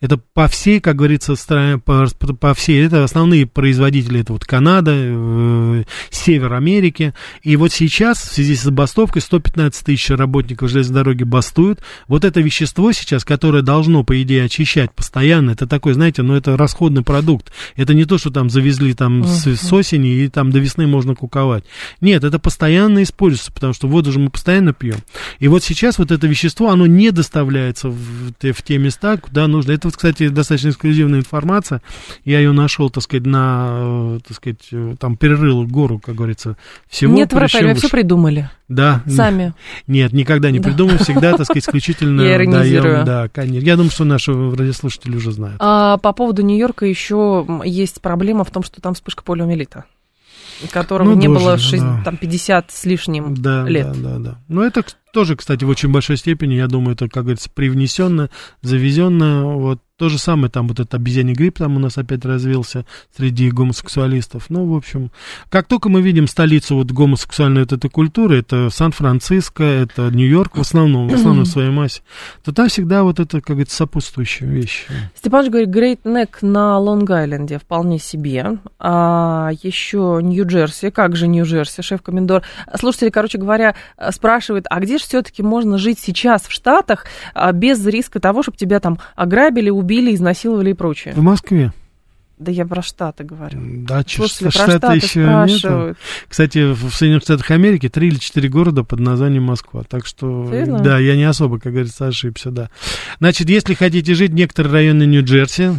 Это 0.00 0.18
по 0.18 0.48
всей, 0.48 0.80
как 0.80 0.96
говорится, 0.96 1.36
стране, 1.36 1.78
по, 1.78 2.06
по 2.40 2.54
всей, 2.54 2.84
это 2.84 3.04
основные 3.04 3.46
производители, 3.46 4.20
это 4.20 4.32
вот 4.32 4.44
Канада, 4.44 4.92
э, 4.94 5.84
Север 6.10 6.52
Америки. 6.54 7.14
И 7.42 7.56
вот 7.56 7.72
сейчас, 7.72 8.18
в 8.18 8.32
связи 8.32 8.54
с 8.56 8.62
забастовкой, 8.62 9.22
115 9.22 9.84
тысяч 9.84 10.10
работников 10.10 10.70
железной 10.70 10.94
дороги 10.94 11.22
бастуют. 11.22 11.80
Вот 12.08 12.24
это 12.24 12.40
вещество 12.40 12.92
сейчас, 12.92 13.24
которое 13.24 13.62
должно, 13.62 14.04
по 14.04 14.20
идее, 14.22 14.44
очищать 14.44 14.92
постоянно, 14.92 15.52
это 15.52 15.66
такой, 15.66 15.94
знаете, 15.94 16.22
ну 16.22 16.34
это 16.34 16.56
расходный 16.56 17.02
продукт. 17.02 17.52
Это 17.76 17.94
не 17.94 18.04
то, 18.04 18.18
что 18.18 18.30
там 18.30 18.50
завезли 18.50 18.94
там 18.94 19.22
uh-huh. 19.22 19.56
с, 19.56 19.60
с 19.60 19.72
осени 19.72 20.10
и 20.10 20.28
там 20.28 20.50
до 20.50 20.58
весны 20.58 20.86
можно 20.86 21.14
куковать. 21.14 21.64
Нет, 22.00 22.24
это 22.24 22.38
постоянно 22.38 23.02
используется, 23.02 23.52
потому 23.52 23.72
что 23.72 23.88
воду 23.88 24.12
же 24.12 24.18
мы 24.18 24.30
постоянно 24.30 24.72
пьем. 24.72 24.98
И 25.38 25.48
вот 25.48 25.62
сейчас 25.62 25.98
вот 25.98 26.10
это 26.10 26.26
вещество, 26.26 26.70
оно 26.70 26.86
не 26.86 27.10
доставляется 27.10 27.88
в, 27.88 28.32
в 28.40 28.62
те 28.62 28.78
места, 28.78 29.16
куда 29.16 29.46
нужно. 29.46 29.72
Это 29.72 29.88
вот, 29.94 29.96
кстати, 29.96 30.28
достаточно 30.28 30.70
эксклюзивная 30.70 31.20
информация. 31.20 31.80
Я 32.24 32.38
ее 32.38 32.52
нашел, 32.52 32.90
так 32.90 33.02
сказать, 33.02 33.26
на, 33.26 34.16
э, 34.16 34.18
так 34.26 34.36
сказать, 34.36 34.68
э, 34.72 34.96
там 34.98 35.16
перерыл 35.16 35.66
гору, 35.66 35.98
как 35.98 36.16
говорится, 36.16 36.56
всего. 36.88 37.14
Нет, 37.14 37.32
вы, 37.32 37.40
Рафаэль, 37.40 37.74
все 37.74 37.88
придумали. 37.88 38.50
Да. 38.68 39.02
Сами. 39.06 39.54
Нет, 39.86 40.12
никогда 40.12 40.50
не 40.50 40.58
Да. 40.58 40.68
придумал, 40.68 40.98
всегда, 40.98 41.32
так 41.36 41.46
сказать, 41.46 41.62
исключительно 41.64 42.22
Я 42.22 42.38
даем. 42.38 43.04
Да, 43.04 43.28
конечно. 43.28 43.64
Я 43.64 43.76
думаю, 43.76 43.90
что 43.90 44.04
наши 44.04 44.32
радиослушатели 44.32 45.16
уже 45.16 45.32
знают. 45.32 45.56
А 45.60 45.96
по 45.98 46.12
поводу 46.12 46.42
Нью-Йорка 46.42 46.86
еще 46.86 47.46
есть 47.64 48.00
проблема 48.00 48.44
в 48.44 48.50
том, 48.50 48.62
что 48.62 48.80
там 48.80 48.94
вспышка 48.94 49.22
полиомиелита, 49.22 49.84
которого 50.70 51.10
Ну, 51.10 51.16
не 51.16 51.26
тоже, 51.26 51.38
было 51.40 51.58
шесть- 51.58 51.82
да. 51.82 52.00
там 52.04 52.16
50 52.16 52.70
с 52.70 52.84
лишним 52.84 53.34
Да, 53.34 53.64
лет. 53.68 53.92
да, 53.92 54.10
да, 54.10 54.18
да. 54.18 54.38
Но 54.48 54.64
это 54.64 54.82
тоже, 55.12 55.36
кстати, 55.36 55.64
в 55.64 55.68
очень 55.68 55.90
большой 55.92 56.16
степени, 56.16 56.54
я 56.54 56.66
думаю, 56.66 56.94
это, 56.94 57.08
как 57.08 57.24
говорится, 57.24 57.48
привнесенно, 57.52 58.30
завезенно. 58.62 59.44
Вот 59.56 59.80
то 59.96 60.08
же 60.08 60.18
самое, 60.18 60.50
там 60.50 60.66
вот 60.66 60.80
этот 60.80 60.94
обезьяний 60.94 61.34
грипп 61.34 61.58
там 61.58 61.76
у 61.76 61.78
нас 61.78 61.96
опять 61.98 62.24
развился 62.24 62.84
среди 63.16 63.48
гомосексуалистов. 63.50 64.46
Ну, 64.48 64.66
в 64.66 64.74
общем, 64.76 65.12
как 65.50 65.68
только 65.68 65.88
мы 65.88 66.02
видим 66.02 66.26
столицу 66.26 66.76
вот 66.76 66.90
гомосексуальной 66.90 67.60
вот 67.60 67.72
этой 67.72 67.88
культуры, 67.88 68.40
это 68.40 68.70
Сан-Франциско, 68.70 69.62
это 69.62 70.10
Нью-Йорк 70.10 70.56
в 70.56 70.60
основном, 70.60 71.08
в 71.08 71.14
основном 71.14 71.44
в 71.44 71.48
своей 71.48 71.70
массе, 71.70 72.02
то 72.42 72.52
там 72.52 72.68
всегда 72.68 73.04
вот 73.04 73.20
это, 73.20 73.40
как 73.40 73.50
говорится, 73.50 73.76
сопутствующие 73.76 74.48
вещи. 74.48 74.86
Степанович 75.14 75.50
говорит, 75.50 75.68
Great 75.68 76.02
Neck 76.02 76.38
на 76.42 76.78
Лонг-Айленде 76.78 77.60
вполне 77.60 78.00
себе. 78.00 78.58
А 78.80 79.50
еще 79.62 80.18
Нью-Джерси. 80.20 80.90
Как 80.90 81.14
же 81.14 81.28
Нью-Джерси, 81.28 81.82
шеф-комендор? 81.82 82.42
Слушатели, 82.76 83.10
короче 83.10 83.38
говоря, 83.38 83.76
спрашивают, 84.10 84.66
а 84.68 84.80
где 84.80 84.98
же 84.98 85.04
все-таки 85.04 85.44
можно 85.44 85.78
жить 85.78 86.00
сейчас 86.00 86.42
в 86.42 86.50
Штатах 86.50 87.06
а, 87.32 87.52
без 87.52 87.84
риска 87.86 88.18
того, 88.18 88.42
чтобы 88.42 88.58
тебя 88.58 88.80
там 88.80 88.98
ограбили, 89.14 89.70
убили, 89.70 89.84
изнасиловали 90.14 90.70
и 90.70 90.74
прочее? 90.74 91.14
В 91.14 91.22
Москве. 91.22 91.72
Да 92.36 92.50
я 92.50 92.66
про 92.66 92.82
Штаты 92.82 93.22
говорю. 93.22 93.60
Да, 93.62 94.02
что 94.06 94.26
про 94.40 94.50
Штаты 94.50 94.96
еще 94.96 95.22
спрашивают. 95.22 95.98
Кстати, 96.28 96.72
в 96.72 96.90
Соединенных 96.90 97.22
Штатах 97.22 97.50
Америки 97.52 97.88
три 97.88 98.08
или 98.08 98.16
четыре 98.16 98.48
города 98.48 98.82
под 98.82 98.98
названием 98.98 99.44
Москва. 99.44 99.84
Так 99.88 100.04
что, 100.04 100.48
Серьезно? 100.50 100.80
да, 100.80 100.98
я 100.98 101.14
не 101.14 101.24
особо, 101.24 101.60
как 101.60 101.72
говорится, 101.72 102.08
ошибся, 102.08 102.50
да. 102.50 102.70
Значит, 103.20 103.48
если 103.50 103.74
хотите 103.74 104.14
жить 104.14 104.32
в 104.32 104.34
некоторые 104.34 104.72
районы 104.72 105.04
Нью-Джерси, 105.04 105.74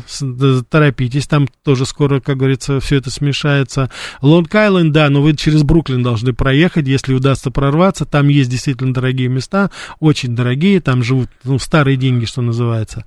торопитесь, 0.70 1.28
там 1.28 1.50
тоже 1.64 1.86
скоро, 1.86 2.22
как 2.22 2.38
говорится, 2.38 2.80
все 2.80 2.98
это 2.98 3.12
смешается. 3.12 3.90
Лонг-Айленд, 4.22 4.92
да, 4.92 5.10
но 5.10 5.22
вы 5.22 5.36
через 5.36 5.64
Бруклин 5.64 6.04
должны 6.04 6.34
проехать, 6.34 6.88
если 6.88 7.14
удастся 7.14 7.52
прорваться. 7.52 8.06
Там 8.06 8.30
есть 8.30 8.50
действительно 8.50 8.94
дорогие 8.94 9.28
места, 9.28 9.72
очень 10.00 10.36
дорогие, 10.36 10.80
там 10.80 11.04
живут, 11.04 11.30
ну, 11.44 11.60
старые 11.60 11.98
деньги, 11.98 12.24
что 12.24 12.42
называется. 12.42 13.04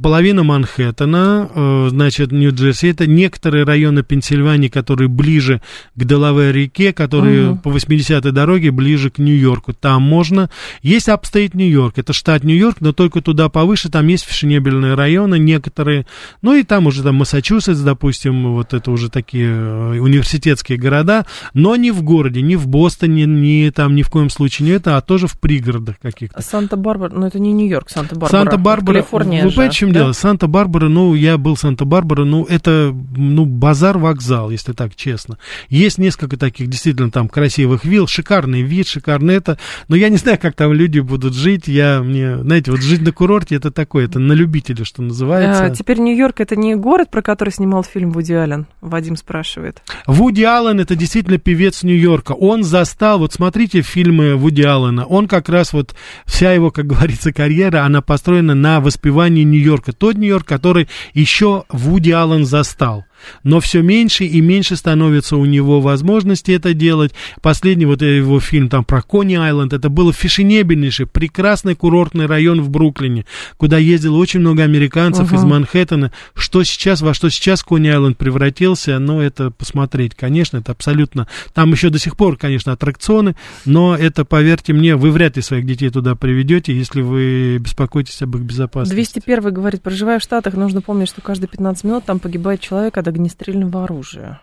Половина 0.00 0.44
Манхэттена, 0.44 1.50
э, 1.54 1.88
значит, 1.90 2.32
Нью-Джерси, 2.32 2.85
это 2.90 3.06
некоторые 3.06 3.64
районы 3.64 4.02
Пенсильвании, 4.02 4.68
которые 4.68 5.08
ближе 5.08 5.60
к 5.94 6.04
Делавэр-реке, 6.04 6.92
которые 6.92 7.50
Мгм. 7.50 7.58
по 7.58 7.70
80-й 7.70 8.32
дороге 8.32 8.70
ближе 8.70 9.10
к 9.10 9.18
Нью-Йорку. 9.18 9.72
Там 9.72 10.02
можно. 10.02 10.50
Есть 10.82 11.08
upstate 11.08 11.54
Нью-Йорк, 11.54 11.98
это 11.98 12.12
штат 12.12 12.44
Нью-Йорк, 12.44 12.76
но 12.80 12.92
только 12.92 13.20
туда 13.20 13.48
повыше, 13.48 13.88
там 13.90 14.06
есть 14.08 14.24
фешенебельные 14.24 14.94
районы 14.94 15.38
некоторые. 15.38 16.06
Ну 16.42 16.54
и 16.54 16.62
там 16.62 16.86
уже 16.86 17.02
там 17.02 17.16
Массачусетс, 17.16 17.80
допустим, 17.80 18.52
вот 18.52 18.74
это 18.74 18.90
уже 18.90 19.10
такие 19.10 19.50
э, 19.50 19.98
университетские 20.00 20.78
города, 20.78 21.26
но 21.54 21.76
не 21.76 21.90
в 21.90 22.02
городе, 22.02 22.42
не 22.42 22.56
в 22.56 22.66
Бостоне, 22.66 23.24
не 23.24 23.70
там 23.70 23.94
ни 23.94 24.02
в 24.02 24.10
коем 24.10 24.30
случае 24.30 24.68
не 24.68 24.72
это, 24.74 24.96
а 24.96 25.00
тоже 25.00 25.26
в 25.26 25.38
пригородах 25.38 25.98
каких-то. 25.98 26.40
Санта-Барбара, 26.40 27.12
ну 27.14 27.26
это 27.26 27.38
не 27.38 27.52
Нью-Йорк, 27.52 27.90
Санта-Барбара. 27.90 28.30
Санта-Барбара, 28.30 28.96
Калифорния 28.96 29.44
вы 29.44 29.50
же, 29.50 29.56
понимаете, 29.56 29.74
в 29.74 29.78
чем 29.78 29.92
да? 29.92 30.00
дело? 30.00 30.12
Санта-Барбара, 30.12 30.88
ну, 30.88 31.14
я 31.14 31.38
был 31.38 31.56
Санта-Барбара, 31.56 32.24
ну, 32.24 32.44
это, 32.44 32.70
ну, 32.92 33.44
базар-вокзал, 33.44 34.50
если 34.50 34.72
так 34.72 34.94
честно. 34.94 35.38
Есть 35.68 35.98
несколько 35.98 36.36
таких 36.36 36.68
действительно 36.68 37.10
там 37.10 37.28
красивых 37.28 37.84
вилл, 37.84 38.06
шикарный 38.06 38.62
вид, 38.62 38.88
шикарный 38.88 39.34
это, 39.34 39.58
но 39.88 39.96
я 39.96 40.08
не 40.08 40.16
знаю, 40.16 40.38
как 40.40 40.54
там 40.54 40.72
люди 40.72 41.00
будут 41.00 41.34
жить, 41.34 41.68
я, 41.68 42.02
мне, 42.02 42.38
знаете, 42.38 42.70
вот 42.70 42.80
жить 42.80 43.02
на 43.02 43.12
курорте, 43.12 43.56
это 43.56 43.70
такое, 43.70 44.06
это 44.06 44.18
на 44.18 44.32
любителя, 44.32 44.84
что 44.84 45.02
называется. 45.02 45.64
А, 45.64 45.70
теперь 45.70 45.98
Нью-Йорк 45.98 46.40
это 46.40 46.56
не 46.56 46.74
город, 46.74 47.10
про 47.10 47.22
который 47.22 47.50
снимал 47.50 47.82
фильм 47.82 48.10
Вуди 48.10 48.32
Аллен? 48.32 48.66
Вадим 48.80 49.16
спрашивает. 49.16 49.82
Вуди 50.06 50.42
Аллен 50.42 50.80
это 50.80 50.94
действительно 50.94 51.38
певец 51.38 51.82
Нью-Йорка. 51.82 52.32
Он 52.32 52.62
застал, 52.64 53.18
вот 53.18 53.32
смотрите 53.32 53.82
фильмы 53.82 54.36
Вуди 54.36 54.62
Аллена, 54.62 55.04
он 55.04 55.28
как 55.28 55.48
раз 55.48 55.72
вот, 55.72 55.94
вся 56.24 56.52
его, 56.52 56.70
как 56.70 56.86
говорится, 56.86 57.32
карьера, 57.32 57.84
она 57.84 58.02
построена 58.02 58.54
на 58.54 58.80
воспевании 58.80 59.44
Нью-Йорка. 59.44 59.92
Тот 59.92 60.16
Нью-Йорк, 60.16 60.46
который 60.46 60.88
еще 61.14 61.64
Вуди 61.70 62.10
Аллен 62.10 62.44
застал 62.44 62.65
застал. 62.66 63.04
Но 63.42 63.60
все 63.60 63.82
меньше 63.82 64.24
и 64.24 64.40
меньше 64.40 64.76
становится 64.76 65.36
у 65.36 65.44
него 65.44 65.80
возможности 65.80 66.52
это 66.52 66.74
делать. 66.74 67.12
Последний 67.42 67.86
вот 67.86 68.02
его 68.02 68.40
фильм 68.40 68.68
там 68.68 68.84
про 68.84 69.02
Кони-Айленд, 69.02 69.72
это 69.72 69.88
был 69.88 70.12
фешенебельнейший, 70.12 71.06
прекрасный 71.06 71.74
курортный 71.74 72.26
район 72.26 72.60
в 72.62 72.70
Бруклине, 72.70 73.26
куда 73.56 73.78
ездило 73.78 74.16
очень 74.16 74.40
много 74.40 74.62
американцев 74.62 75.32
из 75.32 75.40
Мгм. 75.40 75.50
Манхэттена. 75.50 76.12
Что 76.34 76.62
сейчас, 76.64 77.00
во 77.00 77.14
что 77.14 77.28
сейчас 77.30 77.62
Кони-Айленд 77.62 78.16
превратился, 78.16 78.98
ну, 78.98 79.20
это 79.20 79.50
посмотреть, 79.50 80.14
конечно, 80.14 80.58
это 80.58 80.72
абсолютно... 80.72 81.28
Там 81.54 81.72
еще 81.72 81.90
до 81.90 81.98
сих 81.98 82.16
пор, 82.16 82.36
конечно, 82.36 82.72
аттракционы, 82.72 83.36
но 83.64 83.96
это, 83.96 84.24
поверьте 84.24 84.72
мне, 84.72 84.96
вы 84.96 85.10
вряд 85.10 85.36
ли 85.36 85.42
своих 85.42 85.66
детей 85.66 85.90
туда 85.90 86.14
приведете, 86.14 86.76
если 86.76 87.02
вы 87.02 87.58
беспокоитесь 87.58 88.20
об 88.22 88.36
их 88.36 88.42
безопасности. 88.42 88.94
201 88.94 89.52
говорит, 89.54 89.82
проживая 89.82 90.18
в 90.18 90.22
Штатах, 90.22 90.54
нужно 90.54 90.82
помнить, 90.82 91.08
что 91.08 91.20
каждые 91.20 91.48
15 91.48 91.84
минут 91.84 92.04
там 92.04 92.18
погибает 92.18 92.60
человек 92.60 92.96
от 92.96 93.05
огнестрельного 93.08 93.84
оружия. 93.84 94.40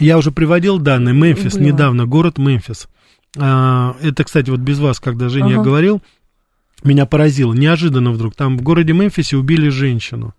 Я 0.00 0.18
уже 0.18 0.32
приводил 0.32 0.78
данные. 0.78 1.14
Мемфис, 1.14 1.54
Блин. 1.54 1.72
недавно, 1.72 2.06
город 2.06 2.38
Мемфис. 2.38 2.88
А, 3.38 3.96
это, 4.02 4.24
кстати, 4.24 4.50
вот 4.50 4.60
без 4.60 4.78
вас, 4.78 5.00
когда 5.00 5.28
Женя 5.28 5.54
Ага. 5.54 5.62
говорил, 5.62 6.02
меня 6.82 7.06
поразило. 7.06 7.52
Неожиданно 7.54 8.10
вдруг. 8.10 8.34
Там 8.34 8.58
в 8.58 8.62
городе 8.62 8.92
Мемфисе 8.92 9.36
убили 9.36 9.68
женщину, 9.68 10.34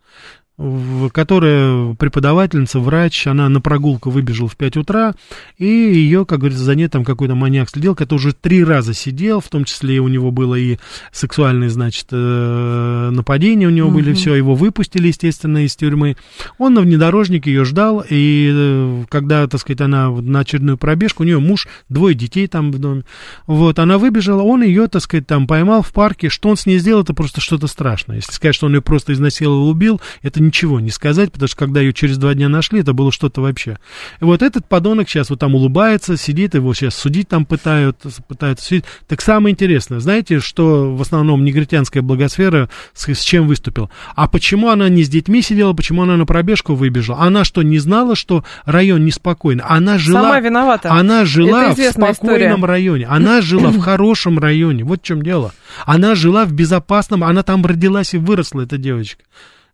в- 0.59 1.09
которая 1.09 1.93
преподавательница, 1.95 2.79
врач, 2.79 3.25
она 3.27 3.47
на 3.47 3.61
прогулку 3.61 4.09
выбежала 4.09 4.49
в 4.49 4.57
5 4.57 4.75
утра, 4.77 5.15
и 5.57 5.65
ее, 5.65 6.25
как 6.25 6.39
говорится, 6.39 6.63
за 6.65 6.75
ней 6.75 6.89
там 6.89 7.05
какой-то 7.05 7.33
маньяк 7.33 7.69
следил, 7.69 7.95
который 7.95 8.19
уже 8.19 8.33
три 8.33 8.63
раза 8.63 8.93
сидел, 8.93 9.39
в 9.39 9.47
том 9.47 9.63
числе 9.63 9.99
у 9.99 10.09
него 10.09 10.31
было 10.31 10.55
и 10.55 10.77
сексуальные, 11.13 11.69
значит, 11.69 12.07
э, 12.11 13.09
нападения 13.11 13.67
у 13.67 13.71
него 13.71 13.89
были, 13.89 14.09
Мгм. 14.09 14.15
все, 14.15 14.35
его 14.35 14.53
выпустили, 14.55 15.07
естественно, 15.07 15.63
из 15.65 15.75
тюрьмы. 15.75 16.17
Он 16.57 16.73
на 16.73 16.81
внедорожнике 16.81 17.51
ее 17.51 17.63
ждал, 17.63 18.03
и 18.07 18.51
э, 18.53 19.03
когда, 19.09 19.47
так 19.47 19.61
сказать, 19.61 19.81
она 19.81 20.09
на 20.11 20.39
очередную 20.41 20.77
пробежку, 20.77 21.23
у 21.23 21.25
нее 21.25 21.39
муж, 21.39 21.67
двое 21.87 22.15
детей 22.15 22.47
там 22.47 22.71
в 22.71 22.79
доме, 22.79 23.03
вот, 23.47 23.79
она 23.79 23.97
выбежала, 23.97 24.43
он 24.43 24.61
ее, 24.63 24.87
так 24.87 25.01
сказать, 25.01 25.25
там 25.25 25.47
поймал 25.47 25.81
в 25.83 25.93
парке, 25.93 26.27
что 26.29 26.49
он 26.49 26.57
с 26.57 26.65
ней 26.65 26.79
сделал, 26.79 27.03
это 27.03 27.13
просто 27.13 27.39
что-то 27.39 27.67
страшное. 27.67 28.17
Если 28.17 28.33
сказать, 28.33 28.55
что 28.55 28.65
он 28.65 28.75
ее 28.75 28.81
просто 28.81 29.13
изнасиловал, 29.13 29.69
убил, 29.69 30.01
это 30.21 30.41
ничего 30.49 30.79
не 30.79 30.89
сказать, 30.89 31.31
потому 31.31 31.47
что 31.47 31.57
когда 31.57 31.79
ее 31.79 31.93
через 31.93 32.17
два 32.17 32.33
дня 32.33 32.49
нашли, 32.49 32.81
это 32.81 32.93
было 32.93 33.11
что-то 33.11 33.41
вообще. 33.41 33.77
И 34.19 34.25
вот 34.25 34.41
этот 34.41 34.67
подонок 34.67 35.07
сейчас 35.07 35.29
вот 35.29 35.39
там 35.39 35.55
улыбается, 35.55 36.17
сидит, 36.17 36.55
его 36.55 36.73
сейчас 36.73 36.95
судить 36.95 37.29
там 37.29 37.45
пытают, 37.45 37.97
пытаются 38.27 38.65
судить. 38.65 38.85
Так 39.07 39.21
самое 39.21 39.53
интересное, 39.53 39.99
знаете, 39.99 40.39
что 40.39 40.93
в 40.95 41.01
основном 41.01 41.45
негритянская 41.45 42.03
благосфера 42.03 42.69
с, 42.93 43.07
с 43.07 43.21
чем 43.21 43.47
выступила? 43.47 43.89
А 44.15 44.27
почему 44.27 44.69
она 44.69 44.89
не 44.89 45.03
с 45.03 45.09
детьми 45.09 45.41
сидела, 45.41 45.73
почему 45.73 46.03
она 46.03 46.17
на 46.17 46.25
пробежку 46.25 46.73
выбежала? 46.73 47.19
Она 47.19 47.43
что, 47.43 47.61
не 47.61 47.77
знала, 47.79 48.15
что 48.15 48.43
район 48.65 49.05
неспокойный? 49.05 49.63
Она 49.67 49.97
жила... 49.97 50.23
Сама 50.23 50.39
виновата. 50.39 50.91
Она 50.91 51.25
жила 51.25 51.69
в 51.69 51.79
спокойном 51.79 52.11
история. 52.11 52.65
районе. 52.65 53.05
Она 53.05 53.41
жила 53.41 53.69
в 53.69 53.79
хорошем 53.81 54.39
районе. 54.39 54.83
Вот 54.83 55.01
в 55.01 55.05
чем 55.05 55.21
дело. 55.21 55.53
Она 55.85 56.15
жила 56.15 56.45
в 56.45 56.53
безопасном, 56.53 57.23
она 57.23 57.43
там 57.43 57.63
родилась 57.63 58.13
и 58.15 58.17
выросла, 58.17 58.61
эта 58.61 58.77
девочка. 58.77 59.23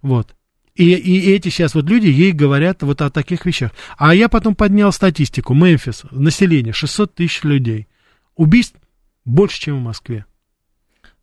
Вот. 0.02 0.35
И, 0.76 0.94
и 0.94 1.32
эти 1.32 1.48
сейчас 1.48 1.74
вот 1.74 1.90
люди 1.90 2.08
ей 2.08 2.34
говорят 2.34 2.84
вот 2.84 3.02
о 3.02 3.10
таких 3.10 3.46
вещах. 3.46 3.72
А 3.98 4.14
я 4.14 4.28
потом 4.28 4.56
поднял 4.56 4.92
статистику. 4.92 5.54
Мемфис, 5.54 6.04
население 6.12 6.74
600 6.74 7.16
тысяч 7.16 7.44
людей. 7.44 7.88
Убийств 8.36 8.76
больше, 9.24 9.60
чем 9.60 9.78
в 9.78 9.82
Москве. 9.82 10.26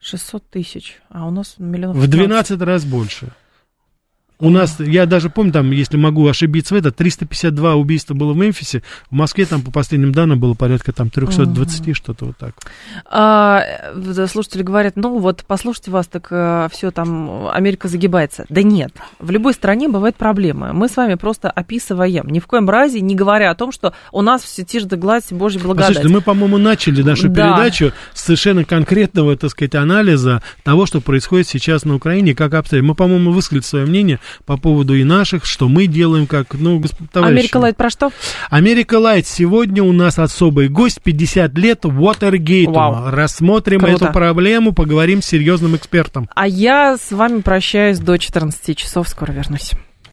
600 0.01 0.51
тысяч, 0.51 0.99
а 1.11 1.29
у 1.29 1.31
нас 1.31 1.57
миллионов 1.59 1.97
В 1.97 2.11
15. 2.11 2.57
12 2.57 2.61
раз 2.63 2.85
больше. 2.85 3.29
У 4.43 4.51
нас, 4.51 4.81
я 4.81 5.07
даже 5.07 5.31
помню, 5.31 5.53
там, 5.53 5.71
если 5.71 5.97
могу 5.97 6.27
ошибиться 6.27 6.75
в 6.75 6.77
это, 6.77 6.91
352 6.91 7.77
убийства 7.77 8.15
было 8.15 8.33
в 8.33 8.37
Мемфисе, 8.37 8.83
в 9.09 9.15
Москве 9.15 9.47
там, 9.47 9.63
по 9.63 9.71
последним 9.71 10.11
данным, 10.11 10.41
было 10.41 10.55
порядка 10.55 10.93
там 10.93 11.11
320, 11.11 11.81
mm-hmm. 11.81 11.95
что-то 11.95 12.25
вот 12.25 12.37
так. 12.37 12.55
А, 13.07 13.63
слушатели 14.27 14.65
говорят, 14.65 14.97
ну 14.97 15.19
вот, 15.19 15.45
послушайте 15.47 15.93
вас, 15.93 16.09
так 16.09 16.27
а, 16.33 16.69
все 16.73 16.91
там, 16.91 17.47
Америка 17.53 17.87
загибается. 17.87 18.45
Да 18.49 18.65
нет, 18.65 18.93
в 19.21 19.31
любой 19.31 19.53
стране 19.53 19.89
бывают 19.89 20.17
проблемы. 20.17 20.73
Мы 20.73 20.89
с 20.89 20.97
вами 20.97 21.15
просто 21.15 21.49
описываем, 21.49 22.27
ни 22.27 22.41
в 22.41 22.49
коем 22.49 22.69
разе 22.69 23.01
не 23.01 23.15
говоря 23.15 23.53
о 23.53 23.55
том, 23.55 23.71
что 23.71 23.95
у 24.11 24.23
нас 24.23 24.43
все 24.43 24.65
тишь 24.65 24.83
да 24.83 24.97
гладь, 24.97 25.33
Божья 25.33 25.61
благодать. 25.61 25.91
Послушайте, 25.91 26.13
мы, 26.13 26.21
по-моему, 26.21 26.59
начали 26.59 27.03
нашу 27.03 27.29
да. 27.29 27.55
передачу 27.57 27.93
с 28.13 28.23
совершенно 28.23 28.65
конкретного, 28.65 29.37
так 29.37 29.51
сказать, 29.51 29.77
анализа 29.77 30.43
того, 30.65 30.87
что 30.87 31.01
происходит 31.01 31.47
сейчас 31.47 31.85
на 31.85 31.95
Украине, 31.95 32.35
как 32.35 32.55
обстоят. 32.55 32.85
Мы, 32.85 32.97
по-моему, 32.97 33.31
высказали 33.31 33.63
свое 33.63 33.87
мнение 33.87 34.19
по 34.45 34.57
поводу 34.57 34.95
и 34.95 35.05
наших, 35.05 35.45
что 35.45 35.69
мы 35.69 35.87
делаем, 35.87 36.27
как, 36.27 36.55
ну, 36.55 36.83
товарищи. 37.13 37.39
Америка 37.39 37.57
Лайт 37.59 37.77
про 37.77 37.91
что? 37.91 38.11
Америка 38.51 38.99
Лайт. 38.99 39.27
Сегодня 39.27 39.83
у 39.83 39.93
нас 39.93 40.19
особый 40.19 40.69
гость, 40.69 41.01
50 41.03 41.57
лет 41.59 41.85
Watergate. 41.85 43.11
Рассмотрим 43.11 43.81
Круто. 43.81 44.05
эту 44.07 44.13
проблему, 44.13 44.73
поговорим 44.73 45.23
с 45.23 45.27
серьезным 45.27 45.77
экспертом. 45.77 46.29
А 46.35 46.47
я 46.47 46.97
с 46.97 47.11
вами 47.13 47.41
прощаюсь 47.41 47.99
до 47.99 48.19
14 48.19 48.77
часов, 48.77 49.09
скоро 49.09 49.33
вернусь. 49.33 49.73